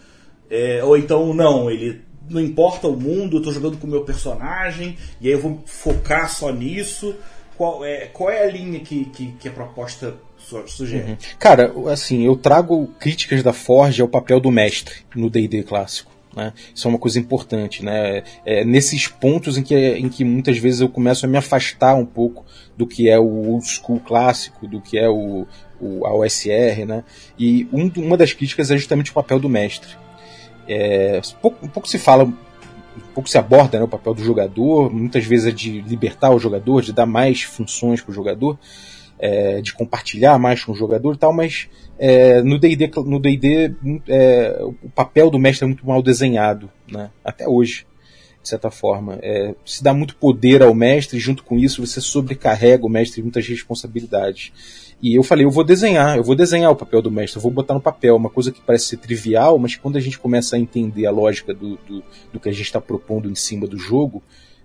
é, 0.49 0.83
ou 0.83 0.95
então 0.95 1.33
não, 1.33 1.71
ele 1.71 2.01
não 2.29 2.39
importa 2.39 2.87
o 2.87 2.95
mundo, 2.95 3.37
eu 3.37 3.39
estou 3.39 3.53
jogando 3.53 3.77
com 3.77 3.87
o 3.87 3.89
meu 3.89 4.03
personagem, 4.03 4.95
e 5.19 5.27
aí 5.27 5.33
eu 5.33 5.41
vou 5.41 5.63
focar 5.65 6.29
só 6.29 6.51
nisso. 6.51 7.15
Qual 7.57 7.83
é, 7.83 8.07
qual 8.07 8.29
é 8.29 8.43
a 8.43 8.51
linha 8.51 8.79
que, 8.79 9.05
que, 9.05 9.33
que 9.33 9.47
a 9.47 9.51
proposta 9.51 10.15
sugere? 10.67 11.11
Uhum. 11.11 11.17
Cara, 11.37 11.73
assim, 11.91 12.25
eu 12.25 12.35
trago 12.35 12.87
críticas 12.99 13.43
da 13.43 13.53
Forge 13.53 14.01
ao 14.01 14.07
papel 14.07 14.39
do 14.39 14.49
mestre 14.49 14.95
no 15.15 15.29
DD 15.29 15.63
clássico. 15.63 16.11
Né? 16.35 16.53
Isso 16.73 16.87
é 16.87 16.89
uma 16.89 16.97
coisa 16.97 17.19
importante. 17.19 17.83
Né? 17.83 18.23
É 18.45 18.63
nesses 18.63 19.07
pontos 19.07 19.57
em 19.57 19.63
que, 19.63 19.75
em 19.75 20.09
que 20.09 20.23
muitas 20.23 20.57
vezes 20.57 20.81
eu 20.81 20.89
começo 20.89 21.25
a 21.25 21.29
me 21.29 21.37
afastar 21.37 21.95
um 21.95 22.05
pouco 22.05 22.45
do 22.77 22.87
que 22.87 23.09
é 23.09 23.19
o 23.19 23.49
old 23.49 23.67
school 23.67 23.99
clássico, 23.99 24.67
do 24.67 24.81
que 24.81 24.97
é 24.97 25.09
o, 25.09 25.45
o, 25.79 26.05
a 26.05 26.13
OSR. 26.15 26.85
Né? 26.85 27.03
E 27.37 27.67
um, 27.71 27.91
uma 27.97 28.17
das 28.17 28.33
críticas 28.33 28.71
é 28.71 28.77
justamente 28.77 29.11
o 29.11 29.13
papel 29.13 29.39
do 29.39 29.49
mestre. 29.49 29.97
É, 30.67 31.19
pouco, 31.41 31.67
pouco 31.69 31.87
se 31.87 31.97
fala 31.97 32.31
pouco 33.13 33.29
se 33.29 33.37
aborda 33.37 33.77
né, 33.77 33.83
o 33.83 33.87
papel 33.87 34.13
do 34.13 34.23
jogador, 34.23 34.91
muitas 34.91 35.25
vezes 35.25 35.47
é 35.47 35.51
de 35.51 35.81
libertar 35.81 36.31
o 36.31 36.39
jogador, 36.39 36.81
de 36.81 36.93
dar 36.93 37.05
mais 37.05 37.41
funções 37.43 38.01
para 38.01 38.11
o 38.11 38.13
jogador, 38.13 38.57
é, 39.19 39.61
de 39.61 39.73
compartilhar 39.73 40.37
mais 40.39 40.63
com 40.63 40.71
o 40.71 40.75
jogador 40.75 41.13
e 41.13 41.17
tal, 41.17 41.33
mas 41.33 41.69
é, 42.03 42.41
no 42.41 42.57
D&D 42.57 42.89
no 43.05 43.19
D&D 43.19 43.75
é, 44.07 44.59
o 44.63 44.89
papel 44.89 45.29
do 45.29 45.37
mestre 45.37 45.65
é 45.65 45.67
muito 45.67 45.85
mal 45.85 46.01
desenhado, 46.01 46.67
né, 46.91 47.11
até 47.23 47.47
hoje, 47.47 47.85
de 48.41 48.49
certa 48.49 48.71
forma. 48.71 49.19
É, 49.21 49.53
se 49.63 49.83
dá 49.83 49.93
muito 49.93 50.15
poder 50.15 50.63
ao 50.63 50.73
mestre, 50.73 51.19
junto 51.19 51.43
com 51.43 51.59
isso 51.59 51.85
você 51.85 52.01
sobrecarrega 52.01 52.83
o 52.83 52.89
mestre 52.89 53.17
de 53.17 53.21
muitas 53.21 53.47
responsabilidades. 53.47 54.51
E 54.99 55.15
eu 55.15 55.21
falei, 55.21 55.45
eu 55.45 55.51
vou 55.51 55.63
desenhar, 55.63 56.17
eu 56.17 56.23
vou 56.23 56.33
desenhar 56.33 56.71
o 56.71 56.75
papel 56.75 57.03
do 57.03 57.11
mestre, 57.11 57.37
eu 57.37 57.41
vou 57.43 57.51
botar 57.51 57.75
no 57.75 57.81
papel, 57.81 58.15
uma 58.15 58.31
coisa 58.31 58.51
que 58.51 58.61
parece 58.61 58.87
ser 58.87 58.97
trivial, 58.97 59.59
mas 59.59 59.75
quando 59.75 59.95
a 59.95 60.01
gente 60.01 60.17
começa 60.17 60.55
a 60.55 60.59
entender 60.59 61.05
a 61.05 61.11
lógica 61.11 61.53
do, 61.53 61.77
do, 61.87 62.03
do 62.33 62.39
que 62.39 62.49
a 62.49 62.51
gente 62.51 62.63
está 62.63 62.81
propondo 62.81 63.29
em 63.29 63.35
cima 63.35 63.67
do 63.67 63.77
jogo, 63.77 64.23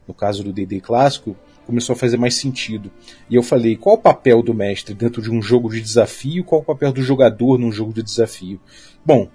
no 0.09 0.15
caso 0.15 0.43
do 0.43 0.55
D&D 0.55 0.81
clássico, 0.81 1.37
começou 1.67 1.95
a 1.95 1.97
fazer 1.97 2.17
mais 2.17 2.35
sentido. 2.35 2.91
E 3.29 3.35
eu 3.35 3.43
falei, 3.43 3.77
qual 3.77 3.97
o 3.97 4.01
papel 4.01 4.43
do 4.43 4.55
mestre 4.55 4.95
dentro 4.95 5.21
de 5.21 5.31
um 5.31 5.43
jogo 5.43 5.69
de 5.71 5.81
desafio, 5.81 6.45
qual 6.45 6.61
o 6.61 6.65
papel 6.65 6.93
do 6.93 7.03
jogador 7.03 7.59
num 7.59 7.73
jogo 7.73 7.93
de 7.93 8.03
desafio? 8.03 8.61
Bom, 9.05 9.29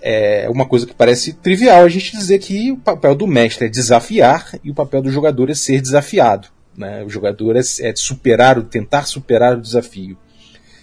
é 0.00 0.48
uma 0.50 0.66
coisa 0.66 0.86
que 0.86 0.94
parece 0.94 1.32
trivial 1.32 1.82
a 1.82 1.88
gente 1.88 2.16
dizer 2.16 2.38
que 2.38 2.70
o 2.70 2.76
papel 2.76 3.14
do 3.14 3.26
mestre 3.26 3.66
é 3.66 3.68
desafiar 3.68 4.52
e 4.62 4.70
o 4.70 4.74
papel 4.74 5.02
do 5.02 5.10
jogador 5.10 5.50
é 5.50 5.54
ser 5.54 5.80
desafiado. 5.80 6.48
Né? 6.76 7.02
O 7.02 7.08
jogador 7.08 7.56
é, 7.56 7.60
é 7.60 7.96
superar, 7.96 8.62
tentar 8.62 9.06
superar 9.06 9.56
o 9.56 9.62
desafio. 9.62 10.16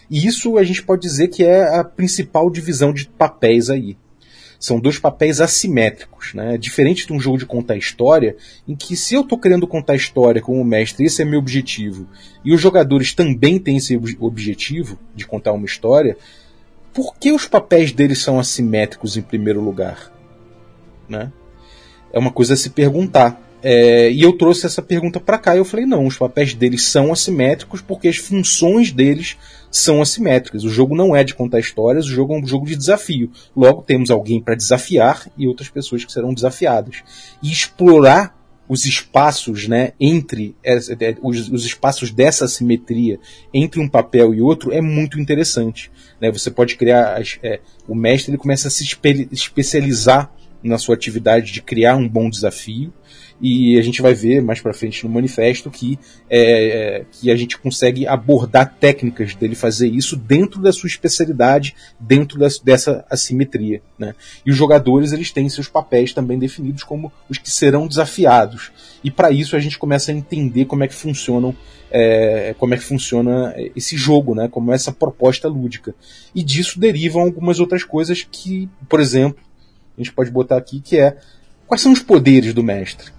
E 0.10 0.26
isso 0.28 0.58
a 0.58 0.64
gente 0.64 0.84
pode 0.84 1.02
dizer 1.02 1.30
que 1.30 1.44
é 1.44 1.76
a 1.76 1.84
principal 1.84 2.50
divisão 2.50 2.92
de 2.92 3.08
papéis 3.08 3.70
aí. 3.70 3.96
São 4.64 4.80
dois 4.80 4.98
papéis 4.98 5.42
assimétricos, 5.42 6.34
né? 6.34 6.58
Diferente 6.58 7.06
de 7.06 7.12
um 7.12 7.20
jogo 7.20 7.38
de 7.38 7.46
contar 7.46 7.76
história, 7.76 8.38
em 8.66 8.74
que 8.74 8.96
se 8.96 9.14
eu 9.14 9.20
estou 9.20 9.38
querendo 9.38 9.68
contar 9.68 9.94
história 9.94 10.42
como 10.42 10.64
mestre, 10.64 11.06
esse 11.06 11.22
é 11.22 11.26
meu 11.26 11.40
objetivo, 11.40 12.08
e 12.46 12.54
os 12.54 12.62
jogadores 12.62 13.14
também 13.14 13.60
têm 13.60 13.76
esse 13.76 14.00
objetivo 14.22 14.98
de 15.14 15.28
contar 15.28 15.52
uma 15.52 15.66
história, 15.66 16.16
por 16.94 17.14
que 17.18 17.34
os 17.34 17.46
papéis 17.46 17.92
deles 17.92 18.20
são 18.20 18.40
assimétricos 18.40 19.18
em 19.18 19.22
primeiro 19.22 19.60
lugar? 19.60 20.10
Né? 21.10 21.30
É 22.14 22.18
uma 22.18 22.32
coisa 22.32 22.54
a 22.54 22.58
se 22.58 22.70
perguntar. 22.70 23.42
É, 23.62 24.10
e 24.10 24.22
eu 24.22 24.32
trouxe 24.32 24.66
essa 24.66 24.82
pergunta 24.82 25.20
para 25.20 25.38
cá 25.38 25.56
e 25.56 25.58
eu 25.58 25.66
falei: 25.66 25.86
não, 25.86 26.08
os 26.08 26.18
papéis 26.18 26.54
deles 26.54 26.84
são 26.84 27.12
assimétricos 27.12 27.82
porque 27.82 28.08
as 28.08 28.16
funções 28.16 28.94
deles 28.94 29.36
são 29.74 30.04
assimétricas. 30.04 30.64
O 30.64 30.70
jogo 30.70 30.96
não 30.96 31.16
é 31.16 31.24
de 31.24 31.34
contar 31.34 31.60
histórias, 31.60 32.06
o 32.06 32.10
jogo 32.10 32.36
é 32.36 32.38
um 32.38 32.46
jogo 32.46 32.68
de 32.68 32.76
desafio. 32.76 33.32
Logo, 33.56 33.82
temos 33.82 34.12
alguém 34.12 34.40
para 34.40 34.54
desafiar 34.54 35.28
e 35.36 35.48
outras 35.48 35.68
pessoas 35.68 36.06
que 36.06 36.12
serão 36.12 36.32
desafiadas. 36.32 36.98
E 37.42 37.52
explorar 37.52 38.38
os 38.70 38.86
espaços, 38.86 39.68
né, 39.68 39.92
entre 40.00 40.56
é, 40.64 40.78
os, 41.22 41.50
os, 41.50 41.66
espaços 41.66 42.12
dessa 42.12 42.48
simetria 42.48 43.20
entre 43.54 43.80
um 43.80 43.90
papel 43.90 44.34
e 44.34 44.42
outro 44.42 44.72
é 44.72 44.80
muito 44.80 45.20
interessante. 45.20 45.92
Né? 46.22 46.32
Você 46.32 46.50
pode 46.50 46.76
criar, 46.76 47.22
é, 47.42 47.60
o 47.88 47.96
mestre 47.96 48.32
ele 48.32 48.38
começa 48.38 48.68
a 48.68 48.72
se 48.72 48.84
espe 48.84 49.28
especializar 49.32 50.32
na 50.64 50.78
sua 50.78 50.96
atividade 50.96 51.52
de 51.52 51.62
criar 51.62 51.98
um 51.98 52.08
bom 52.08 52.30
desafio 52.30 52.94
e 53.42 53.78
a 53.78 53.82
gente 53.82 54.02
vai 54.02 54.14
ver 54.14 54.42
mais 54.42 54.62
para 54.62 54.74
frente 54.74 55.04
no 55.06 55.10
manifesto 55.10 55.70
que, 55.70 56.00
é, 56.30 56.42
é, 57.00 57.06
que 57.12 57.30
a 57.30 57.36
gente 57.36 57.58
consegue 57.58 58.08
abordar 58.08 58.76
técnicas 58.80 59.36
dele 59.36 59.56
fazer 59.56 59.88
isso 59.88 60.16
dentro 60.16 60.62
da 60.62 60.72
sua 60.72 60.88
especialidade, 60.88 61.76
dentro 62.00 62.40
das, 62.40 62.60
dessa 62.60 63.06
assimetria. 63.10 63.82
Né? 63.98 64.16
E 64.46 64.52
os 64.52 64.58
jogadores 64.58 65.12
eles 65.12 65.32
têm 65.32 65.50
seus 65.50 65.68
papéis 65.68 66.14
também 66.14 66.40
definidos 66.40 66.84
como 66.84 67.12
os 67.30 67.38
que 67.38 67.52
serão 67.52 67.88
desafiados. 67.88 68.72
E 69.04 69.12
para 69.12 69.32
isso 69.32 69.56
a 69.56 69.60
gente 69.60 69.78
começa 69.78 70.12
a 70.12 70.16
entender 70.16 70.66
como 70.66 70.84
é 70.84 70.88
que 70.88 70.96
funcionam 70.96 71.56
é, 71.96 72.56
como 72.58 72.74
é 72.74 72.78
que 72.78 72.84
funciona 72.84 73.54
esse 73.76 73.96
jogo, 73.96 74.34
né? 74.34 74.48
como 74.48 74.72
essa 74.74 74.92
proposta 74.92 75.48
lúdica. 75.48 75.94
E 76.34 76.44
disso 76.44 76.80
derivam 76.80 77.22
algumas 77.22 77.60
outras 77.60 77.84
coisas 77.84 78.26
que, 78.30 78.68
por 78.90 79.00
exemplo, 79.00 79.44
a 79.96 80.02
gente 80.02 80.12
pode 80.12 80.32
botar 80.32 80.58
aqui 80.58 80.82
que 80.82 80.98
é 80.98 81.18
quais 81.68 81.82
são 81.82 81.92
os 81.92 82.00
poderes 82.00 82.54
do 82.54 82.64
mestre. 82.64 83.12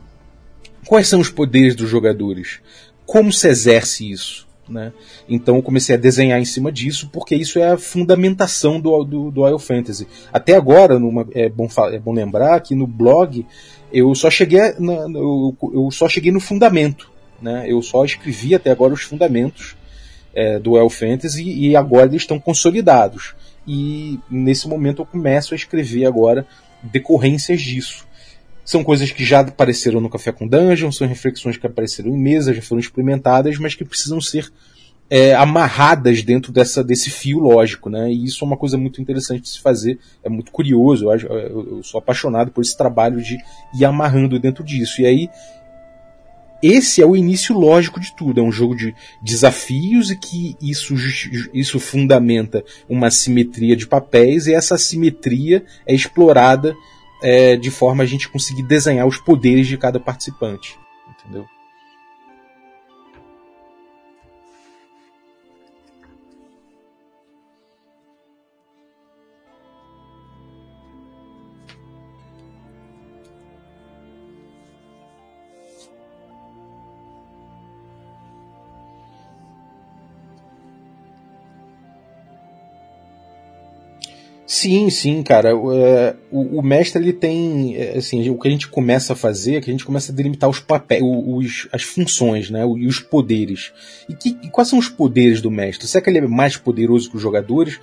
Quais 0.87 1.09
são 1.09 1.20
os 1.20 1.30
poderes 1.30 1.74
dos 1.74 1.89
jogadores? 1.89 2.61
Como 3.07 3.32
se 3.32 3.49
exerce 3.49 4.11
isso? 4.11 4.47
Né? 4.68 4.93
Então 5.28 5.57
eu 5.57 5.62
comecei 5.62 5.95
a 5.95 5.99
desenhar 5.99 6.41
em 6.41 6.45
cima 6.45 6.72
disso, 6.72 7.11
porque 7.12 7.35
isso 7.35 7.59
é 7.59 7.72
a 7.72 7.76
fundamentação 7.76 8.80
do, 8.80 9.05
do, 9.05 9.30
do 9.30 9.41
Royal 9.43 9.59
Fantasy. 9.59 10.07
Até 10.32 10.55
agora, 10.55 10.99
numa, 10.99 11.26
é, 11.32 11.49
bom, 11.49 11.68
é 11.93 11.99
bom 11.99 12.12
lembrar 12.12 12.61
que 12.61 12.74
no 12.74 12.87
blog 12.87 13.45
eu 13.93 14.14
só 14.14 14.30
cheguei, 14.30 14.74
na, 14.78 14.95
eu, 14.95 15.57
eu, 15.72 15.91
só 15.91 16.09
cheguei 16.09 16.32
no 16.32 16.41
fundamento. 16.41 17.11
Né? 17.41 17.66
Eu 17.68 17.82
só 17.82 18.05
escrevi 18.05 18.55
até 18.55 18.70
agora 18.70 18.95
os 18.95 19.03
fundamentos 19.03 19.76
é, 20.35 20.59
do 20.59 20.70
Royal 20.70 20.91
Fantasy 20.91 21.45
e 21.45 21.76
agora 21.76 22.07
eles 22.07 22.22
estão 22.22 22.41
consolidados. 22.41 23.35
E 23.66 24.18
nesse 24.30 24.66
momento 24.66 25.03
eu 25.03 25.07
começo 25.07 25.55
a 25.55 25.57
escrever 25.57 26.07
agora 26.07 26.47
decorrências 26.82 27.61
disso. 27.61 28.07
São 28.64 28.82
coisas 28.82 29.10
que 29.10 29.24
já 29.24 29.40
apareceram 29.40 30.00
no 30.00 30.08
Café 30.08 30.32
com 30.32 30.48
Dungeon, 30.48 30.90
são 30.90 31.06
reflexões 31.06 31.56
que 31.56 31.66
apareceram 31.66 32.10
em 32.10 32.18
mesa, 32.18 32.54
já 32.54 32.62
foram 32.62 32.80
experimentadas, 32.80 33.58
mas 33.58 33.74
que 33.74 33.84
precisam 33.84 34.20
ser 34.20 34.50
é, 35.10 35.34
amarradas 35.34 36.22
dentro 36.22 36.50
dessa, 36.50 36.82
desse 36.82 37.10
fio 37.10 37.38
lógico, 37.38 37.90
né? 37.90 38.10
E 38.10 38.24
isso 38.24 38.44
é 38.44 38.46
uma 38.46 38.56
coisa 38.56 38.78
muito 38.78 39.02
interessante 39.02 39.42
de 39.42 39.48
se 39.48 39.60
fazer, 39.60 39.98
é 40.22 40.28
muito 40.28 40.50
curioso, 40.50 41.10
eu, 41.10 41.18
eu, 41.18 41.76
eu 41.76 41.82
sou 41.82 41.98
apaixonado 41.98 42.50
por 42.50 42.62
esse 42.62 42.76
trabalho 42.76 43.20
de 43.20 43.36
ir 43.78 43.84
amarrando 43.84 44.38
dentro 44.38 44.64
disso. 44.64 45.02
E 45.02 45.06
aí, 45.06 45.28
esse 46.62 47.02
é 47.02 47.06
o 47.06 47.14
início 47.14 47.54
lógico 47.54 48.00
de 48.00 48.16
tudo, 48.16 48.40
é 48.40 48.42
um 48.42 48.50
jogo 48.50 48.74
de 48.74 48.94
desafios 49.22 50.10
e 50.10 50.16
que 50.16 50.56
isso, 50.62 50.94
isso 51.52 51.78
fundamenta 51.78 52.64
uma 52.88 53.10
simetria 53.10 53.76
de 53.76 53.86
papéis 53.86 54.46
e 54.46 54.54
essa 54.54 54.78
simetria 54.78 55.62
é 55.86 55.94
explorada 55.94 56.74
é, 57.22 57.56
de 57.56 57.70
forma 57.70 58.02
a 58.02 58.06
gente 58.06 58.28
conseguir 58.28 58.62
desenhar 58.62 59.06
os 59.06 59.18
poderes 59.18 59.66
de 59.66 59.76
cada 59.76 59.98
participante. 59.98 60.78
Entendeu? 61.08 61.46
Sim, 84.55 84.88
sim, 84.88 85.20
cara. 85.20 85.48
É, 85.50 86.14
o, 86.30 86.61
o, 86.61 86.62
mestre 86.62 87.02
ele 87.02 87.12
tem, 87.12 87.74
é, 87.74 87.98
assim, 87.98 88.30
o 88.30 88.38
que 88.38 88.46
a 88.46 88.50
gente 88.52 88.68
começa 88.68 89.12
a 89.12 89.16
fazer, 89.16 89.57
é 89.57 89.61
que 89.61 89.68
a 89.68 89.72
gente 89.72 89.84
começa 89.84 90.12
a 90.12 90.14
delimitar 90.14 90.48
os 90.48 90.61
papéis, 90.61 91.02
os, 91.02 91.66
as 91.72 91.82
funções, 91.82 92.50
né, 92.50 92.61
e 92.61 92.86
os 92.86 93.00
poderes. 93.00 93.72
E, 94.09 94.14
que, 94.14 94.38
e 94.44 94.48
quais 94.48 94.68
são 94.68 94.78
os 94.78 94.88
poderes 94.88 95.42
do 95.42 95.50
mestre? 95.50 95.88
Será 95.88 96.05
que 96.05 96.09
ele 96.09 96.18
é 96.18 96.26
mais 96.28 96.57
poderoso 96.57 97.11
que 97.11 97.16
os 97.16 97.22
jogadores? 97.22 97.80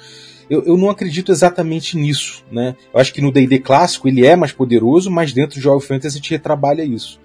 Eu, 0.50 0.64
eu 0.64 0.78
não 0.78 0.90
acredito 0.90 1.30
exatamente 1.30 1.98
nisso, 1.98 2.42
né? 2.50 2.74
Eu 2.94 3.02
acho 3.02 3.14
que 3.14 3.22
no 3.22 3.34
D&D 3.34 3.60
clássico 3.60 4.08
ele 4.08 4.26
é 4.26 4.38
mais 4.38 4.54
poderoso, 4.54 5.12
mas 5.12 5.34
dentro 5.34 5.58
do 5.58 5.62
Final 5.62 5.80
Fantasy 5.82 6.16
a 6.16 6.22
gente 6.22 6.32
retrabalha 6.32 6.84
isso. 6.86 7.20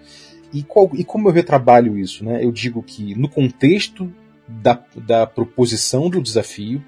E, 0.53 0.65
qual, 0.65 0.91
e 0.93 1.05
como 1.05 1.29
eu 1.29 1.33
retrabalho 1.33 1.97
isso, 1.97 2.25
né? 2.25 2.45
Eu 2.45 2.51
digo 2.51 2.83
que 2.83 3.15
no 3.15 3.29
contexto 3.29 4.13
da, 4.49 4.83
da 4.97 5.25
proposição 5.25 6.11
do 6.11 6.21
desafio, 6.21 6.83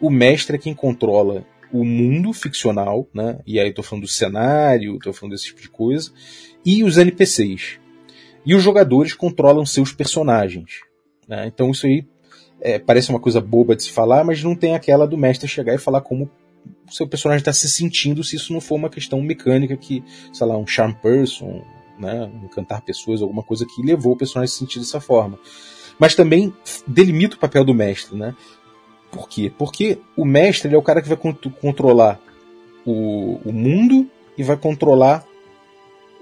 o 0.00 0.10
mestre 0.10 0.54
é 0.54 0.58
quem 0.60 0.74
controla 0.74 1.44
o 1.74 1.84
mundo 1.84 2.32
ficcional, 2.32 3.08
né? 3.12 3.40
E 3.44 3.58
aí 3.58 3.72
tô 3.72 3.82
falando 3.82 4.04
do 4.04 4.08
cenário, 4.08 4.96
tô 5.00 5.12
falando 5.12 5.32
desse 5.32 5.46
tipo 5.46 5.60
de 5.60 5.68
coisa, 5.68 6.12
e 6.64 6.84
os 6.84 6.96
NPCs. 6.96 7.80
E 8.46 8.54
os 8.54 8.62
jogadores 8.62 9.12
controlam 9.12 9.66
seus 9.66 9.92
personagens. 9.92 10.82
Né? 11.26 11.48
Então 11.48 11.72
isso 11.72 11.84
aí 11.86 12.06
é, 12.60 12.78
parece 12.78 13.10
uma 13.10 13.18
coisa 13.18 13.40
boba 13.40 13.74
de 13.74 13.82
se 13.82 13.90
falar, 13.90 14.22
mas 14.22 14.40
não 14.44 14.54
tem 14.54 14.76
aquela 14.76 15.04
do 15.04 15.18
mestre 15.18 15.48
chegar 15.48 15.74
e 15.74 15.78
falar 15.78 16.00
como 16.00 16.30
o 16.88 16.92
seu 16.92 17.08
personagem 17.08 17.40
está 17.40 17.52
se 17.52 17.68
sentindo 17.68 18.22
se 18.22 18.36
isso 18.36 18.52
não 18.52 18.60
for 18.60 18.76
uma 18.76 18.88
questão 18.88 19.20
mecânica 19.20 19.76
que, 19.76 20.04
sei 20.32 20.46
lá, 20.46 20.56
um 20.56 20.66
charm 20.66 20.92
person, 20.92 21.60
né, 21.98 22.30
encantar 22.44 22.82
pessoas, 22.82 23.20
alguma 23.20 23.42
coisa 23.42 23.66
que 23.66 23.82
levou 23.82 24.12
o 24.12 24.16
personagem 24.16 24.52
a 24.52 24.54
se 24.54 24.60
sentir 24.60 24.78
dessa 24.78 25.00
forma. 25.00 25.40
Mas 25.98 26.14
também 26.14 26.54
delimita 26.86 27.34
o 27.34 27.38
papel 27.38 27.64
do 27.64 27.74
mestre, 27.74 28.16
né? 28.16 28.34
Por 29.14 29.28
quê? 29.28 29.52
Porque 29.56 29.98
o 30.16 30.24
mestre 30.24 30.74
é 30.74 30.76
o 30.76 30.82
cara 30.82 31.00
que 31.00 31.08
vai 31.08 31.16
controlar 31.60 32.20
o, 32.84 33.38
o 33.44 33.52
mundo 33.52 34.10
e 34.36 34.42
vai 34.42 34.56
controlar 34.56 35.24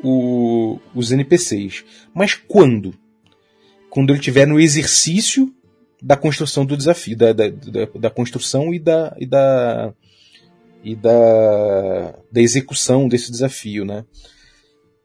o, 0.04 0.78
os 0.94 1.10
NPCs. 1.10 1.84
Mas 2.12 2.34
quando? 2.34 2.92
Quando 3.88 4.10
ele 4.10 4.18
estiver 4.18 4.46
no 4.46 4.60
exercício 4.60 5.50
da 6.02 6.18
construção 6.18 6.66
do 6.66 6.76
desafio, 6.76 7.16
da, 7.16 7.32
da, 7.32 7.48
da, 7.48 7.86
da 7.98 8.10
construção 8.10 8.74
e 8.74 8.78
da, 8.78 9.16
e 9.18 9.24
da 9.24 9.94
e 10.84 10.94
da, 10.94 12.14
da 12.30 12.40
execução 12.42 13.08
desse 13.08 13.30
desafio, 13.30 13.86
né? 13.86 14.04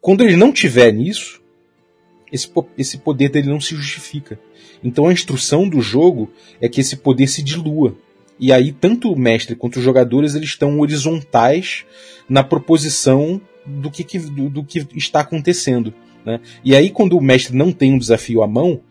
Quando 0.02 0.26
ele 0.26 0.36
não 0.36 0.52
tiver 0.52 0.92
nisso, 0.92 1.42
esse, 2.34 2.52
esse 2.78 2.98
poder 2.98 3.30
dele 3.30 3.48
não 3.48 3.62
se 3.62 3.76
justifica. 3.76 4.38
Então 4.84 5.08
a 5.08 5.14
instrução 5.14 5.68
do 5.68 5.82
jogo 5.82 6.30
é 6.62 6.68
que 6.68 6.82
esse 6.82 6.98
poder 6.98 7.28
se 7.28 7.42
dilua. 7.42 7.96
E 8.40 8.52
aí 8.52 8.72
tanto 8.72 9.12
o 9.12 9.18
mestre 9.18 9.56
quanto 9.56 9.78
os 9.78 9.84
jogadores 9.84 10.36
eles 10.36 10.50
estão 10.50 10.80
horizontais 10.80 11.86
na 12.30 12.44
proposição 12.44 13.42
do 13.66 13.90
que, 13.90 14.04
que 14.04 14.20
do, 14.20 14.50
do, 14.50 14.64
que 14.64 14.86
está 14.96 15.22
acontecendo. 15.22 15.94
Né? 16.26 16.40
E 16.64 16.76
aí 16.76 16.90
quando 16.90 17.18
o 17.18 17.22
mestre 17.22 17.56
não 17.56 17.72
tem 17.72 17.94
um 17.94 17.98
desafio 17.98 18.44
à 18.44 18.48
mão, 18.48 18.82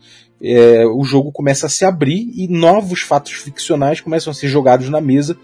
é, 0.41 0.85
o 0.85 1.03
jogo 1.03 1.31
começa 1.31 1.65
a 1.65 1.69
se 1.69 1.83
abrir 1.83 2.31
e 2.35 2.47
novos 2.47 3.01
fatos 3.01 3.31
ficcionais 3.33 4.01
começam 4.01 4.31
a 4.31 4.33
ser 4.33 4.47
jogados 4.47 4.89
na 4.89 5.01
mesa 5.01 5.37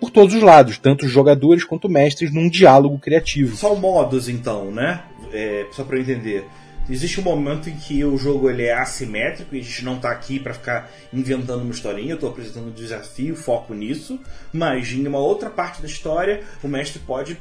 por 0.00 0.10
todos 0.10 0.34
os 0.34 0.42
lados, 0.42 0.78
tanto 0.78 1.06
os 1.06 1.10
jogadores 1.12 1.64
quanto 1.64 1.88
mestres, 1.88 2.32
num 2.32 2.48
diálogo 2.48 2.98
criativo. 2.98 3.56
São 3.56 3.76
modos, 3.76 4.28
então, 4.28 4.70
né? 4.70 5.02
É, 5.32 5.66
só 5.72 5.84
para 5.84 5.98
entender. 5.98 6.46
Existe 6.90 7.20
um 7.20 7.24
momento 7.24 7.68
em 7.68 7.76
que 7.76 8.02
o 8.02 8.16
jogo 8.16 8.48
ele 8.48 8.64
é 8.64 8.72
assimétrico 8.72 9.54
e 9.54 9.60
a 9.60 9.62
gente 9.62 9.84
não 9.84 9.96
está 9.96 10.10
aqui 10.10 10.40
para 10.40 10.54
ficar 10.54 10.90
inventando 11.12 11.60
uma 11.60 11.70
historinha, 11.70 12.12
eu 12.12 12.14
estou 12.14 12.30
apresentando 12.30 12.68
um 12.68 12.72
desafio, 12.72 13.36
foco 13.36 13.74
nisso, 13.74 14.18
mas 14.52 14.90
em 14.92 15.06
uma 15.06 15.18
outra 15.18 15.50
parte 15.50 15.82
da 15.82 15.86
história 15.86 16.42
o 16.62 16.68
mestre 16.68 16.98
pode. 17.00 17.38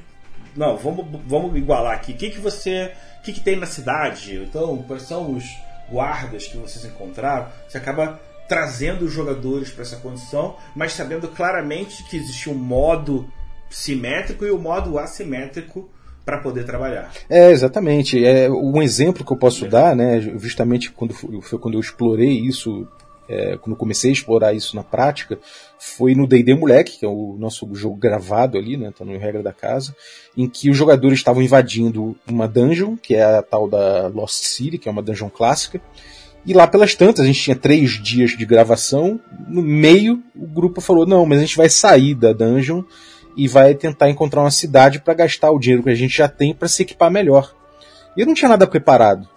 Não, 0.56 0.76
vamos, 0.76 1.06
vamos 1.26 1.56
igualar 1.56 1.93
aqui. 1.93 2.12
O 2.12 2.18
que, 2.18 2.30
que 2.30 2.39
você. 2.39 2.91
O 3.20 3.22
que, 3.24 3.34
que 3.34 3.39
tem 3.39 3.56
na 3.56 3.66
cidade? 3.66 4.36
Então, 4.36 4.84
quais 4.84 5.04
são 5.04 5.34
os 5.34 5.45
guardas 5.89 6.48
que 6.48 6.58
vocês 6.58 6.84
encontraram? 6.84 7.50
Você 7.68 7.78
acaba 7.78 8.20
trazendo 8.50 9.06
os 9.06 9.14
jogadores 9.14 9.70
para 9.70 9.84
essa 9.84 9.98
condição, 9.98 10.56
mas 10.76 10.93
sabendo 10.93 11.28
claramente 11.30 12.04
que 12.04 12.18
existe 12.18 12.50
um 12.50 12.56
modo 12.56 13.30
simétrico 13.70 14.45
e 14.45 14.52
o 14.52 14.58
um 14.58 14.62
modo 14.62 14.98
assimétrico 14.98 15.89
para 16.28 16.39
poder 16.39 16.65
trabalhar. 16.65 17.09
É, 17.30 17.51
exatamente. 17.51 18.23
É, 18.23 18.51
um 18.51 18.82
exemplo 18.82 19.23
que 19.23 19.32
eu 19.32 19.38
posso 19.38 19.63
é. 19.63 19.69
dar, 19.69 19.95
né, 19.95 20.19
justamente 20.19 20.91
quando 20.91 21.13
foi 21.13 21.57
quando 21.57 21.75
eu 21.75 21.80
explorei 21.80 22.41
isso, 22.41 22.86
é, 23.30 23.55
quando 23.55 23.78
comecei 23.78 24.09
a 24.09 24.13
explorar 24.13 24.53
isso 24.53 24.75
na 24.75 24.84
prática, 24.84 25.39
foi 25.80 26.13
no 26.15 26.28
D&D 26.28 26.53
Moleque, 26.53 26.99
que 26.99 27.05
é 27.05 27.07
o 27.07 27.38
nosso 27.39 27.73
jogo 27.73 27.95
gravado 27.95 28.57
ali, 28.57 28.75
né, 28.75 28.91
tá 28.91 29.05
no 29.05 29.17
regra 29.17 29.41
da 29.41 29.53
casa, 29.53 29.95
em 30.36 30.49
que 30.49 30.69
os 30.69 30.75
jogadores 30.75 31.17
estavam 31.17 31.41
invadindo 31.41 32.13
uma 32.28 32.45
dungeon, 32.45 32.97
que 32.97 33.15
é 33.15 33.23
a 33.23 33.41
tal 33.41 33.69
da 33.69 34.07
Lost 34.07 34.43
City, 34.43 34.78
que 34.78 34.89
é 34.89 34.91
uma 34.91 35.01
dungeon 35.01 35.30
clássica, 35.30 35.80
e 36.45 36.53
lá 36.53 36.67
pelas 36.67 36.93
tantas, 36.93 37.23
a 37.23 37.28
gente 37.28 37.41
tinha 37.41 37.55
três 37.55 37.91
dias 37.91 38.32
de 38.32 38.45
gravação, 38.45 39.17
no 39.47 39.61
meio 39.61 40.21
o 40.36 40.45
grupo 40.45 40.82
falou, 40.82 41.05
não, 41.05 41.25
mas 41.25 41.39
a 41.39 41.41
gente 41.41 41.55
vai 41.55 41.69
sair 41.69 42.13
da 42.13 42.34
dungeon 42.34 42.84
e 43.38 43.48
vai 43.48 43.76
tentar 43.76 44.10
encontrar 44.10 44.42
uma 44.42 44.52
cidade 44.52 45.00
para 45.00 45.14
gastar 45.14 45.52
o 45.52 45.60
dinheiro 45.60 45.84
que 45.84 45.92
a 45.92 45.96
gente 45.96 46.18
já 46.18 46.28
tem 46.28 46.56
para 46.56 46.68
se 46.68 46.82
equipar 46.82 47.12
melhor. 47.12 47.56
E 48.18 48.22
eu 48.22 48.26
não 48.26 48.34
tinha 48.34 48.50
nada 48.50 48.66
preparado. 48.66 49.30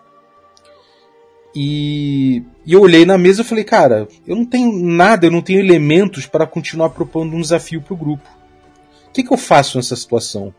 E, 1.55 2.43
e, 2.65 2.73
eu 2.73 2.81
olhei 2.81 3.05
na 3.05 3.19
mesa 3.19 3.43
e 3.43 3.45
falei, 3.45 3.65
cara, 3.65 4.09
eu 4.27 4.35
não 4.35 4.47
tenho 4.47 4.73
nada, 4.73 5.27
eu 5.27 5.31
não 5.31 5.43
tenho 5.43 5.61
elementos 5.61 6.27
para 6.27 6.47
continuar 6.47 6.91
propondo 6.91 7.37
um 7.37 7.41
desafio 7.41 7.83
para 7.83 7.93
o 7.93 7.97
grupo. 7.97 8.27
O 9.09 9.13
que, 9.13 9.23
que 9.23 9.33
eu 9.33 9.37
faço 9.37 9.77
nessa 9.77 9.97
situação? 9.97 10.55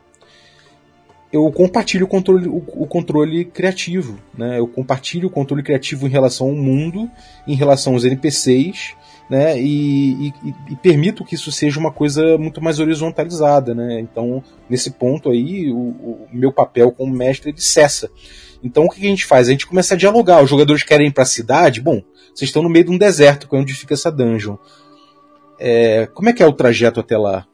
Eu 1.32 1.50
compartilho 1.50 2.04
o 2.04 2.08
controle, 2.08 2.46
o, 2.46 2.62
o 2.74 2.86
controle 2.86 3.46
criativo. 3.46 4.18
Né? 4.36 4.58
Eu 4.58 4.68
compartilho 4.68 5.28
o 5.28 5.30
controle 5.30 5.62
criativo 5.62 6.06
em 6.06 6.10
relação 6.10 6.48
ao 6.48 6.54
mundo, 6.54 7.10
em 7.46 7.54
relação 7.54 7.94
aos 7.94 8.04
NPCs, 8.04 8.94
né, 9.30 9.58
e, 9.58 10.28
e, 10.28 10.54
e, 10.70 10.76
permito 10.76 11.24
que 11.24 11.34
isso 11.34 11.50
seja 11.50 11.80
uma 11.80 11.90
coisa 11.90 12.36
muito 12.36 12.60
mais 12.60 12.78
horizontalizada, 12.78 13.74
né? 13.74 13.98
Então, 14.00 14.42
nesse 14.68 14.90
ponto 14.90 15.30
aí, 15.30 15.70
o, 15.70 15.76
o 15.76 16.28
meu 16.32 16.52
papel 16.52 16.92
como 16.92 17.14
mestre 17.14 17.50
ele 17.50 17.60
cessa. 17.60 18.10
Então, 18.62 18.84
o 18.84 18.90
que 18.90 19.00
a 19.00 19.08
gente 19.08 19.24
faz? 19.24 19.48
A 19.48 19.52
gente 19.52 19.66
começa 19.66 19.94
a 19.94 19.96
dialogar. 19.96 20.42
Os 20.42 20.50
jogadores 20.50 20.82
querem 20.82 21.08
ir 21.08 21.12
para 21.12 21.22
a 21.22 21.26
cidade. 21.26 21.80
Bom, 21.80 22.02
vocês 22.34 22.48
estão 22.48 22.62
no 22.62 22.68
meio 22.68 22.84
de 22.84 22.90
um 22.90 22.98
deserto, 22.98 23.48
que 23.48 23.56
é 23.56 23.58
onde 23.58 23.74
fica 23.74 23.94
essa 23.94 24.10
dungeon. 24.10 24.56
É, 25.58 26.06
como 26.06 26.28
é 26.28 26.32
que 26.32 26.42
é 26.42 26.46
o 26.46 26.52
trajeto 26.52 27.00
até 27.00 27.16
lá? 27.16 27.46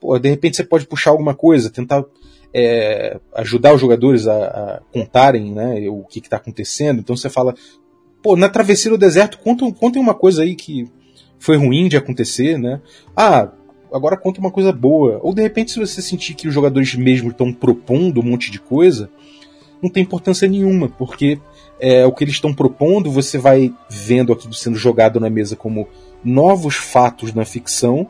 Pô, 0.00 0.18
de 0.18 0.28
repente 0.28 0.56
você 0.56 0.64
pode 0.64 0.86
puxar 0.86 1.10
alguma 1.10 1.34
coisa, 1.34 1.70
tentar 1.70 2.04
é, 2.52 3.18
ajudar 3.34 3.74
os 3.74 3.80
jogadores 3.80 4.26
a, 4.26 4.34
a 4.34 4.80
contarem 4.92 5.52
né, 5.52 5.88
o 5.88 6.04
que 6.04 6.18
está 6.18 6.36
acontecendo. 6.36 7.00
Então 7.00 7.16
você 7.16 7.30
fala, 7.30 7.54
pô, 8.22 8.36
na 8.36 8.48
travessia 8.48 8.90
do 8.90 8.98
deserto, 8.98 9.38
contem, 9.38 9.72
contem 9.72 10.02
uma 10.02 10.14
coisa 10.14 10.42
aí 10.42 10.54
que 10.54 10.90
foi 11.42 11.56
ruim 11.56 11.88
de 11.88 11.96
acontecer, 11.96 12.56
né? 12.56 12.80
Ah, 13.16 13.50
agora 13.92 14.16
conta 14.16 14.38
uma 14.38 14.50
coisa 14.50 14.72
boa. 14.72 15.18
Ou 15.24 15.34
de 15.34 15.42
repente, 15.42 15.72
se 15.72 15.80
você 15.80 16.00
sentir 16.00 16.34
que 16.34 16.46
os 16.46 16.54
jogadores 16.54 16.94
mesmo 16.94 17.30
estão 17.30 17.52
propondo 17.52 18.20
um 18.20 18.22
monte 18.22 18.48
de 18.48 18.60
coisa, 18.60 19.10
não 19.82 19.90
tem 19.90 20.04
importância 20.04 20.46
nenhuma, 20.46 20.88
porque 20.88 21.40
é, 21.80 22.06
o 22.06 22.12
que 22.12 22.22
eles 22.22 22.34
estão 22.34 22.54
propondo 22.54 23.10
você 23.10 23.38
vai 23.38 23.74
vendo 23.90 24.32
aquilo 24.32 24.54
sendo 24.54 24.76
jogado 24.76 25.18
na 25.18 25.28
mesa 25.28 25.56
como 25.56 25.88
novos 26.22 26.76
fatos 26.76 27.34
na 27.34 27.44
ficção, 27.44 28.08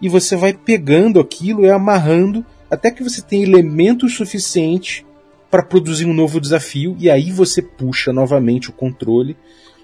e 0.00 0.08
você 0.08 0.36
vai 0.36 0.52
pegando 0.52 1.18
aquilo 1.18 1.64
e 1.64 1.70
amarrando 1.70 2.46
até 2.70 2.92
que 2.92 3.02
você 3.02 3.20
tenha 3.20 3.42
elementos 3.42 4.14
suficientes 4.14 5.04
para 5.50 5.64
produzir 5.64 6.06
um 6.06 6.14
novo 6.14 6.40
desafio, 6.40 6.94
e 6.96 7.10
aí 7.10 7.32
você 7.32 7.60
puxa 7.60 8.12
novamente 8.12 8.70
o 8.70 8.72
controle 8.72 9.36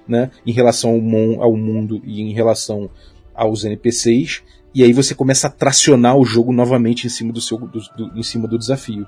né, 0.06 0.30
em 0.46 0.52
relação 0.52 0.90
ao, 0.90 1.00
mon, 1.00 1.42
ao 1.42 1.56
mundo 1.56 2.00
e 2.04 2.20
em 2.20 2.32
relação 2.32 2.90
aos 3.34 3.64
NPCs, 3.64 4.42
e 4.74 4.82
aí 4.82 4.92
você 4.92 5.14
começa 5.14 5.46
a 5.46 5.50
tracionar 5.50 6.16
o 6.18 6.24
jogo 6.24 6.52
novamente 6.52 7.06
em 7.06 7.10
cima 7.10 7.32
do 7.32 7.40
seu 7.40 7.56
do, 7.58 7.80
do, 7.96 8.18
em 8.18 8.22
cima 8.24 8.48
do 8.48 8.58
desafio. 8.58 9.06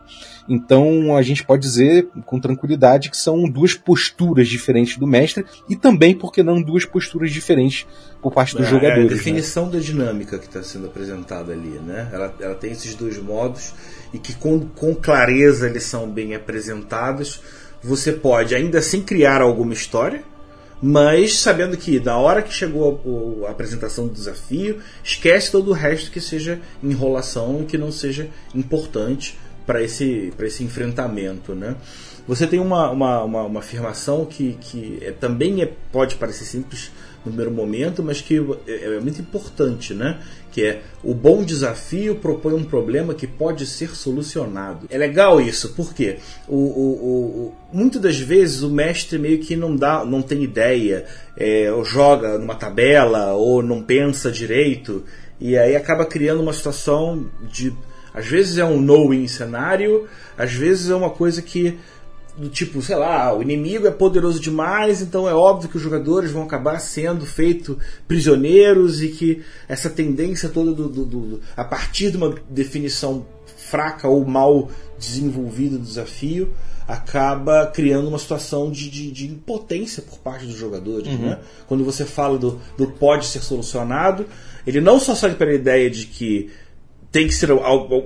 Então 0.49 1.17
a 1.17 1.23
gente 1.23 1.45
pode 1.45 1.63
dizer 1.63 2.07
com 2.25 2.39
tranquilidade 2.39 3.11
que 3.11 3.17
são 3.17 3.49
duas 3.51 3.75
posturas 3.75 4.47
diferentes 4.47 4.97
do 4.97 5.09
mestre 5.09 5.45
e 5.69 5.75
também 5.75 6.15
porque 6.15 6.43
não 6.43 6.63
duas 6.63 6.85
posturas 6.85 7.33
diferentes 7.33 7.85
por 8.23 8.33
parte 8.33 8.57
dos 8.57 8.67
é, 8.67 8.71
jogadores. 8.71 8.99
É 8.99 9.01
a 9.01 9.03
né? 9.03 9.09
definição 9.09 9.67
né? 9.67 9.73
da 9.73 9.79
dinâmica 9.81 10.39
que 10.39 10.47
está 10.47 10.63
sendo 10.63 10.87
apresentada 10.87 11.53
ali, 11.53 11.81
né? 11.85 12.09
Ela, 12.13 12.33
ela 12.39 12.55
tem 12.55 12.71
esses 12.71 12.95
dois 12.95 13.19
modos 13.19 13.75
e 14.15 14.19
que 14.19 14.35
com, 14.35 14.61
com 14.61 14.95
clareza 14.95 15.69
eles 15.69 15.83
são 15.83 16.09
bem 16.09 16.37
apresentados. 16.37 17.41
Você 17.83 18.13
pode 18.13 18.55
ainda 18.55 18.79
assim 18.79 19.03
criar 19.03 19.43
alguma 19.43 19.73
história, 19.73 20.23
mas 20.81 21.35
sabendo 21.39 21.77
que 21.77 21.99
na 22.01 22.17
hora 22.17 22.43
que 22.43 22.53
chegou 22.53 23.43
a, 23.45 23.49
a, 23.49 23.51
apresentação 23.51 24.07
do 24.07 24.13
desafio, 24.13 24.81
esquece 25.03 25.51
todo 25.51 25.71
o 25.71 25.75
resto 25.75 26.11
que 26.11 26.21
seja 26.21 26.61
enrolação 26.83 27.65
que 27.65 27.79
não 27.79 27.91
seja 27.91 28.29
importante 28.55 29.39
para 29.67 29.83
esse, 29.83 30.33
esse 30.39 30.63
enfrentamento. 30.63 31.55
Né? 31.55 31.77
Você 32.29 32.47
tem 32.47 32.61
uma, 32.61 32.91
uma, 32.91 33.23
uma, 33.25 33.43
uma 33.45 33.61
afirmação 33.61 34.25
que, 34.25 34.57
que 34.61 34.99
é, 35.01 35.11
também 35.13 35.63
é, 35.63 35.73
pode 35.91 36.17
parecer 36.17 36.45
simples 36.45 36.91
no 37.25 37.33
primeiro 37.33 37.51
momento, 37.51 38.03
mas 38.03 38.21
que 38.21 38.37
é, 38.67 38.97
é 38.97 39.01
muito 39.01 39.21
importante, 39.21 39.93
né? 39.93 40.21
Que 40.57 40.65
é 40.65 40.81
o 41.05 41.13
bom 41.13 41.45
desafio 41.45 42.15
propõe 42.15 42.55
um 42.55 42.65
problema 42.65 43.13
que 43.13 43.27
pode 43.27 43.67
ser 43.67 43.95
solucionado. 43.95 44.87
É 44.89 44.97
legal 44.97 45.39
isso, 45.39 45.75
porque 45.75 46.17
o, 46.49 46.57
o, 46.57 46.89
o, 46.89 47.55
muitas 47.71 48.01
das 48.01 48.19
vezes 48.19 48.63
o 48.63 48.71
mestre 48.71 49.19
meio 49.19 49.39
que 49.39 49.55
não 49.55 49.77
dá, 49.77 50.03
não 50.03 50.23
tem 50.23 50.43
ideia, 50.43 51.05
é, 51.37 51.71
ou 51.71 51.85
joga 51.85 52.39
numa 52.39 52.55
tabela, 52.55 53.35
ou 53.35 53.63
não 53.63 53.83
pensa 53.83 54.33
direito, 54.33 55.05
e 55.39 55.59
aí 55.59 55.77
acaba 55.77 56.07
criando 56.07 56.41
uma 56.41 56.55
situação 56.55 57.27
de. 57.43 57.71
Às 58.15 58.25
vezes 58.25 58.57
é 58.57 58.65
um 58.65 58.81
knowing 58.81 59.29
cenário, 59.29 60.09
às 60.39 60.55
vezes 60.55 60.89
é 60.89 60.95
uma 60.95 61.11
coisa 61.11 61.43
que 61.43 61.79
do 62.37 62.49
tipo, 62.49 62.83
sei 62.83 62.97
lá, 62.97 63.35
o 63.35 63.43
inimigo 63.43 63.87
é 63.87 63.91
poderoso 63.91 64.39
demais, 64.39 65.01
então 65.01 65.29
é 65.29 65.35
óbvio 65.35 65.71
que 65.71 65.77
os 65.77 65.83
jogadores 65.83 66.31
vão 66.31 66.43
acabar 66.43 66.79
sendo 66.79 67.25
feitos 67.25 67.77
prisioneiros 68.07 69.03
e 69.03 69.09
que 69.09 69.43
essa 69.69 69.89
tendência 69.89 70.49
toda 70.49 70.73
do, 70.73 70.89
do, 70.89 71.05
do, 71.05 71.41
a 71.57 71.65
partir 71.65 72.11
de 72.11 72.17
uma 72.17 72.35
definição 72.51 73.27
fraca 73.57 74.07
ou 74.07 74.25
mal 74.25 74.71
desenvolvida 74.99 75.79
do 75.79 75.85
desafio 75.85 76.53
acaba 76.87 77.67
criando 77.67 78.09
uma 78.09 78.19
situação 78.19 78.71
de, 78.71 78.89
de, 78.89 79.11
de 79.11 79.27
impotência 79.27 80.03
por 80.03 80.19
parte 80.19 80.47
dos 80.47 80.57
jogadores. 80.57 81.09
Uhum. 81.09 81.31
Né? 81.31 81.39
Quando 81.67 81.85
você 81.85 82.05
fala 82.05 82.39
do, 82.39 82.61
do 82.77 82.87
pode 82.87 83.27
ser 83.27 83.43
solucionado, 83.43 84.27
ele 84.67 84.81
não 84.81 85.01
só 85.01 85.15
sai 85.15 85.35
pela 85.35 85.53
ideia 85.53 85.91
de 85.91 86.07
que 86.07 86.51
tem 87.11 87.27
que 87.27 87.35
ser 87.35 87.49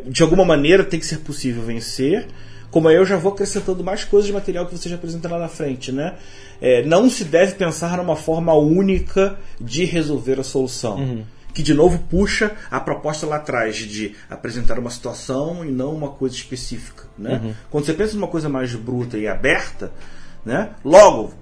de 0.07 0.23
alguma 0.23 0.45
maneira 0.45 0.85
tem 0.85 1.01
que 1.01 1.07
ser 1.07 1.19
possível 1.19 1.63
vencer 1.63 2.29
como 2.71 2.89
aí 2.89 2.97
eu 2.97 3.05
já 3.05 3.17
vou 3.17 3.33
acrescentando 3.33 3.83
mais 3.83 4.05
coisas 4.05 4.27
de 4.27 4.33
material 4.33 4.67
que 4.67 4.77
você 4.77 4.89
já 4.89 4.97
apresenta 4.97 5.29
lá 5.29 5.39
na 5.39 5.49
frente, 5.49 5.91
né? 5.91 6.15
É, 6.61 6.85
não 6.85 7.09
se 7.09 7.25
deve 7.25 7.55
pensar 7.55 7.97
numa 7.97 8.17
forma 8.17 8.55
única 8.55 9.39
de 9.61 9.85
resolver 9.85 10.39
a 10.39 10.45
solução. 10.45 10.97
Uhum. 10.97 11.25
Que 11.53 11.63
de 11.63 11.75
novo 11.75 11.99
puxa 12.09 12.53
a 12.71 12.79
proposta 12.79 13.27
lá 13.27 13.37
atrás 13.37 13.77
de 13.77 14.15
apresentar 14.29 14.79
uma 14.79 14.91
situação 14.91 15.65
e 15.65 15.71
não 15.71 15.93
uma 15.93 16.11
coisa 16.11 16.35
específica. 16.37 17.05
Né? 17.19 17.41
Uhum. 17.43 17.55
Quando 17.71 17.87
você 17.87 17.95
pensa 17.95 18.15
numa 18.15 18.29
coisa 18.29 18.49
mais 18.49 18.73
bruta 18.75 19.19
e 19.19 19.27
aberta, 19.27 19.91
né? 20.45 20.71
logo 20.85 21.35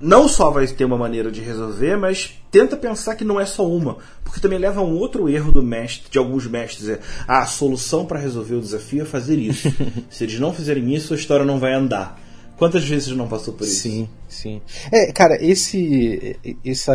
não 0.00 0.28
só 0.28 0.50
vai 0.50 0.66
ter 0.66 0.84
uma 0.84 0.98
maneira 0.98 1.30
de 1.30 1.40
resolver, 1.40 1.96
mas 1.96 2.34
tenta 2.50 2.76
pensar 2.76 3.16
que 3.16 3.24
não 3.24 3.40
é 3.40 3.46
só 3.46 3.66
uma, 3.66 3.98
porque 4.22 4.40
também 4.40 4.58
leva 4.58 4.80
a 4.80 4.84
um 4.84 4.96
outro 4.96 5.28
erro 5.28 5.52
do 5.52 5.62
mestre, 5.62 6.10
de 6.10 6.18
alguns 6.18 6.46
mestres, 6.46 6.88
é 6.88 7.00
ah, 7.26 7.42
a 7.42 7.46
solução 7.46 8.04
para 8.04 8.18
resolver 8.18 8.56
o 8.56 8.60
desafio 8.60 9.02
é 9.02 9.04
fazer 9.06 9.38
isso. 9.38 9.72
Se 10.10 10.24
eles 10.24 10.38
não 10.38 10.52
fizerem 10.52 10.94
isso, 10.94 11.14
a 11.14 11.16
história 11.16 11.44
não 11.44 11.58
vai 11.58 11.72
andar. 11.72 12.20
Quantas 12.56 12.84
vezes 12.84 13.14
não 13.14 13.28
passou 13.28 13.52
por 13.52 13.64
isso? 13.64 13.82
Sim, 13.82 14.08
sim. 14.28 14.62
É, 14.90 15.12
cara, 15.12 15.36
esse, 15.44 16.38
esse, 16.64 16.90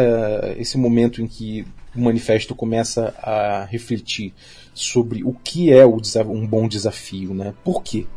esse 0.57 0.77
momento 0.77 1.21
em 1.21 1.27
que 1.27 1.65
o 1.95 2.01
manifesto 2.01 2.55
começa 2.55 3.13
a 3.21 3.65
refletir 3.65 4.33
sobre 4.73 5.23
o 5.23 5.33
que 5.33 5.71
é 5.71 5.85
um 5.85 6.47
bom 6.47 6.67
desafio, 6.67 7.33
né? 7.33 7.53
Por 7.63 7.83
quê? 7.83 8.07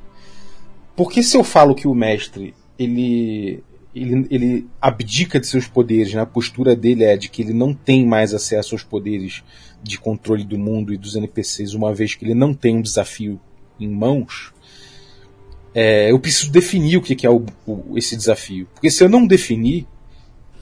Porque 0.97 1.23
se 1.23 1.37
eu 1.37 1.45
falo 1.45 1.75
que 1.75 1.87
o 1.87 1.95
mestre 1.95 2.55
ele, 2.79 3.63
ele, 3.95 4.27
ele 4.31 4.67
abdica 4.81 5.39
de 5.39 5.47
seus 5.47 5.67
poderes, 5.67 6.13
né? 6.13 6.21
a 6.21 6.27
postura 6.27 6.75
dele 6.75 7.05
é 7.05 7.17
de 7.17 7.29
que 7.29 7.43
ele 7.43 7.53
não 7.53 7.73
tem 7.73 8.05
mais 8.07 8.35
acesso 8.35 8.75
aos 8.75 8.83
poderes 8.83 9.43
de 9.83 9.99
controle 9.99 10.45
do 10.45 10.59
mundo 10.59 10.93
e 10.93 10.97
dos 10.97 11.15
NPCs, 11.15 11.75
uma 11.75 11.95
vez 11.95 12.15
que 12.15 12.25
ele 12.25 12.35
não 12.35 12.53
tem 12.55 12.77
um 12.77 12.83
desafio 12.83 13.41
em 13.79 13.89
mãos, 13.89 14.53
é, 15.75 16.11
eu 16.11 16.19
preciso 16.19 16.51
definir 16.51 16.97
o 16.97 17.03
que 17.03 17.27
é 17.27 17.31
o, 17.31 17.45
o, 17.67 17.99
esse 17.99 18.17
desafio. 18.17 18.69
Porque 18.73 18.91
se 18.91 19.03
eu 19.03 19.09
não 19.09 19.27
definir, 19.27 19.87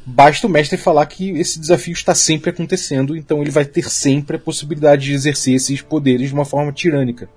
basta 0.04 0.46
o 0.46 0.50
mestre 0.50 0.78
falar 0.78 1.04
que 1.06 1.30
esse 1.30 1.60
desafio 1.60 1.92
está 1.92 2.14
sempre 2.14 2.50
acontecendo, 2.50 3.16
então 3.16 3.42
ele 3.42 3.50
vai 3.50 3.64
ter 3.64 3.88
sempre 3.90 4.36
a 4.36 4.40
possibilidade 4.40 5.04
de 5.04 5.12
exercer 5.12 5.54
esses 5.54 5.82
poderes 5.82 6.28
de 6.28 6.34
uma 6.34 6.44
forma 6.44 6.72
tirânica. 6.72 7.28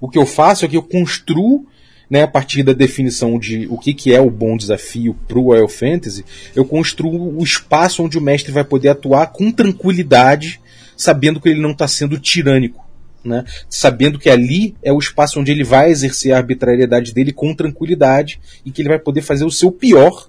O 0.00 0.08
que 0.08 0.18
eu 0.18 0.26
faço 0.26 0.64
é 0.64 0.68
que 0.68 0.76
eu 0.76 0.82
construo, 0.82 1.66
né, 2.10 2.22
a 2.22 2.28
partir 2.28 2.62
da 2.62 2.72
definição 2.72 3.38
de 3.38 3.66
o 3.68 3.76
que, 3.78 3.92
que 3.92 4.14
é 4.14 4.20
o 4.20 4.30
bom 4.30 4.56
desafio 4.56 5.14
para 5.26 5.38
o 5.38 5.42
Royal 5.42 5.68
Fantasy, 5.68 6.24
eu 6.54 6.64
construo 6.64 7.38
o 7.38 7.42
espaço 7.42 8.02
onde 8.02 8.16
o 8.16 8.22
mestre 8.22 8.52
vai 8.52 8.64
poder 8.64 8.88
atuar 8.88 9.26
com 9.28 9.50
tranquilidade, 9.50 10.60
sabendo 10.96 11.40
que 11.40 11.48
ele 11.48 11.60
não 11.60 11.72
está 11.72 11.86
sendo 11.86 12.18
tirânico 12.18 12.88
né? 13.24 13.44
sabendo 13.68 14.18
que 14.18 14.30
ali 14.30 14.74
é 14.82 14.92
o 14.92 14.98
espaço 14.98 15.40
onde 15.40 15.52
ele 15.52 15.64
vai 15.64 15.90
exercer 15.90 16.32
a 16.32 16.38
arbitrariedade 16.38 17.12
dele 17.12 17.32
com 17.32 17.54
tranquilidade 17.54 18.40
e 18.64 18.70
que 18.70 18.82
ele 18.82 18.88
vai 18.88 18.98
poder 18.98 19.22
fazer 19.22 19.44
o 19.44 19.50
seu 19.50 19.70
pior 19.70 20.26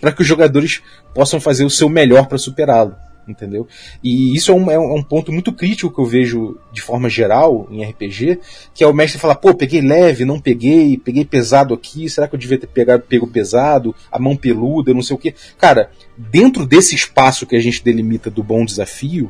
para 0.00 0.12
que 0.12 0.22
os 0.22 0.26
jogadores 0.26 0.82
possam 1.14 1.40
fazer 1.40 1.64
o 1.64 1.70
seu 1.70 1.88
melhor 1.88 2.26
para 2.26 2.38
superá-lo. 2.38 2.94
Entendeu? 3.28 3.66
E 4.04 4.36
isso 4.36 4.52
é 4.52 4.54
um, 4.54 4.70
é 4.70 4.78
um, 4.78 5.02
ponto 5.02 5.32
muito 5.32 5.52
crítico 5.52 5.92
que 5.92 6.00
eu 6.00 6.04
vejo 6.04 6.56
de 6.72 6.80
forma 6.80 7.08
geral 7.08 7.66
em 7.72 7.84
RPG, 7.84 8.38
que 8.72 8.84
é 8.84 8.86
o 8.86 8.94
mestre 8.94 9.18
falar, 9.18 9.34
pô, 9.34 9.52
peguei 9.52 9.80
leve, 9.80 10.24
não 10.24 10.40
peguei, 10.40 10.96
peguei 10.96 11.24
pesado 11.24 11.74
aqui, 11.74 12.08
será 12.08 12.28
que 12.28 12.36
eu 12.36 12.38
devia 12.38 12.58
ter 12.58 12.68
pegado 12.68 13.02
pego 13.02 13.26
pesado, 13.26 13.92
a 14.12 14.18
mão 14.18 14.36
peluda, 14.36 14.94
não 14.94 15.02
sei 15.02 15.16
o 15.16 15.18
que. 15.18 15.34
Cara, 15.58 15.90
dentro 16.16 16.64
desse 16.64 16.94
espaço 16.94 17.46
que 17.46 17.56
a 17.56 17.60
gente 17.60 17.82
delimita 17.82 18.30
do 18.30 18.44
bom 18.44 18.64
desafio, 18.64 19.28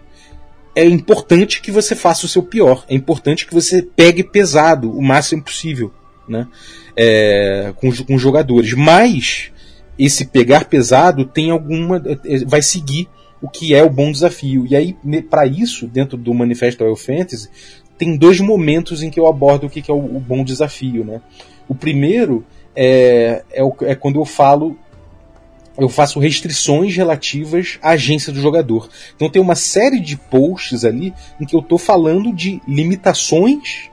é 0.74 0.84
importante 0.84 1.62
que 1.62 1.70
você 1.70 1.94
faça 1.94 2.26
o 2.26 2.28
seu 2.28 2.42
pior. 2.42 2.84
É 2.86 2.94
importante 2.94 3.46
que 3.46 3.54
você 3.54 3.80
pegue 3.80 4.22
pesado 4.22 4.90
o 4.90 5.00
máximo 5.00 5.42
possível, 5.42 5.90
né? 6.28 6.46
É, 6.94 7.72
com, 7.76 7.90
com 8.04 8.18
jogadores. 8.18 8.74
Mas 8.74 9.50
esse 9.98 10.26
pegar 10.26 10.66
pesado 10.66 11.24
tem 11.24 11.50
alguma. 11.50 12.02
É, 12.26 12.44
vai 12.44 12.60
seguir 12.60 13.08
o 13.40 13.48
que 13.48 13.74
é 13.74 13.82
o 13.82 13.90
bom 13.90 14.10
desafio. 14.10 14.66
E 14.68 14.74
aí, 14.74 14.96
para 15.28 15.46
isso, 15.46 15.86
dentro 15.86 16.16
do 16.16 16.32
Manifesto 16.32 16.82
Royal 16.82 16.96
Fantasy, 16.96 17.48
tem 17.98 18.16
dois 18.16 18.40
momentos 18.40 19.02
em 19.02 19.10
que 19.10 19.18
eu 19.18 19.26
abordo 19.26 19.66
o 19.66 19.70
que 19.70 19.90
é 19.90 19.94
o, 19.94 19.98
o 19.98 20.20
bom 20.20 20.44
desafio, 20.44 21.04
né? 21.04 21.20
O 21.68 21.74
primeiro 21.74 22.44
é, 22.74 23.42
é, 23.52 23.64
o, 23.64 23.74
é 23.80 23.94
quando 23.94 24.20
eu 24.20 24.24
falo 24.24 24.76
eu 25.78 25.88
faço 25.90 26.18
restrições 26.18 26.96
relativas 26.96 27.78
à 27.82 27.90
agência 27.90 28.32
do 28.32 28.40
jogador. 28.40 28.88
Então 29.14 29.28
tem 29.28 29.42
uma 29.42 29.54
série 29.54 30.00
de 30.00 30.16
posts 30.16 30.84
ali 30.84 31.12
em 31.40 31.44
que 31.44 31.54
eu 31.54 31.60
estou 31.60 31.76
falando 31.76 32.32
de 32.32 32.62
limitações 32.66 33.90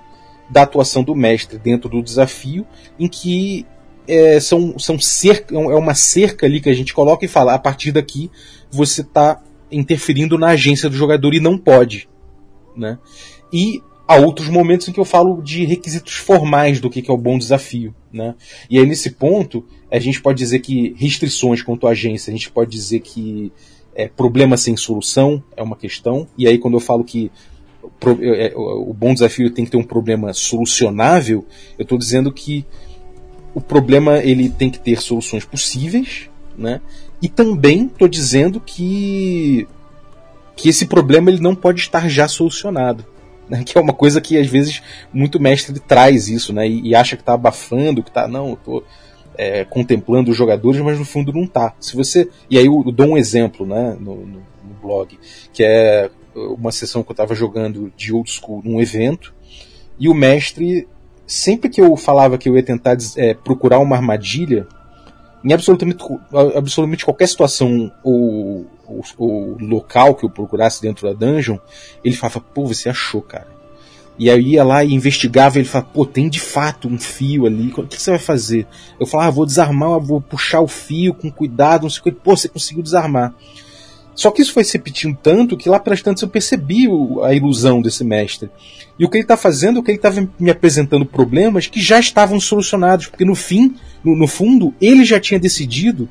da 0.50 0.62
atuação 0.62 1.04
do 1.04 1.16
mestre 1.16 1.58
dentro 1.58 1.90
do 1.90 2.02
desafio, 2.02 2.66
em 3.00 3.08
que 3.08 3.66
é, 4.08 4.40
são, 4.40 4.78
são 4.78 5.00
cerca, 5.00 5.56
é 5.56 5.58
uma 5.58 5.94
cerca 5.94 6.46
ali 6.46 6.60
que 6.60 6.70
a 6.70 6.74
gente 6.74 6.94
coloca 6.94 7.26
e 7.26 7.28
fala, 7.28 7.54
a 7.54 7.60
partir 7.60 7.92
daqui 7.92 8.30
você 8.72 9.02
está 9.02 9.42
interferindo 9.72 10.38
na 10.38 10.50
agência 10.50 10.90
do 10.90 10.96
jogador 10.96 11.34
e 11.34 11.40
não 11.40 11.58
pode. 11.58 12.08
Né? 12.76 12.98
E 13.52 13.82
há 14.08 14.16
outros 14.16 14.48
momentos 14.48 14.88
em 14.88 14.92
que 14.92 15.00
eu 15.00 15.06
falo 15.06 15.42
de 15.42 15.66
requisitos 15.66 16.16
formais 16.16 16.80
do 16.80 16.90
que 16.90 17.10
é 17.10 17.14
o 17.14 17.18
bom 17.18 17.38
desafio. 17.38 17.94
Né? 18.12 18.36
E 18.70 18.78
aí, 18.78 18.86
nesse 18.86 19.12
ponto, 19.12 19.66
a 19.92 20.00
gente 20.00 20.22
pode 20.22 20.38
dizer 20.38 20.60
que 20.60 20.94
restrições 20.98 21.62
quanto 21.62 21.88
à 21.88 21.92
agência, 21.92 22.32
a 22.32 22.36
gente 22.36 22.52
pode 22.52 22.72
dizer 22.72 23.00
que 23.00 23.52
é, 23.96 24.08
problema 24.08 24.58
sem 24.58 24.76
solução 24.76 25.44
é 25.56 25.64
uma 25.64 25.76
questão. 25.76 26.28
E 26.38 26.48
aí, 26.48 26.58
quando 26.58 26.76
eu 26.76 26.80
falo 26.80 27.04
que 27.04 27.32
é, 28.22 28.48
é, 28.48 28.54
o 28.56 28.94
bom 28.94 29.14
desafio 29.14 29.52
tem 29.52 29.66
que 29.66 29.72
ter 29.72 29.78
um 29.78 29.84
problema 29.84 30.34
solucionável, 30.34 31.46
eu 31.78 31.84
estou 31.84 31.98
dizendo 31.98 32.32
que 32.32 32.66
o 33.54 33.62
problema 33.62 34.18
ele 34.18 34.50
tem 34.50 34.70
que 34.70 34.80
ter 34.80 35.02
soluções 35.02 35.46
possíveis, 35.46 36.30
né? 36.58 36.82
E 37.22 37.30
também 37.30 37.86
estou 37.86 38.08
dizendo 38.08 38.60
que 38.60 39.68
que 40.56 40.70
esse 40.70 40.86
problema 40.86 41.32
ele 41.32 41.42
não 41.42 41.56
pode 41.56 41.80
estar 41.80 42.08
já 42.08 42.28
solucionado 42.28 43.06
né, 43.50 43.64
que 43.64 43.78
é 43.78 43.82
uma 43.82 43.94
coisa 43.94 44.22
que 44.22 44.38
às 44.38 44.48
vezes 44.48 44.82
muito 45.14 45.40
mestre 45.40 45.78
traz 45.80 46.28
isso, 46.28 46.54
né, 46.54 46.68
e, 46.68 46.90
e 46.90 46.96
acha 46.96 47.16
que 47.16 47.22
está 47.22 47.34
abafando, 47.34 48.04
que 48.04 48.10
está 48.10 48.28
não, 48.28 48.58
eu 48.68 48.84
é, 49.36 49.66
contemplando 49.66 50.32
os 50.32 50.38
jogadores, 50.38 50.80
mas 50.82 51.00
no 51.00 51.06
fundo 51.06 51.34
não 51.34 51.48
tá. 51.48 51.74
Se 51.80 51.96
você 51.96 52.30
e 52.50 52.58
aí 52.58 52.66
eu, 52.66 52.84
eu 52.86 52.92
dou 52.92 53.08
um 53.08 53.18
exemplo, 53.18 53.66
né, 53.66 53.98
no, 54.00 54.16
no, 54.16 54.38
no, 54.64 54.74
blog, 54.82 55.18
que 55.52 55.64
é 55.64 56.10
uma 56.36 56.72
sessão 56.72 57.04
que 57.04 57.10
eu 57.10 57.14
estava 57.14 57.34
jogando 57.34 57.92
de 57.96 58.14
old 58.14 58.30
school 58.30 58.62
num 58.64 58.82
evento 58.82 59.34
e 60.00 60.10
o 60.10 60.14
mestre 60.14 60.88
sempre 61.26 61.70
que 61.70 61.82
eu 61.82 61.96
falava 61.96 62.38
que 62.38 62.50
eu 62.50 62.56
ia 62.56 62.64
tentar 62.64 62.98
é, 63.18 63.34
procurar 63.34 63.80
uma 63.80 63.96
armadilha 63.96 64.68
em 65.44 65.52
absolutamente, 65.52 66.04
absolutamente 66.56 67.04
qualquer 67.04 67.28
situação 67.28 67.92
ou 68.02 68.66
o, 68.88 69.02
o, 69.18 69.58
local 69.60 70.16
que 70.16 70.26
eu 70.26 70.30
procurasse 70.30 70.82
dentro 70.82 71.08
da 71.08 71.14
dungeon, 71.14 71.58
ele 72.04 72.16
falava, 72.16 72.40
pô, 72.40 72.66
você 72.66 72.90
achou, 72.90 73.22
cara. 73.22 73.48
E 74.18 74.30
aí 74.30 74.52
ia 74.52 74.64
lá 74.64 74.84
e 74.84 74.94
investigava, 74.94 75.58
ele 75.58 75.68
falava, 75.68 75.90
pô, 75.92 76.06
tem 76.06 76.30
de 76.30 76.40
fato 76.40 76.88
um 76.88 77.00
fio 77.00 77.46
ali, 77.46 77.74
o 77.76 77.88
que 77.88 78.02
você 78.02 78.12
vai 78.12 78.20
fazer? 78.20 78.68
Eu 79.00 79.06
falava, 79.06 79.30
ah, 79.30 79.32
vou 79.32 79.46
desarmar, 79.46 80.00
vou 80.00 80.22
puxar 80.22 80.62
o 80.62 80.68
fio 80.68 81.14
com 81.14 81.32
cuidado, 81.32 81.84
não 81.84 81.90
sei 81.90 82.00
o 82.00 82.04
que, 82.04 82.12
pô, 82.12 82.38
você 82.38 82.48
conseguiu 82.48 82.84
desarmar. 82.84 83.34
Só 84.16 84.32
que 84.32 84.42
isso 84.42 84.54
foi 84.54 84.64
se 84.64 84.78
repetindo 84.78 85.18
tanto 85.22 85.58
que 85.58 85.70
lá 85.70 85.80
pelas 85.80 86.02
tantas 86.02 86.22
eu 86.22 86.28
percebi 86.28 86.88
a 87.24 87.34
ilusão 87.34 87.82
desse 87.82 88.04
mestre. 88.04 88.50
E 88.98 89.06
o 89.06 89.10
que 89.10 89.18
ele 89.18 89.24
está 89.24 89.36
fazendo 89.36 89.80
é 89.80 89.84
que 89.84 89.92
ele 89.92 89.98
estava 89.98 90.28
me 90.40 90.52
apresentando 90.52 91.06
problemas 91.06 91.68
que 91.68 91.82
já 91.82 92.00
estavam 92.00 92.40
solucionados, 92.40 93.08
porque 93.08 93.26
no 93.26 93.36
fim, 93.36 93.76
no, 94.04 94.16
no 94.16 94.28
fundo, 94.28 94.74
ele 94.80 95.04
já 95.04 95.20
tinha 95.20 95.40
decidido 95.40 96.08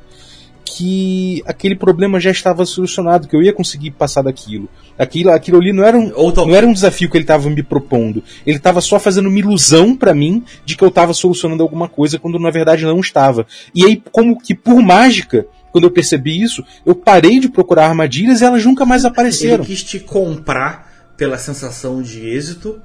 que 0.65 1.43
aquele 1.45 1.75
problema 1.75 2.19
já 2.19 2.31
estava 2.31 2.65
solucionado, 2.65 3.27
que 3.27 3.35
eu 3.35 3.43
ia 3.43 3.53
conseguir 3.53 3.91
passar 3.91 4.23
daquilo. 4.23 4.67
Aquilo, 4.97 5.31
aquilo 5.31 5.59
ali 5.59 5.71
não 5.71 5.83
era 5.83 5.97
um, 5.97 6.11
não 6.35 6.55
era 6.55 6.65
um 6.65 6.73
desafio 6.73 7.09
que 7.09 7.17
ele 7.17 7.23
estava 7.23 7.49
me 7.49 7.61
propondo. 7.61 8.23
Ele 8.45 8.57
estava 8.57 8.81
só 8.81 8.99
fazendo 8.99 9.29
uma 9.29 9.37
ilusão 9.37 9.95
para 9.95 10.13
mim 10.13 10.43
de 10.65 10.75
que 10.75 10.83
eu 10.83 10.87
estava 10.87 11.13
solucionando 11.13 11.61
alguma 11.61 11.87
coisa 11.87 12.17
quando 12.17 12.39
na 12.39 12.49
verdade 12.49 12.85
não 12.85 12.99
estava. 12.99 13.45
E 13.75 13.85
aí, 13.85 14.01
como 14.11 14.39
que 14.39 14.55
por 14.55 14.81
mágica, 14.81 15.45
quando 15.73 15.85
eu 15.85 15.91
percebi 15.91 16.39
isso, 16.41 16.63
eu 16.85 16.93
parei 16.93 17.39
de 17.39 17.49
procurar 17.49 17.87
armadilhas 17.87 18.39
e 18.39 18.45
elas 18.45 18.63
nunca 18.63 18.85
mais 18.85 19.03
apareceram. 19.03 19.55
Ele 19.55 19.65
quis 19.65 19.83
te 19.83 19.99
comprar 19.99 21.11
pela 21.17 21.37
sensação 21.37 22.01
de 22.01 22.29
êxito, 22.29 22.79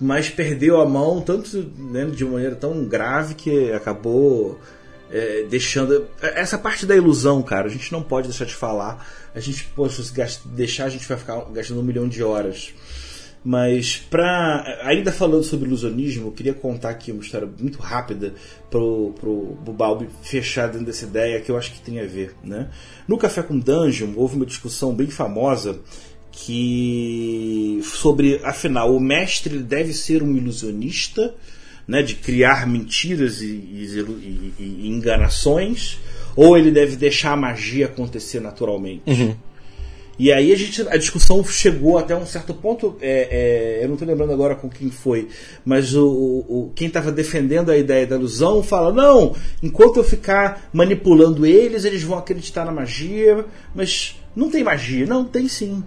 mas 0.00 0.28
perdeu 0.28 0.80
a 0.80 0.86
mão 0.86 1.20
tanto 1.20 1.72
né, 1.78 2.04
de 2.06 2.24
maneira 2.24 2.56
tão 2.56 2.84
grave 2.84 3.34
que 3.34 3.72
acabou 3.72 4.60
é, 5.12 5.44
deixando. 5.48 6.08
Essa 6.20 6.58
parte 6.58 6.84
da 6.84 6.96
ilusão, 6.96 7.40
cara, 7.40 7.68
a 7.68 7.70
gente 7.70 7.92
não 7.92 8.02
pode 8.02 8.26
deixar 8.26 8.44
de 8.44 8.54
falar. 8.54 9.06
A 9.32 9.38
gente, 9.38 9.64
pô, 9.76 9.88
se 9.88 10.12
deixar, 10.46 10.86
a 10.86 10.90
gente 10.90 11.06
vai 11.06 11.16
ficar 11.16 11.40
gastando 11.52 11.80
um 11.80 11.84
milhão 11.84 12.08
de 12.08 12.20
horas. 12.20 12.74
Mas, 13.44 13.98
pra, 13.98 14.80
ainda 14.84 15.12
falando 15.12 15.44
sobre 15.44 15.66
ilusionismo, 15.66 16.28
eu 16.28 16.32
queria 16.32 16.54
contar 16.54 16.88
aqui 16.88 17.12
uma 17.12 17.22
história 17.22 17.46
muito 17.60 17.78
rápida 17.78 18.32
pro, 18.70 19.12
pro 19.20 19.58
Bubalbi 19.62 20.08
fechar 20.22 20.68
dentro 20.68 20.86
dessa 20.86 21.04
ideia 21.04 21.38
que 21.42 21.50
eu 21.50 21.58
acho 21.58 21.70
que 21.70 21.80
tem 21.80 22.00
a 22.00 22.06
ver. 22.06 22.34
Né? 22.42 22.70
No 23.06 23.18
Café 23.18 23.42
com 23.42 23.58
Dungeon 23.58 24.14
houve 24.16 24.36
uma 24.36 24.46
discussão 24.46 24.94
bem 24.94 25.08
famosa 25.08 25.78
que 26.32 27.80
sobre, 27.82 28.40
afinal, 28.42 28.96
o 28.96 28.98
mestre 28.98 29.58
deve 29.58 29.92
ser 29.92 30.22
um 30.22 30.34
ilusionista 30.34 31.34
né, 31.86 32.02
de 32.02 32.14
criar 32.14 32.66
mentiras 32.66 33.42
e, 33.42 33.46
e, 33.46 33.98
e, 33.98 34.54
e, 34.58 34.88
enganações, 34.88 35.98
ou 36.34 36.56
ele 36.56 36.70
deve 36.70 36.96
deixar 36.96 37.32
a 37.32 37.36
magia 37.36 37.86
acontecer 37.86 38.40
naturalmente. 38.40 39.02
Uhum. 39.06 39.36
E 40.18 40.32
aí 40.32 40.52
a, 40.52 40.56
gente, 40.56 40.82
a 40.88 40.96
discussão 40.96 41.42
chegou 41.44 41.98
até 41.98 42.14
um 42.14 42.26
certo 42.26 42.54
ponto, 42.54 42.96
é, 43.00 43.78
é, 43.80 43.84
eu 43.84 43.88
não 43.88 43.94
estou 43.94 44.06
lembrando 44.06 44.32
agora 44.32 44.54
com 44.54 44.68
quem 44.68 44.90
foi, 44.90 45.28
mas 45.64 45.94
o, 45.94 46.06
o 46.06 46.72
quem 46.74 46.86
estava 46.86 47.10
defendendo 47.10 47.70
a 47.70 47.76
ideia 47.76 48.06
da 48.06 48.16
ilusão 48.16 48.62
fala: 48.62 48.92
não, 48.92 49.34
enquanto 49.62 49.96
eu 49.96 50.04
ficar 50.04 50.68
manipulando 50.72 51.44
eles, 51.44 51.84
eles 51.84 52.02
vão 52.02 52.18
acreditar 52.18 52.64
na 52.64 52.72
magia, 52.72 53.44
mas 53.74 54.16
não 54.36 54.50
tem 54.50 54.62
magia. 54.64 55.06
Não, 55.06 55.24
tem 55.24 55.48
sim. 55.48 55.82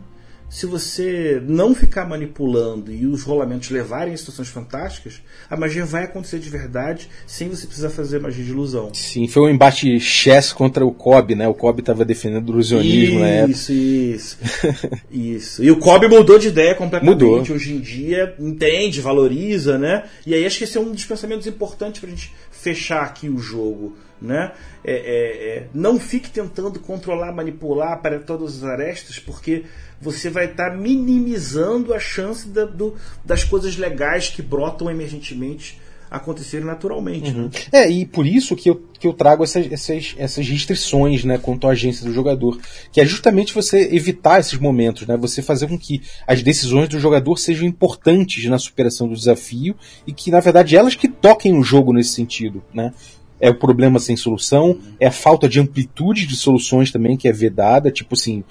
Se 0.50 0.66
você 0.66 1.42
não 1.46 1.76
ficar 1.76 2.06
manipulando 2.06 2.92
e 2.92 3.06
os 3.06 3.24
rolamentos 3.24 3.70
levarem 3.70 4.14
a 4.14 4.18
situações 4.18 4.48
fantásticas, 4.48 5.22
a 5.50 5.58
magia 5.58 5.86
vai 5.86 6.06
acontecer 6.06 6.40
de 6.40 6.50
verdade 6.50 7.10
sem 7.26 7.50
você 7.50 7.66
precisar 7.66 7.90
fazer 7.90 8.20
magia 8.20 8.44
de 8.44 8.52
ilusão. 8.52 8.94
Sim, 8.94 9.28
foi 9.28 9.44
um 9.44 9.50
embate 9.50 10.00
chess 10.00 10.54
contra 10.54 10.86
o 10.86 10.92
Cobb, 10.92 11.36
né? 11.36 11.48
O 11.48 11.54
Cobb 11.54 11.82
estava 11.82 12.06
defendendo 12.06 12.50
o 12.50 12.54
ilusionismo 12.54 13.24
época. 13.24 13.52
Isso, 13.52 13.74
isso. 13.74 14.38
isso. 15.12 15.64
E 15.64 15.70
o 15.70 15.80
Cobb 15.80 16.08
mudou 16.08 16.40
de 16.40 16.48
ideia 16.48 16.74
completamente. 16.76 17.14
Mudou. 17.14 17.42
Hoje 17.42 17.74
em 17.74 17.80
dia 17.80 18.34
entende, 18.40 19.02
valoriza, 19.02 19.78
né? 19.78 20.04
E 20.26 20.34
aí 20.34 20.46
acho 20.46 20.58
que 20.58 20.64
esse 20.64 20.78
é 20.78 20.82
um 20.82 20.92
dos 20.92 21.06
pensamentos 21.06 21.46
importantes 21.46 22.00
pra 22.00 22.10
gente 22.10 22.34
fechar 22.52 23.04
aqui 23.04 23.30
o 23.30 23.38
jogo. 23.38 23.96
Né? 24.22 24.52
É, 24.84 24.94
é, 24.94 25.58
é, 25.58 25.68
não 25.74 26.00
fique 26.00 26.30
tentando 26.30 26.80
controlar, 26.80 27.32
manipular 27.32 28.02
para 28.02 28.20
todas 28.20 28.58
as 28.58 28.64
arestas, 28.64 29.20
porque 29.20 29.66
você 30.02 30.30
vai 30.30 30.46
estar 30.46 30.72
tá 30.72 30.76
minimizando 30.76 31.94
a 31.94 32.00
chance 32.00 32.48
da, 32.48 32.66
do, 32.66 32.96
das 33.24 33.44
coisas 33.44 33.78
legais 33.78 34.30
que 34.30 34.42
brotam 34.42 34.90
emergentemente 34.90 35.80
acontecerem 36.10 36.66
naturalmente. 36.66 37.32
Uhum. 37.32 37.44
Né? 37.44 37.50
É, 37.72 37.90
e 37.90 38.06
por 38.06 38.26
isso 38.26 38.56
que 38.56 38.70
eu, 38.70 38.82
que 39.00 39.08
eu 39.08 39.14
trago 39.14 39.44
essas, 39.44 39.72
essas, 39.72 40.16
essas 40.18 40.48
restrições 40.48 41.24
né, 41.24 41.38
quanto 41.38 41.68
à 41.68 41.72
agência 41.72 42.06
do 42.06 42.14
jogador. 42.14 42.60
Que 42.92 43.02
é 43.02 43.06
justamente 43.06 43.54
você 43.54 43.90
evitar 43.94 44.40
esses 44.40 44.58
momentos, 44.58 45.06
né? 45.06 45.18
Você 45.18 45.42
fazer 45.42 45.68
com 45.68 45.78
que 45.78 46.02
as 46.26 46.42
decisões 46.42 46.90
do 46.90 47.00
jogador 47.00 47.38
sejam 47.38 47.68
importantes 47.68 48.46
na 48.46 48.58
superação 48.58 49.08
do 49.08 49.16
desafio 49.16 49.76
e 50.06 50.14
que, 50.14 50.32
na 50.32 50.40
verdade, 50.40 50.76
elas 50.76 50.96
que 50.96 51.08
toquem 51.08 51.58
o 51.58 51.64
jogo 51.64 51.94
nesse 51.94 52.12
sentido. 52.12 52.64
Né? 52.74 52.94
É 53.40 53.50
o 53.50 53.56
problema 53.56 54.00
sem 54.00 54.16
solução, 54.16 54.80
é 55.00 55.08
a 55.08 55.12
falta 55.12 55.48
de 55.48 55.60
amplitude 55.60 56.26
de 56.26 56.36
soluções 56.36 56.92
também 56.92 57.16
que 57.16 57.28
é 57.28 57.32
vedada, 57.32 57.92
tipo 57.92 58.16
assim, 58.16 58.44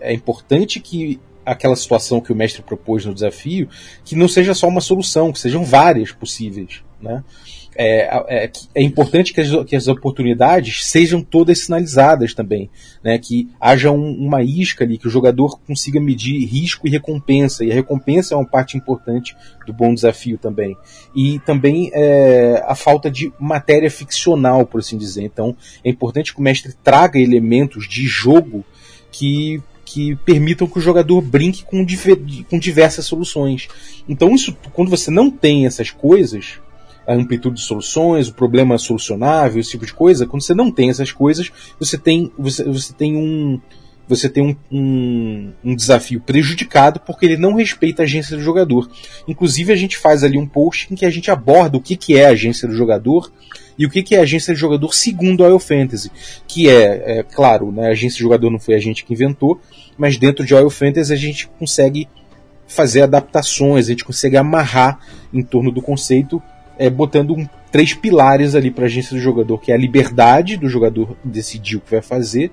é 0.00 0.12
importante 0.12 0.80
que 0.80 1.20
aquela 1.44 1.76
situação 1.76 2.20
que 2.20 2.32
o 2.32 2.36
mestre 2.36 2.62
propôs 2.62 3.04
no 3.04 3.14
desafio, 3.14 3.68
que 4.04 4.16
não 4.16 4.28
seja 4.28 4.54
só 4.54 4.66
uma 4.66 4.80
solução, 4.80 5.32
que 5.32 5.38
sejam 5.38 5.64
várias 5.64 6.10
possíveis, 6.10 6.82
né? 7.00 7.22
É, 7.76 8.44
é, 8.44 8.50
é, 8.74 8.82
importante 8.82 9.32
que 9.32 9.40
as, 9.40 9.64
que 9.64 9.74
as, 9.74 9.88
oportunidades 9.88 10.86
sejam 10.86 11.20
todas 11.20 11.60
sinalizadas 11.60 12.32
também, 12.32 12.70
né? 13.02 13.18
que 13.18 13.48
haja 13.60 13.90
um, 13.90 14.12
uma 14.12 14.42
isca 14.42 14.84
ali, 14.84 14.96
que 14.96 15.08
o 15.08 15.10
jogador 15.10 15.58
consiga 15.66 16.00
medir 16.00 16.44
risco 16.46 16.86
e 16.86 16.90
recompensa, 16.90 17.64
e 17.64 17.72
a 17.72 17.74
recompensa 17.74 18.34
é 18.34 18.36
uma 18.36 18.46
parte 18.46 18.76
importante 18.76 19.36
do 19.66 19.72
bom 19.72 19.92
desafio 19.92 20.38
também. 20.38 20.76
E 21.14 21.40
também 21.40 21.90
é, 21.92 22.62
a 22.66 22.74
falta 22.74 23.10
de 23.10 23.32
matéria 23.38 23.90
ficcional, 23.90 24.64
por 24.66 24.80
assim 24.80 24.96
dizer. 24.96 25.22
Então 25.22 25.56
é 25.84 25.90
importante 25.90 26.32
que 26.32 26.40
o 26.40 26.42
mestre 26.42 26.74
traga 26.82 27.18
elementos 27.18 27.88
de 27.88 28.06
jogo 28.06 28.64
que 29.10 29.62
que 29.84 30.16
permitam 30.16 30.66
que 30.66 30.78
o 30.78 30.82
jogador 30.82 31.20
brinque 31.20 31.62
com, 31.62 31.86
com 32.50 32.58
diversas 32.58 33.04
soluções. 33.04 33.68
Então, 34.08 34.34
isso, 34.34 34.56
quando 34.72 34.90
você 34.90 35.10
não 35.10 35.30
tem 35.30 35.66
essas 35.66 35.90
coisas, 35.90 36.58
a 37.06 37.14
amplitude 37.14 37.56
de 37.56 37.62
soluções, 37.62 38.28
o 38.28 38.34
problema 38.34 38.78
solucionável, 38.78 39.60
esse 39.60 39.70
tipo 39.70 39.86
de 39.86 39.92
coisa, 39.92 40.26
quando 40.26 40.42
você 40.42 40.54
não 40.54 40.70
tem 40.70 40.90
essas 40.90 41.12
coisas, 41.12 41.50
você 41.78 41.98
tem, 41.98 42.32
você, 42.38 42.64
você 42.64 42.92
tem 42.92 43.16
um, 43.16 43.60
você 44.06 44.28
tem 44.28 44.42
um, 44.42 44.56
um, 44.70 45.52
um, 45.64 45.74
desafio 45.74 46.20
prejudicado 46.20 47.00
porque 47.00 47.24
ele 47.26 47.36
não 47.36 47.54
respeita 47.54 48.02
a 48.02 48.04
agência 48.04 48.36
do 48.36 48.42
jogador. 48.42 48.90
Inclusive, 49.26 49.72
a 49.72 49.76
gente 49.76 49.96
faz 49.96 50.22
ali 50.22 50.38
um 50.38 50.46
post 50.46 50.92
em 50.92 50.96
que 50.96 51.06
a 51.06 51.10
gente 51.10 51.30
aborda 51.30 51.76
o 51.76 51.80
que, 51.80 51.96
que 51.96 52.16
é 52.16 52.26
a 52.26 52.30
agência 52.30 52.68
do 52.68 52.74
jogador 52.74 53.32
e 53.78 53.86
o 53.86 53.90
que, 53.90 54.02
que 54.02 54.14
é 54.14 54.18
a 54.18 54.22
agência 54.22 54.52
do 54.52 54.58
jogador 54.58 54.94
segundo 54.94 55.44
a 55.44 55.48
Oil 55.48 55.58
Fantasy. 55.58 56.10
Que 56.46 56.68
é, 56.68 57.18
é 57.18 57.22
claro, 57.22 57.72
né, 57.72 57.88
a 57.88 57.92
agência 57.92 58.18
do 58.18 58.22
jogador 58.22 58.50
não 58.50 58.60
foi 58.60 58.74
a 58.74 58.78
gente 58.78 59.04
que 59.04 59.12
inventou, 59.12 59.60
mas 59.96 60.16
dentro 60.18 60.44
de 60.44 60.54
Oil 60.54 60.70
Fantasy 60.70 61.12
a 61.12 61.16
gente 61.16 61.48
consegue 61.58 62.08
fazer 62.66 63.02
adaptações, 63.02 63.86
a 63.86 63.90
gente 63.90 64.04
consegue 64.04 64.36
amarrar 64.36 64.98
em 65.32 65.42
torno 65.42 65.70
do 65.70 65.82
conceito, 65.82 66.42
é, 66.78 66.90
botando 66.90 67.32
um, 67.32 67.48
três 67.70 67.94
pilares 67.94 68.54
ali 68.54 68.70
para 68.70 68.84
a 68.84 68.86
agência 68.86 69.16
do 69.16 69.22
jogador, 69.22 69.58
que 69.58 69.72
é 69.72 69.74
a 69.74 69.78
liberdade 69.78 70.56
do 70.56 70.68
jogador 70.68 71.16
decidir 71.24 71.76
o 71.76 71.80
que 71.80 71.90
vai 71.90 72.02
fazer, 72.02 72.50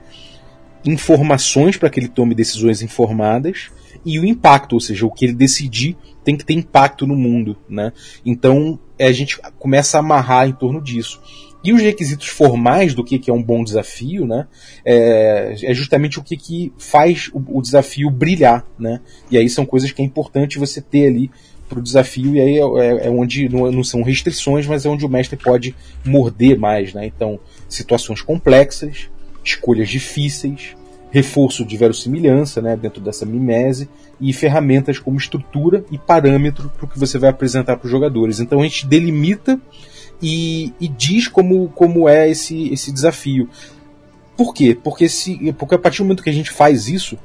informações 0.85 1.77
para 1.77 1.89
que 1.89 1.99
ele 1.99 2.07
tome 2.07 2.33
decisões 2.33 2.81
informadas 2.81 3.69
e 4.05 4.19
o 4.19 4.25
impacto, 4.25 4.73
ou 4.73 4.79
seja, 4.79 5.05
o 5.05 5.11
que 5.11 5.25
ele 5.25 5.33
decidir 5.33 5.95
tem 6.23 6.35
que 6.35 6.45
ter 6.45 6.53
impacto 6.53 7.05
no 7.05 7.15
mundo, 7.15 7.57
né? 7.69 7.91
Então 8.25 8.79
a 8.99 9.11
gente 9.11 9.39
começa 9.57 9.97
a 9.97 9.99
amarrar 9.99 10.47
em 10.47 10.53
torno 10.53 10.81
disso. 10.81 11.21
E 11.63 11.71
os 11.71 11.81
requisitos 11.81 12.27
formais 12.27 12.95
do 12.95 13.03
que, 13.03 13.19
que 13.19 13.29
é 13.29 13.33
um 13.33 13.41
bom 13.41 13.63
desafio, 13.63 14.25
né? 14.25 14.47
É, 14.83 15.55
é 15.63 15.73
justamente 15.73 16.19
o 16.19 16.23
que, 16.23 16.35
que 16.35 16.73
faz 16.77 17.29
o, 17.33 17.59
o, 17.59 17.61
desafio 17.61 18.09
brilhar, 18.09 18.65
né? 18.79 18.99
E 19.29 19.37
aí 19.37 19.47
são 19.47 19.65
coisas 19.65 19.91
que 19.91 20.01
é 20.01 20.05
importante 20.05 20.57
você 20.57 20.81
ter 20.81 21.07
ali 21.07 21.29
para 21.71 21.79
o 21.79 21.81
desafio, 21.81 22.35
e 22.35 22.41
aí 22.41 22.57
é, 22.57 22.59
é, 22.59 23.07
é 23.07 23.09
onde 23.09 23.47
não, 23.47 23.71
não, 23.71 23.83
são 23.83 24.03
restrições, 24.03 24.67
mas 24.67 24.85
é 24.85 24.89
onde 24.89 25.05
o 25.05 25.09
mestre 25.09 25.37
pode 25.37 25.73
morder 26.05 26.59
mais, 26.59 26.93
né? 26.93 27.05
Então, 27.05 27.39
situações 27.69 28.21
complexas, 28.21 29.09
escolhas 29.41 29.87
difíceis, 29.87 30.75
reforço 31.09 31.63
de 31.63 31.77
verossimilhança, 31.77 32.61
né? 32.61 32.75
Dentro 32.75 33.01
dessa 33.01 33.25
mimese, 33.25 33.87
e 34.19 34.33
ferramentas 34.33 34.99
como 34.99 35.17
estrutura 35.17 35.85
e 35.89 35.97
parâmetro 35.97 36.69
para 36.77 36.85
o 36.85 36.89
que 36.89 36.99
você 36.99 37.17
vai 37.17 37.29
apresentar 37.29 37.77
para 37.77 37.85
os 37.85 37.91
jogadores. 37.91 38.41
Então 38.41 38.59
a 38.59 38.63
gente 38.63 38.85
delimita 38.85 39.59
e, 40.21 40.73
e 40.79 40.89
diz 40.89 41.29
como, 41.29 41.69
como 41.69 42.09
é 42.09 42.29
esse, 42.29 42.67
esse 42.69 42.91
desafio. 42.91 43.49
Por 44.35 44.53
quê? 44.53 44.77
Porque, 44.81 45.07
se, 45.07 45.53
porque 45.53 45.75
a 45.75 45.79
partir 45.79 45.99
do 45.99 46.05
momento 46.05 46.23
que 46.23 46.29
a 46.29 46.33
gente 46.33 46.51
faz 46.51 46.89
isso, 46.89 47.17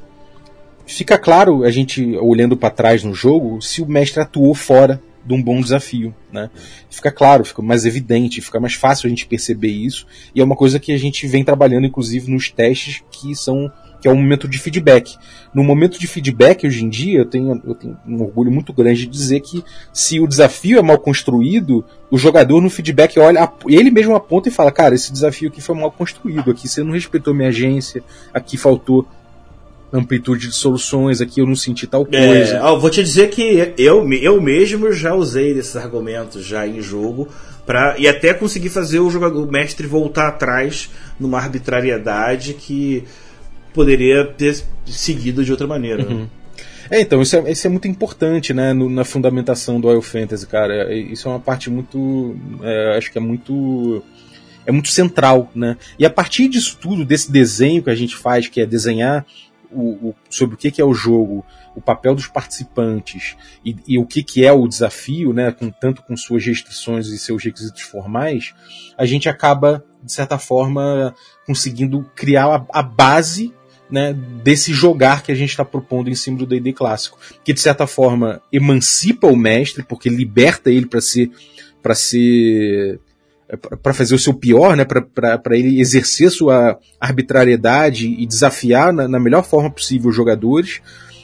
fica 0.87 1.19
claro, 1.19 1.65
a 1.65 1.71
gente 1.71 2.17
olhando 2.17 2.57
para 2.57 2.71
trás 2.71 3.03
no 3.03 3.15
jogo, 3.15 3.61
se 3.61 3.83
o 3.83 3.87
mestre 3.87 4.23
atuou 4.23 4.55
fora 4.55 5.03
de 5.25 5.35
um 5.35 5.43
bom 5.43 5.61
desafio, 5.61 6.15
né? 6.33 6.49
Fica 6.89 7.11
claro, 7.11 7.45
fica 7.45 7.61
mais 7.61 7.85
evidente, 7.85 8.41
fica 8.41 8.61
mais 8.61 8.75
fácil 8.75 9.07
a 9.07 9.11
gente 9.11 9.27
perceber 9.27 9.71
isso, 9.71 10.07
e 10.35 10.41
é 10.41 10.45
uma 10.45 10.55
coisa 10.55 10.79
que 10.79 10.93
a 10.93 10.99
gente 10.99 11.27
vem 11.27 11.45
trabalhando, 11.45 11.87
inclusive, 11.87 12.31
nos 12.31 12.51
testes 12.51 13.03
que 13.11 13.35
são 13.35 13.71
que 14.01 14.07
é 14.07 14.11
um 14.13 14.17
momento 14.17 14.47
de 14.47 14.59
feedback. 14.59 15.17
No 15.55 15.65
momento 15.65 15.99
de 15.99 16.07
feedback, 16.07 16.67
hoje 16.67 16.85
em 16.85 16.89
dia, 16.89 17.19
eu 17.19 17.25
tenho, 17.25 17.61
eu 17.67 17.75
tenho 17.75 17.97
um 18.07 18.23
orgulho 18.23 18.53
muito 18.53 18.73
grande 18.73 19.01
de 19.01 19.07
dizer 19.07 19.41
que 19.41 19.65
se 19.93 20.21
o 20.21 20.27
desafio 20.27 20.79
é 20.79 20.83
mal 20.83 20.99
construído, 20.99 21.85
o 22.11 22.19
jogador 22.19 22.61
no 22.61 22.71
feedback 22.71 23.19
olha, 23.19 23.51
ele 23.67 23.91
mesmo 23.91 24.15
aponta 24.15 24.49
e 24.49 24.53
fala: 24.53 24.71
Cara, 24.71 24.95
esse 24.95 25.13
desafio 25.13 25.49
aqui 25.49 25.61
foi 25.61 25.75
mal 25.75 25.91
construído, 25.91 26.51
aqui 26.51 26.69
você 26.69 26.83
não 26.83 26.93
respeitou 26.93 27.35
minha 27.35 27.49
agência, 27.49 28.03
aqui 28.33 28.57
faltou 28.57 29.07
amplitude 29.97 30.49
de 30.49 30.55
soluções, 30.55 31.21
aqui 31.21 31.41
eu 31.41 31.47
não 31.47 31.57
senti 31.57 31.87
tal 31.87 32.07
é, 32.13 32.27
coisa. 32.27 32.57
É, 32.57 32.79
vou 32.79 32.91
te 32.91 33.03
dizer 33.03 33.31
que 33.31 33.73
eu, 33.79 34.11
eu 34.13 34.41
mesmo 34.41 34.93
já 34.93 35.15
usei 35.15 35.55
desses 35.55 35.77
argumentos 35.77 36.45
já 36.45 36.67
em 36.67 36.81
jogo 36.81 37.29
para 37.67 37.99
e 37.99 38.07
até 38.07 38.33
conseguir 38.33 38.69
fazer 38.69 39.01
o 39.01 39.11
jogador 39.11 39.43
o 39.43 39.51
mestre 39.51 39.87
voltar 39.87 40.29
atrás 40.29 40.89
numa 41.19 41.39
arbitrariedade 41.39 42.55
que 42.55 43.05
poderia 43.75 44.25
ter 44.25 44.63
seguido 44.87 45.45
de 45.45 45.51
outra 45.51 45.67
maneira. 45.67 46.07
Uhum. 46.07 46.29
É, 46.91 47.01
então, 47.01 47.21
isso 47.21 47.37
é, 47.37 47.51
isso 47.51 47.67
é 47.67 47.71
muito 47.71 47.89
importante, 47.89 48.55
né, 48.55 48.73
no, 48.73 48.89
na 48.89 49.05
fundamentação 49.05 49.81
do 49.81 49.89
Oil 49.89 50.01
Fantasy, 50.01 50.47
cara. 50.47 50.93
É, 50.93 50.97
isso 50.97 51.29
é 51.29 51.33
uma 51.33 51.41
parte 51.41 51.69
muito. 51.69 52.37
É, 52.63 52.97
acho 52.97 53.11
que 53.11 53.19
é 53.19 53.21
muito. 53.21 54.03
É 54.65 54.73
muito 54.73 54.89
central, 54.89 55.51
né? 55.55 55.77
E 55.97 56.05
a 56.05 56.11
partir 56.11 56.49
disso 56.49 56.77
tudo, 56.81 57.05
desse 57.05 57.31
desenho 57.31 57.83
que 57.83 57.91
a 57.91 57.95
gente 57.95 58.17
faz, 58.17 58.49
que 58.49 58.61
é 58.61 58.67
desenhar 58.67 59.25
o, 59.77 60.09
o, 60.09 60.15
sobre 60.31 60.55
o 60.55 60.59
que, 60.59 60.71
que 60.71 60.81
é 60.81 60.85
o 60.85 60.95
jogo, 60.95 61.45
o 61.75 61.81
papel 61.81 62.15
dos 62.15 62.27
participantes 62.27 63.37
e, 63.65 63.77
e, 63.87 63.99
o 63.99 64.07
que, 64.07 64.23
que 64.23 64.45
é 64.45 64.53
o 64.53 64.67
desafio, 64.67 65.33
né, 65.33 65.53
com, 65.53 65.71
tanto 65.71 66.03
com 66.03 66.17
suas 66.17 66.45
restrições 66.45 67.09
e 67.09 67.19
seus 67.19 67.45
requisitos 67.45 67.83
formais, 67.83 68.55
a 68.97 69.05
gente 69.05 69.29
acaba, 69.29 69.85
de 70.03 70.13
certa 70.13 70.39
forma, 70.39 71.15
conseguindo 71.47 72.11
criar 72.15 72.47
a, 72.47 72.81
a 72.81 72.83
base 72.83 73.53
né, 73.91 74.13
desse 74.43 74.73
jogar 74.73 75.23
que 75.23 75.31
a 75.31 75.35
gente 75.35 75.51
está 75.51 75.65
propondo 75.65 76.09
em 76.09 76.15
cima 76.15 76.39
do 76.39 76.47
D&D 76.47 76.73
clássico, 76.73 77.19
que 77.45 77.53
de 77.53 77.61
certa 77.61 77.87
forma 77.87 78.41
emancipa 78.53 79.27
o 79.27 79.37
mestre, 79.37 79.85
porque 79.85 80.09
liberta 80.09 80.71
ele 80.71 80.87
para 80.87 81.01
ser 81.01 81.31
para 81.83 81.95
ser 81.95 82.99
para 83.83 83.95
fazer 83.95 84.15
o 84.15 84.19
seu 84.19 84.35
pior, 84.35 84.77
né, 84.77 84.85
para 84.85 85.57
ele 85.57 85.81
exercer 85.81 86.31
sua 86.31 86.79
arbitrariedade 87.01 88.09
e 88.09 88.27
desafiar 88.27 88.93
na, 88.93 89.07
na, 89.07 89.21
melhor 89.21 89.45
forma 89.45 89.71
possível 89.71 90.11
os 90.11 90.17
jogadores, 90.17 90.81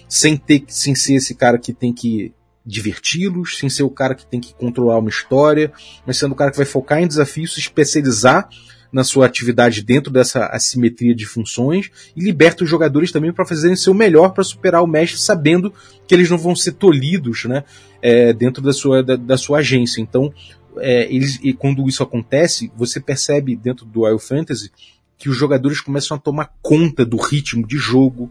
sem 0.08 0.36
ter 0.36 0.64
sem 0.68 0.94
ser 0.94 1.14
esse 1.14 1.34
cara 1.34 1.58
que 1.58 1.72
tem 1.72 1.92
que 1.92 2.32
diverti-los, 2.64 3.58
sem 3.58 3.68
ser 3.68 3.82
o 3.82 3.90
cara 3.90 4.14
que 4.14 4.24
tem 4.24 4.40
que 4.40 4.54
controlar 4.54 4.98
uma 4.98 5.10
história, 5.10 5.72
mas 6.06 6.16
sendo 6.16 6.32
o 6.32 6.36
cara 6.36 6.52
que 6.52 6.56
vai 6.56 6.66
focar 6.66 7.02
em 7.02 7.08
desafios, 7.08 7.54
se 7.54 7.60
especializar 7.60 8.48
na 8.92 9.02
sua 9.02 9.24
atividade 9.24 9.82
dentro 9.82 10.12
dessa 10.12 10.46
assimetria 10.46 11.14
de 11.14 11.24
funções 11.24 11.90
e 12.14 12.20
liberta 12.22 12.62
os 12.62 12.68
jogadores 12.68 13.10
também 13.10 13.32
para 13.32 13.46
fazerem 13.46 13.74
seu 13.74 13.94
melhor 13.94 14.32
para 14.34 14.44
superar 14.44 14.82
o 14.82 14.86
mestre, 14.86 15.18
sabendo 15.18 15.72
que 16.06 16.14
eles 16.14 16.28
não 16.28 16.36
vão 16.36 16.54
ser 16.54 16.72
tolhidos 16.72 17.46
né, 17.46 17.64
é, 18.02 18.32
dentro 18.34 18.62
da 18.62 18.72
sua, 18.72 19.02
da, 19.02 19.16
da, 19.16 19.38
sua 19.38 19.58
agência. 19.58 20.00
Então, 20.02 20.32
é, 20.78 21.12
eles, 21.12 21.38
e 21.42 21.52
quando 21.52 21.88
isso 21.88 22.02
acontece, 22.02 22.72
você 22.76 23.00
percebe 23.00 23.56
dentro 23.56 23.84
do 23.84 24.02
Wild 24.02 24.22
Fantasy 24.22 24.70
que 25.18 25.28
os 25.28 25.36
jogadores 25.36 25.80
começam 25.80 26.16
a 26.16 26.20
tomar 26.20 26.52
conta 26.60 27.04
do 27.04 27.16
ritmo 27.16 27.66
de 27.66 27.76
jogo, 27.76 28.30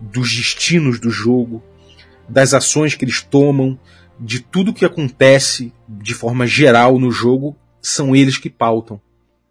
dos 0.00 0.34
destinos 0.34 0.98
do 0.98 1.10
jogo, 1.10 1.62
das 2.28 2.54
ações 2.54 2.94
que 2.94 3.04
eles 3.04 3.22
tomam, 3.22 3.78
de 4.18 4.40
tudo 4.40 4.74
que 4.74 4.84
acontece 4.84 5.72
de 5.88 6.14
forma 6.14 6.46
geral 6.46 6.98
no 6.98 7.10
jogo, 7.10 7.56
são 7.80 8.16
eles 8.16 8.36
que 8.36 8.50
pautam. 8.50 9.00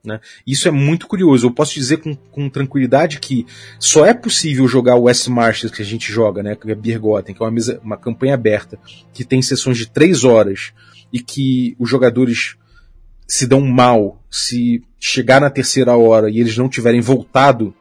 Né? 0.08 0.22
Isso 0.48 0.70
é 0.70 0.72
muito 0.72 1.06
curioso. 1.06 1.48
Eu 1.48 1.52
posso 1.52 1.74
dizer 1.74 1.98
com, 1.98 2.16
com, 2.16 2.50
tranquilidade 2.50 3.20
que 3.20 3.46
só 3.78 4.06
é 4.06 4.14
possível 4.14 4.66
jogar 4.66 4.96
o 4.96 5.04
West 5.04 5.28
Marches 5.28 5.70
que 5.70 5.82
a 5.82 5.86
gente 5.86 6.10
joga, 6.10 6.42
né? 6.42 6.56
que 6.56 6.72
é 6.72 6.76
Birgotten, 6.76 7.36
que 7.36 7.44
é 7.44 7.46
uma, 7.46 7.52
mesa, 7.52 7.82
uma 7.84 7.98
campanha 7.98 8.34
aberta, 8.34 8.80
que 9.14 9.26
tem 9.26 9.42
sessões 9.42 9.78
de 9.78 9.90
três 9.90 10.24
horas 10.24 10.72
e 11.12 11.20
que 11.20 11.76
os 11.78 11.90
jogadores 11.90 12.56
se 13.28 13.46
dão 13.46 13.60
mal 13.60 14.24
se 14.32 14.82
chegar 14.98 15.42
na 15.42 15.50
terceira 15.50 15.98
hora 15.98 16.30
e 16.30 16.40
eles 16.40 16.58
não 16.58 16.70
tiverem 16.70 17.02
voltado 17.02 17.76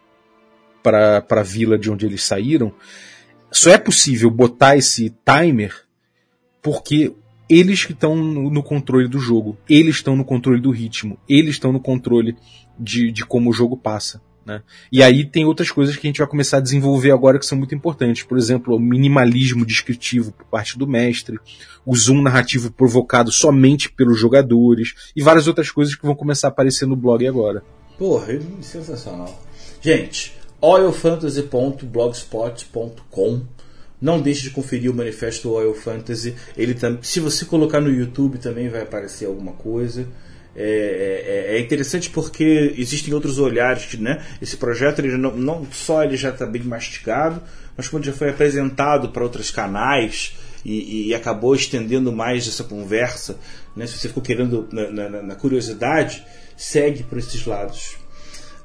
para 0.83 1.25
a 1.31 1.43
vila 1.43 1.79
de 1.79 1.91
onde 1.91 2.07
eles 2.07 2.25
saíram, 2.25 2.73
só 3.53 3.71
é 3.71 3.79
possível 3.79 4.31
botar 4.31 4.77
esse 4.77 5.15
timer 5.25 5.73
porque 6.61 7.15
eles 7.49 7.85
que 7.85 7.93
estão 7.93 8.17
no 8.17 8.63
controle 8.63 9.09
do 9.09 9.19
jogo, 9.19 9.57
eles 9.69 9.97
estão 9.97 10.17
no 10.17 10.25
controle 10.25 10.61
do 10.61 10.71
ritmo, 10.71 11.19
eles 11.29 11.57
estão 11.57 11.73
no 11.73 11.81
controle 11.81 12.37
de, 12.79 13.13
de 13.13 13.25
como 13.25 13.51
o 13.51 13.53
jogo 13.53 13.77
passa. 13.77 14.21
Né? 14.47 14.63
E 14.93 15.03
aí 15.03 15.25
tem 15.25 15.45
outras 15.45 15.73
coisas 15.73 15.97
que 15.97 16.07
a 16.07 16.09
gente 16.09 16.19
vai 16.19 16.29
começar 16.29 16.59
a 16.59 16.61
desenvolver 16.61 17.11
agora 17.11 17.37
que 17.39 17.45
são 17.45 17.59
muito 17.59 17.75
importantes. 17.75 18.23
Por 18.23 18.39
exemplo, 18.39 18.77
o 18.77 18.81
minimalismo 18.81 19.67
descritivo 19.67 20.31
por 20.31 20.47
parte 20.47 20.79
do 20.79 20.87
mestre, 20.87 21.37
o 21.85 21.97
zoom 21.97 22.23
narrativo 22.23 22.71
provocado 22.71 23.33
somente 23.33 23.91
pelos 23.91 24.21
jogadores 24.21 24.95
e 25.17 25.23
várias 25.23 25.49
outras 25.49 25.73
coisas 25.73 25.97
que 25.97 26.07
vão 26.07 26.15
começar 26.15 26.47
a 26.47 26.51
aparecer 26.51 26.87
no 26.87 26.95
blog 26.95 27.27
agora. 27.27 27.65
Porra, 27.99 28.35
é 28.35 28.41
sensacional. 28.61 29.43
Gente, 29.81 30.33
oilfantasy.blogspot.com 30.61 33.56
não 34.01 34.21
deixe 34.21 34.43
de 34.43 34.51
conferir 34.51 34.91
o 34.91 34.95
manifesto 34.95 35.51
Oil 35.51 35.75
Fantasy. 35.75 36.35
Ele 36.57 36.77
se 37.03 37.21
você 37.21 37.45
colocar 37.45 37.81
no 37.81 37.91
YouTube 37.91 38.39
também 38.39 38.69
vai 38.69 38.83
aparecer 38.83 39.27
alguma 39.27 39.53
coisa. 39.53 40.07
É, 40.59 41.51
é, 41.51 41.57
é 41.57 41.61
interessante 41.61 42.09
porque 42.09 42.75
existem 42.79 43.13
outros 43.13 43.39
olhares, 43.39 43.93
né? 43.99 44.25
Esse 44.41 44.57
projeto 44.57 45.01
ele 45.01 45.17
não, 45.17 45.37
não 45.37 45.67
só 45.71 46.03
ele 46.03 46.17
já 46.17 46.31
está 46.31 46.47
bem 46.47 46.63
mastigado, 46.63 47.43
mas 47.77 47.89
quando 47.89 48.05
já 48.05 48.13
foi 48.13 48.31
apresentado 48.31 49.11
para 49.11 49.23
outros 49.23 49.51
canais 49.51 50.35
e, 50.65 51.09
e, 51.09 51.15
acabou 51.15 51.55
estendendo 51.55 52.11
mais 52.11 52.49
essa 52.49 52.65
conversa, 52.65 53.39
né? 53.77 53.87
Se 53.87 53.99
você 53.99 54.09
ficou 54.09 54.23
querendo 54.23 54.67
na, 54.73 54.91
na, 55.11 55.23
na 55.23 55.35
curiosidade, 55.35 56.25
segue 56.57 57.03
por 57.03 57.19
esses 57.19 57.45
lados. 57.45 57.97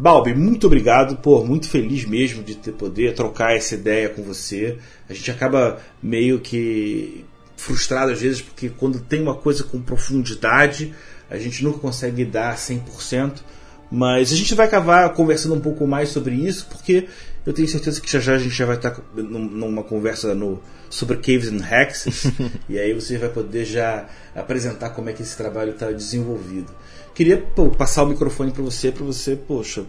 Balbi, 0.02 0.34
muito 0.34 0.66
obrigado, 0.66 1.18
pô, 1.18 1.46
muito 1.46 1.70
feliz 1.70 2.06
mesmo 2.06 2.42
de 2.42 2.56
ter 2.56 2.72
poder 2.72 3.14
trocar 3.14 3.56
essa 3.56 3.76
ideia 3.76 4.10
com 4.10 4.24
você. 4.24 4.80
A 5.08 5.14
gente 5.14 5.30
acaba 5.30 5.80
meio 6.02 6.40
que 6.40 7.24
frustrado 7.56 8.12
às 8.12 8.20
vezes 8.20 8.42
porque 8.42 8.68
quando 8.68 9.00
tem 9.00 9.22
uma 9.22 9.36
coisa 9.36 9.64
com 9.64 9.80
profundidade, 9.80 10.92
a 11.30 11.38
gente 11.38 11.64
nunca 11.64 11.78
consegue 11.78 12.26
dar 12.26 12.56
100%, 12.56 13.42
mas 13.92 14.34
a 14.34 14.36
gente 14.36 14.56
vai 14.56 14.66
acabar 14.66 15.08
conversando 15.14 15.54
um 15.54 15.62
pouco 15.62 15.86
mais 15.86 16.10
sobre 16.10 16.34
isso, 16.34 16.66
porque 16.72 17.08
eu 17.46 17.54
tenho 17.54 17.68
certeza 17.68 18.02
que 18.02 18.12
já 18.12 18.20
já 18.20 18.34
a 18.34 18.40
gente 18.40 18.56
já 18.56 18.66
vai 18.66 18.78
estar 18.78 19.00
numa 19.14 19.84
conversa 19.84 20.34
no, 20.34 20.60
sobre 20.90 21.18
Caves 21.18 21.50
and 21.50 21.64
Hexes, 21.64 22.26
e 22.68 22.80
aí 22.80 22.92
você 22.92 23.20
vai 23.20 23.30
poder 23.30 23.66
já 23.66 24.08
apresentar 24.34 24.90
como 24.90 25.12
é 25.12 25.14
que 25.14 25.22
esse 25.22 25.38
trabalho 25.38 25.74
está 25.74 25.92
desenvolvido. 25.92 26.74
Queria 27.14 27.38
pô, 27.38 27.70
passar 27.70 28.04
o 28.04 28.08
microfone 28.08 28.52
para 28.52 28.64
você, 28.64 28.92
para 28.92 29.06
você, 29.06 29.36
poxa, 29.36 29.86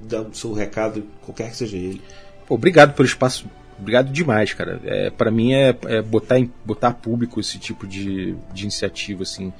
dar 0.00 0.22
o 0.22 0.34
seu 0.34 0.52
recado, 0.52 1.04
qualquer 1.22 1.50
que 1.50 1.56
seja 1.56 1.76
ele. 1.76 2.02
Obrigado 2.48 2.94
pelo 2.94 3.06
espaço 3.06 3.46
obrigado 3.78 4.10
demais, 4.10 4.52
cara. 4.54 4.80
É, 4.84 5.10
para 5.10 5.30
mim 5.30 5.52
é, 5.52 5.76
é, 5.86 6.02
botar, 6.02 6.36
botar 6.64 6.92
público 6.92 7.40
esse 7.40 7.58
tipo 7.58 7.86
de, 7.86 8.34
de 8.52 8.62
iniciativa, 8.62 9.22
assim 9.22 9.52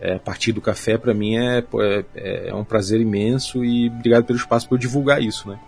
é, 0.00 0.18
partir 0.18 0.52
do 0.52 0.60
café, 0.60 0.96
para 0.96 1.12
mim 1.12 1.36
é, 1.36 1.58
é, 2.14 2.48
é, 2.48 2.54
um 2.54 2.64
prazer 2.64 3.00
imenso 3.00 3.64
e 3.64 3.88
obrigado 3.88 4.24
pelo 4.24 4.38
espaço 4.38 4.66
para 4.66 4.76
eu 4.76 4.80
divulgar 4.80 5.22
isso, 5.22 5.48
né? 5.48 5.58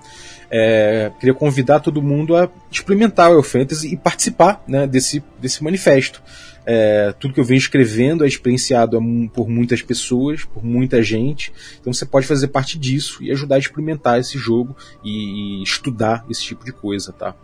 É, 0.50 1.10
queria 1.18 1.34
convidar 1.34 1.80
todo 1.80 2.02
mundo 2.02 2.36
a 2.36 2.50
experimentar 2.70 3.30
o 3.30 3.36
El 3.36 3.42
Fantasy 3.42 3.94
e 3.94 3.96
participar 3.96 4.62
né, 4.68 4.86
desse, 4.86 5.22
desse 5.40 5.64
manifesto. 5.64 6.22
É, 6.66 7.14
tudo 7.18 7.32
que 7.32 7.40
eu 7.40 7.44
venho 7.44 7.58
escrevendo 7.58 8.22
é 8.22 8.28
experienciado 8.28 9.00
por 9.32 9.48
muitas 9.48 9.80
pessoas, 9.80 10.44
por 10.44 10.62
muita 10.62 11.02
gente. 11.02 11.52
Então 11.80 11.90
você 11.90 12.04
pode 12.04 12.26
fazer 12.26 12.48
parte 12.48 12.78
disso 12.78 13.22
e 13.22 13.30
ajudar 13.30 13.56
a 13.56 13.58
experimentar 13.58 14.20
esse 14.20 14.36
jogo 14.36 14.76
e, 15.02 15.60
e 15.60 15.62
estudar 15.62 16.24
esse 16.28 16.42
tipo 16.42 16.66
de 16.66 16.72
coisa, 16.72 17.12
tá? 17.12 17.34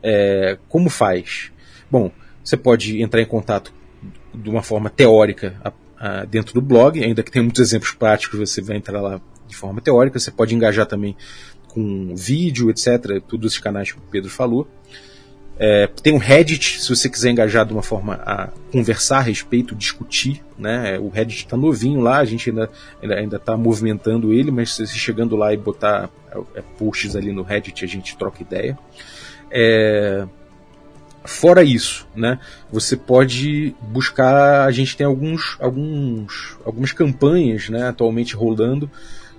É, 0.00 0.56
como 0.68 0.88
faz? 0.88 1.50
Bom, 1.90 2.12
você 2.44 2.56
pode 2.56 3.02
entrar 3.02 3.20
em 3.20 3.26
contato 3.26 3.72
de 4.32 4.48
uma 4.48 4.62
forma 4.62 4.88
teórica 4.88 5.60
uh, 6.02 6.26
dentro 6.26 6.52
do 6.52 6.60
blog, 6.60 7.02
ainda 7.02 7.22
que 7.22 7.30
tenha 7.30 7.42
muitos 7.42 7.60
exemplos 7.60 7.92
práticos, 7.92 8.38
você 8.38 8.60
vai 8.60 8.76
entrar 8.76 9.00
lá 9.00 9.20
de 9.46 9.56
forma 9.56 9.80
teórica, 9.80 10.18
você 10.18 10.30
pode 10.30 10.54
engajar 10.54 10.86
também 10.86 11.16
com 11.68 12.14
vídeo, 12.14 12.68
etc., 12.70 13.22
todos 13.26 13.52
os 13.52 13.58
canais 13.58 13.92
que 13.92 13.98
o 13.98 14.02
Pedro 14.10 14.28
falou. 14.28 14.68
É, 15.58 15.86
tem 15.86 16.12
um 16.12 16.18
Reddit, 16.18 16.80
se 16.80 16.88
você 16.88 17.08
quiser 17.08 17.30
engajar 17.30 17.64
de 17.64 17.72
uma 17.72 17.82
forma 17.82 18.14
a 18.26 18.48
conversar 18.72 19.18
a 19.18 19.20
respeito, 19.20 19.74
discutir, 19.74 20.42
né? 20.58 20.98
O 20.98 21.08
Reddit 21.08 21.44
está 21.44 21.56
novinho 21.56 22.00
lá, 22.00 22.18
a 22.18 22.24
gente 22.24 22.50
ainda 22.50 22.70
ainda 23.02 23.36
está 23.36 23.56
movimentando 23.56 24.32
ele, 24.32 24.50
mas 24.50 24.74
se 24.74 24.86
chegando 24.86 25.36
lá 25.36 25.52
e 25.52 25.56
botar 25.56 26.10
é, 26.54 26.62
posts 26.78 27.14
ali 27.14 27.32
no 27.32 27.42
Reddit, 27.42 27.84
a 27.84 27.88
gente 27.88 28.16
troca 28.16 28.42
ideia. 28.42 28.78
É, 29.50 30.26
Fora 31.24 31.62
isso, 31.62 32.06
né, 32.16 32.40
você 32.70 32.96
pode 32.96 33.74
buscar. 33.80 34.66
A 34.66 34.70
gente 34.72 34.96
tem 34.96 35.06
alguns, 35.06 35.56
alguns, 35.60 36.56
algumas 36.64 36.92
campanhas 36.92 37.68
né, 37.68 37.88
atualmente 37.88 38.34
rolando 38.34 38.90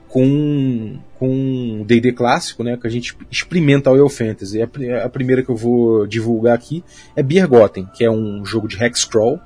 com 0.07 0.97
com 1.17 1.83
D&D 1.85 2.11
clássico, 2.11 2.63
né, 2.63 2.77
que 2.77 2.85
a 2.85 2.89
gente 2.89 3.17
experimenta 3.29 3.91
o 3.91 4.09
Fantasy. 4.09 4.61
A, 4.61 4.65
a, 5.03 5.09
primeira 5.09 5.41
que 5.41 5.49
eu 5.49 5.55
vou 5.55 6.05
divulgar 6.05 6.53
aqui 6.55 6.83
é 7.15 7.23
Birgotten, 7.23 7.87
que 7.93 8.03
é 8.03 8.11
um 8.11 8.45
jogo 8.45 8.67
de 8.67 8.81
hexcrawl 8.81 9.39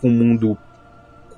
com 0.00 0.08
um 0.08 0.12
mundo 0.12 0.58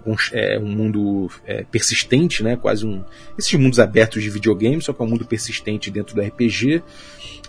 um, 0.06 0.14
é, 0.32 0.58
um 0.58 0.68
mundo 0.68 1.30
é, 1.46 1.64
persistente, 1.64 2.42
né, 2.42 2.56
quase 2.56 2.86
um 2.86 3.02
esses 3.38 3.54
mundos 3.54 3.80
abertos 3.80 4.22
de 4.22 4.30
videogame, 4.30 4.82
só 4.82 4.92
que 4.92 5.00
é 5.00 5.04
um 5.04 5.08
mundo 5.08 5.24
persistente 5.24 5.90
dentro 5.90 6.14
do 6.14 6.20
RPG 6.20 6.82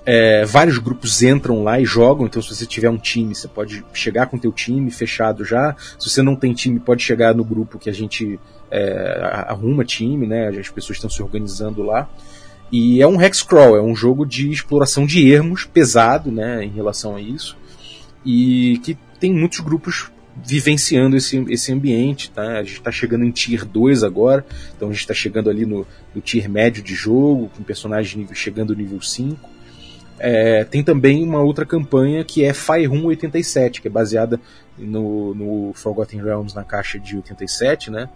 é, 0.06 0.46
vários 0.46 0.78
grupos 0.78 1.24
entram 1.24 1.64
lá 1.64 1.80
e 1.80 1.86
jogam, 1.86 2.28
então 2.28 2.42
se 2.42 2.54
você 2.54 2.66
tiver 2.66 2.90
um 2.90 2.98
time, 2.98 3.34
você 3.34 3.48
pode 3.48 3.84
chegar 3.92 4.28
com 4.28 4.38
teu 4.38 4.52
time 4.52 4.92
fechado 4.92 5.44
já. 5.44 5.76
Se 5.98 6.10
você 6.10 6.22
não 6.22 6.36
tem 6.36 6.54
time, 6.54 6.80
pode 6.80 7.02
chegar 7.02 7.34
no 7.34 7.44
grupo 7.44 7.80
que 7.80 7.90
a 7.90 7.94
gente 7.94 8.40
é, 8.70 9.20
arruma 9.48 9.84
time, 9.84 10.28
né? 10.28 10.50
As 10.50 10.70
pessoas 10.70 10.98
estão 10.98 11.10
se 11.10 11.24
organizando 11.24 11.82
lá. 11.82 12.08
E 12.72 13.02
é 13.02 13.08
um 13.08 13.20
hexcrawl, 13.20 13.76
é 13.76 13.82
um 13.82 13.96
jogo 13.96 14.26
de 14.26 14.52
exploração 14.52 15.06
de 15.06 15.32
ermos 15.32 15.66
pesado, 15.66 16.32
né, 16.32 16.64
em 16.64 16.70
relação 16.70 17.16
a 17.16 17.22
isso. 17.22 17.56
E 18.26 18.80
que 18.84 18.98
tem 19.20 19.34
muitos 19.34 19.60
grupos 19.60 20.12
vivenciando 20.44 21.16
esse, 21.16 21.38
esse 21.50 21.72
ambiente, 21.72 22.30
tá? 22.32 22.60
A 22.60 22.64
gente 22.64 22.78
está 22.78 22.92
chegando 22.92 23.24
em 23.24 23.32
Tier 23.32 23.66
2 23.66 24.04
agora, 24.04 24.46
então 24.76 24.90
a 24.90 24.92
gente 24.92 25.02
está 25.02 25.14
chegando 25.14 25.50
ali 25.50 25.66
no, 25.66 25.88
no 26.14 26.22
Tier 26.22 26.50
médio 26.50 26.84
de 26.84 26.94
jogo, 26.94 27.50
com 27.56 27.64
personagens 27.64 28.28
chegando 28.34 28.76
no 28.76 28.82
nível 28.82 29.02
5. 29.02 29.55
É, 30.18 30.64
tem 30.64 30.84
também 30.84 31.24
uma 31.24 31.42
outra 31.42 31.66
campanha 31.66 32.24
que 32.24 32.44
é 32.44 32.52
Room 32.88 33.06
87, 33.06 33.82
que 33.82 33.88
é 33.88 33.92
baseada 33.92 34.40
no, 34.78 35.36
no 35.36 35.74
Forgotten 35.74 36.22
Realms 36.22 36.56
na 36.56 36.64
caixa 36.64 37.00
de 37.00 37.16
87, 37.18 37.92
né? 37.92 38.10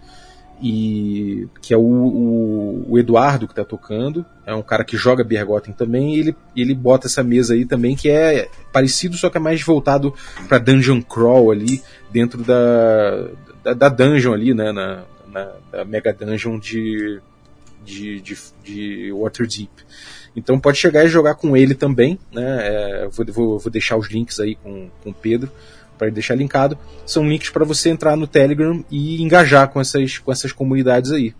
E 0.62 1.48
que 1.62 1.72
é 1.72 1.76
o, 1.76 1.80
o, 1.80 2.86
o 2.90 2.98
Eduardo 2.98 3.46
que 3.46 3.52
está 3.52 3.64
tocando, 3.64 4.24
é 4.44 4.54
um 4.54 4.62
cara 4.62 4.84
que 4.84 4.96
joga 4.96 5.24
Bergotten 5.24 5.72
também, 5.72 6.14
e 6.14 6.20
ele, 6.20 6.36
ele 6.54 6.74
bota 6.74 7.06
essa 7.06 7.22
mesa 7.22 7.54
aí 7.54 7.64
também 7.64 7.96
que 7.96 8.10
é 8.10 8.48
parecido, 8.70 9.16
só 9.16 9.30
que 9.30 9.38
é 9.38 9.40
mais 9.40 9.62
voltado 9.62 10.14
para 10.48 10.58
Dungeon 10.58 11.00
Crawl 11.00 11.50
ali, 11.50 11.82
dentro 12.10 12.44
da, 12.44 13.28
da, 13.62 13.72
da 13.72 13.88
dungeon 13.88 14.34
ali, 14.34 14.52
né? 14.52 14.70
Na, 14.70 15.02
na, 15.32 15.52
da 15.72 15.84
Mega 15.84 16.12
Dungeon 16.12 16.58
de, 16.58 17.20
de, 17.84 18.20
de, 18.20 18.36
de 18.62 19.12
Waterdeep. 19.12 19.70
Então 20.34 20.58
pode 20.60 20.78
chegar 20.78 21.04
e 21.04 21.08
jogar 21.08 21.34
com 21.34 21.56
ele 21.56 21.74
também, 21.74 22.18
né? 22.32 22.58
É, 22.60 23.08
vou, 23.08 23.26
vou, 23.26 23.58
vou, 23.58 23.70
deixar 23.70 23.96
os 23.96 24.08
links 24.08 24.38
aí 24.38 24.54
com, 24.54 24.88
com 25.02 25.10
o 25.10 25.14
Pedro 25.14 25.50
para 25.98 26.08
deixar 26.10 26.34
linkado. 26.34 26.78
São 27.04 27.28
links 27.28 27.50
para 27.50 27.64
você 27.64 27.90
entrar 27.90 28.16
no 28.16 28.26
Telegram 28.26 28.84
e 28.90 29.22
engajar 29.22 29.68
com 29.68 29.80
essas, 29.80 30.18
com 30.18 30.32
essas 30.32 30.52
comunidades 30.52 31.12
aí. 31.12 31.34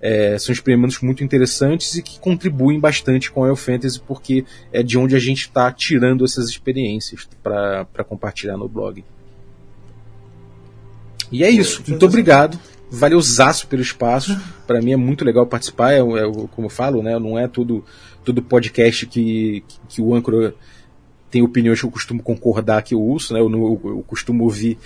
É, 0.00 0.36
são 0.36 0.52
experimentos 0.52 1.00
muito 1.00 1.22
interessantes 1.22 1.94
e 1.94 2.02
que 2.02 2.18
contribuem 2.18 2.80
bastante 2.80 3.30
com 3.30 3.44
a 3.44 3.48
El 3.48 3.54
Fantasy, 3.54 4.00
porque 4.00 4.44
é 4.72 4.82
de 4.82 4.98
onde 4.98 5.14
a 5.14 5.20
gente 5.20 5.42
está 5.42 5.70
tirando 5.70 6.24
essas 6.24 6.48
experiências 6.48 7.28
para 7.40 8.04
compartilhar 8.04 8.56
no 8.56 8.68
blog. 8.68 9.04
E 11.30 11.44
é 11.44 11.48
isso. 11.48 11.82
Muito 11.86 12.04
obrigado 12.04 12.58
valeuzaço 12.92 13.66
pelo 13.66 13.82
espaço. 13.82 14.38
Para 14.66 14.80
mim 14.80 14.92
é 14.92 14.96
muito 14.96 15.24
legal 15.24 15.46
participar. 15.46 15.92
É, 15.92 15.98
é, 15.98 16.02
como 16.50 16.66
eu 16.66 16.70
falo, 16.70 17.02
né? 17.02 17.18
Não 17.18 17.38
é 17.38 17.48
tudo, 17.48 17.84
tudo 18.22 18.42
podcast 18.42 19.06
que, 19.06 19.64
que 19.88 20.02
o 20.02 20.14
âncora 20.14 20.54
tem 21.30 21.42
opiniões 21.42 21.80
que 21.80 21.86
eu 21.86 21.90
costumo 21.90 22.22
concordar 22.22 22.82
que 22.82 22.94
eu 22.94 23.02
uso, 23.02 23.32
né? 23.32 23.40
Eu, 23.40 23.50
eu, 23.50 23.80
eu, 23.84 24.04
costumo 24.06 24.44
ouvir 24.44 24.76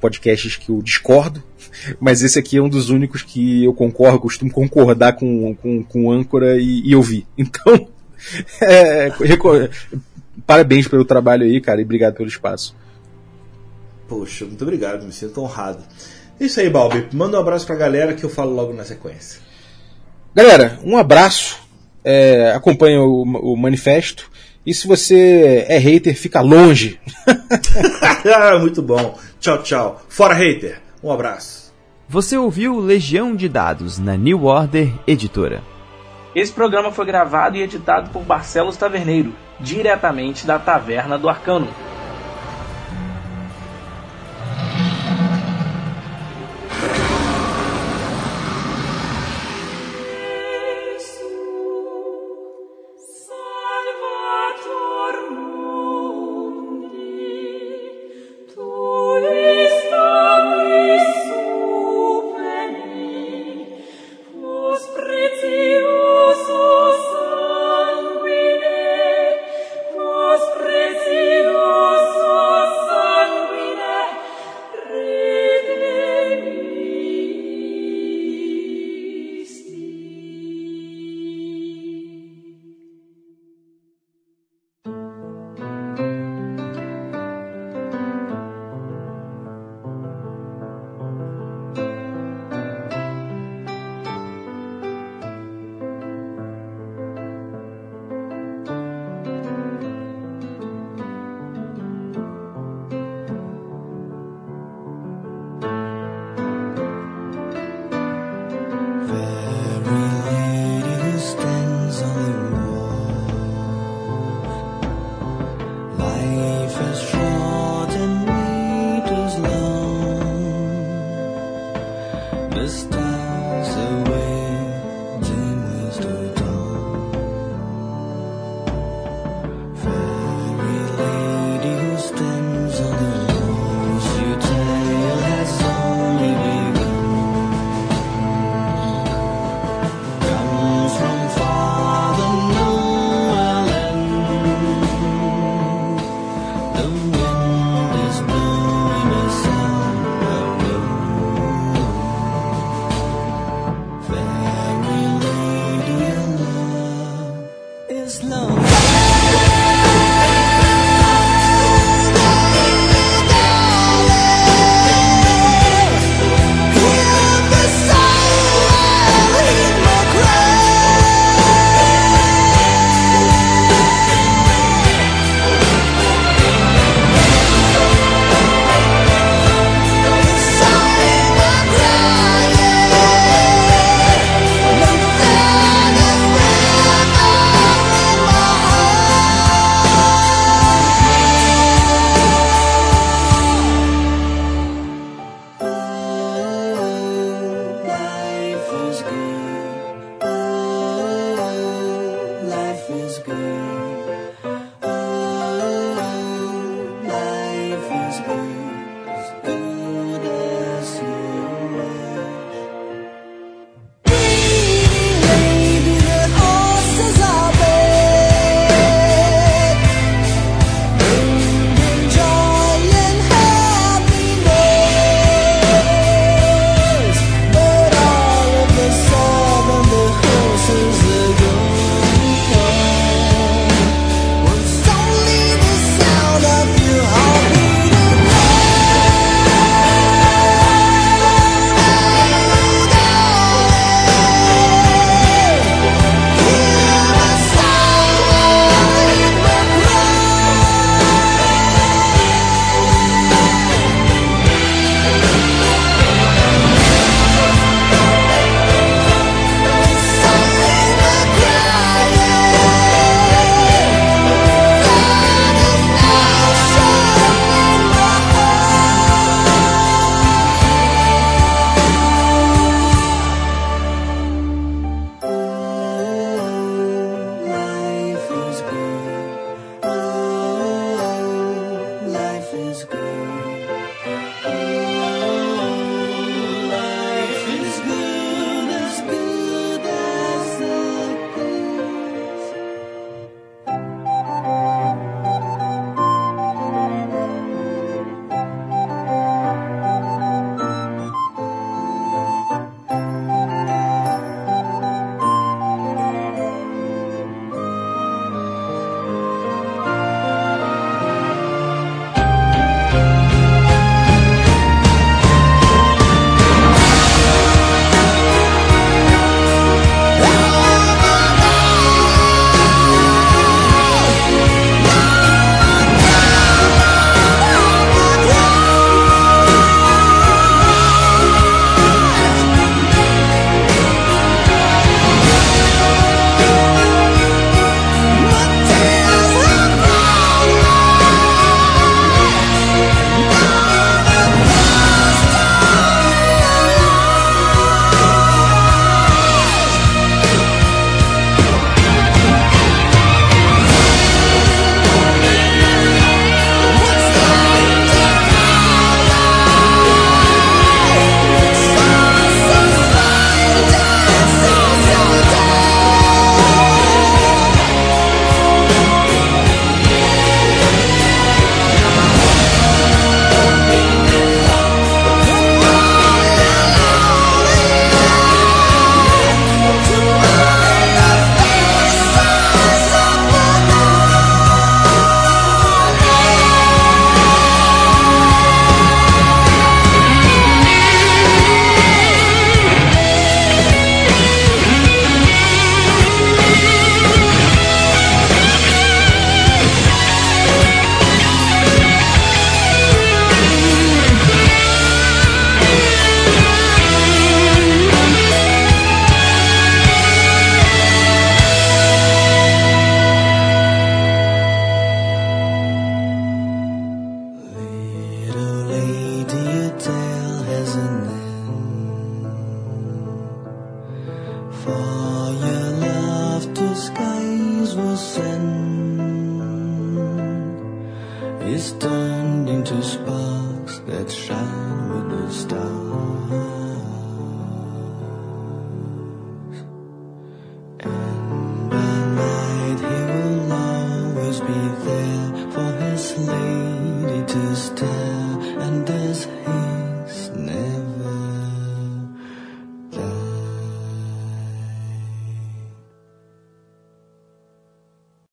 podcasts 0.00 0.54
que 0.54 0.70
eu 0.70 0.80
discordo, 0.80 1.42
mas 1.98 2.22
esse 2.22 2.38
aqui 2.38 2.58
é 2.58 2.62
um 2.62 2.68
dos 2.68 2.90
únicos 2.90 3.22
que 3.22 3.64
eu 3.64 3.74
concordo, 3.74 4.20
costumo 4.20 4.50
concordar 4.50 5.14
com, 5.14 5.52
com, 5.56 5.82
com 5.82 6.12
âncora 6.12 6.60
e, 6.60 6.88
e 6.88 6.94
ouvir. 6.94 7.26
Então, 7.36 7.88
é, 8.62 9.10
parabéns 10.46 10.88
pelo 10.88 11.04
trabalho 11.04 11.44
aí, 11.44 11.60
cara, 11.60 11.80
e 11.80 11.84
obrigado 11.84 12.14
pelo 12.14 12.28
espaço. 12.28 12.74
Poxa, 14.08 14.44
muito 14.44 14.62
obrigado, 14.62 15.04
me 15.04 15.12
sinto 15.12 15.40
honrado. 15.40 15.82
Isso 16.38 16.60
aí, 16.60 16.68
Balbi. 16.68 17.08
Manda 17.12 17.38
um 17.38 17.40
abraço 17.40 17.66
pra 17.66 17.76
galera 17.76 18.14
que 18.14 18.24
eu 18.24 18.30
falo 18.30 18.54
logo 18.54 18.72
na 18.72 18.84
sequência. 18.84 19.40
Galera, 20.34 20.78
um 20.84 20.96
abraço. 20.96 21.58
É, 22.04 22.52
acompanha 22.52 23.00
o, 23.00 23.22
o 23.22 23.56
manifesto. 23.56 24.30
E 24.64 24.74
se 24.74 24.86
você 24.86 25.64
é 25.68 25.78
hater, 25.78 26.16
fica 26.16 26.40
longe. 26.40 27.00
Muito 28.60 28.82
bom. 28.82 29.18
Tchau, 29.40 29.62
tchau. 29.62 30.02
Fora 30.08 30.34
hater. 30.34 30.80
Um 31.02 31.10
abraço. 31.10 31.72
Você 32.08 32.36
ouviu 32.36 32.78
Legião 32.78 33.34
de 33.34 33.48
Dados 33.48 33.98
na 33.98 34.16
New 34.16 34.44
Order 34.44 34.92
Editora. 35.06 35.62
Esse 36.34 36.52
programa 36.52 36.92
foi 36.92 37.06
gravado 37.06 37.56
e 37.56 37.62
editado 37.62 38.10
por 38.10 38.22
Barcelos 38.22 38.76
Taverneiro, 38.76 39.32
diretamente 39.58 40.46
da 40.46 40.58
Taverna 40.58 41.16
do 41.16 41.28
Arcano. 41.28 41.68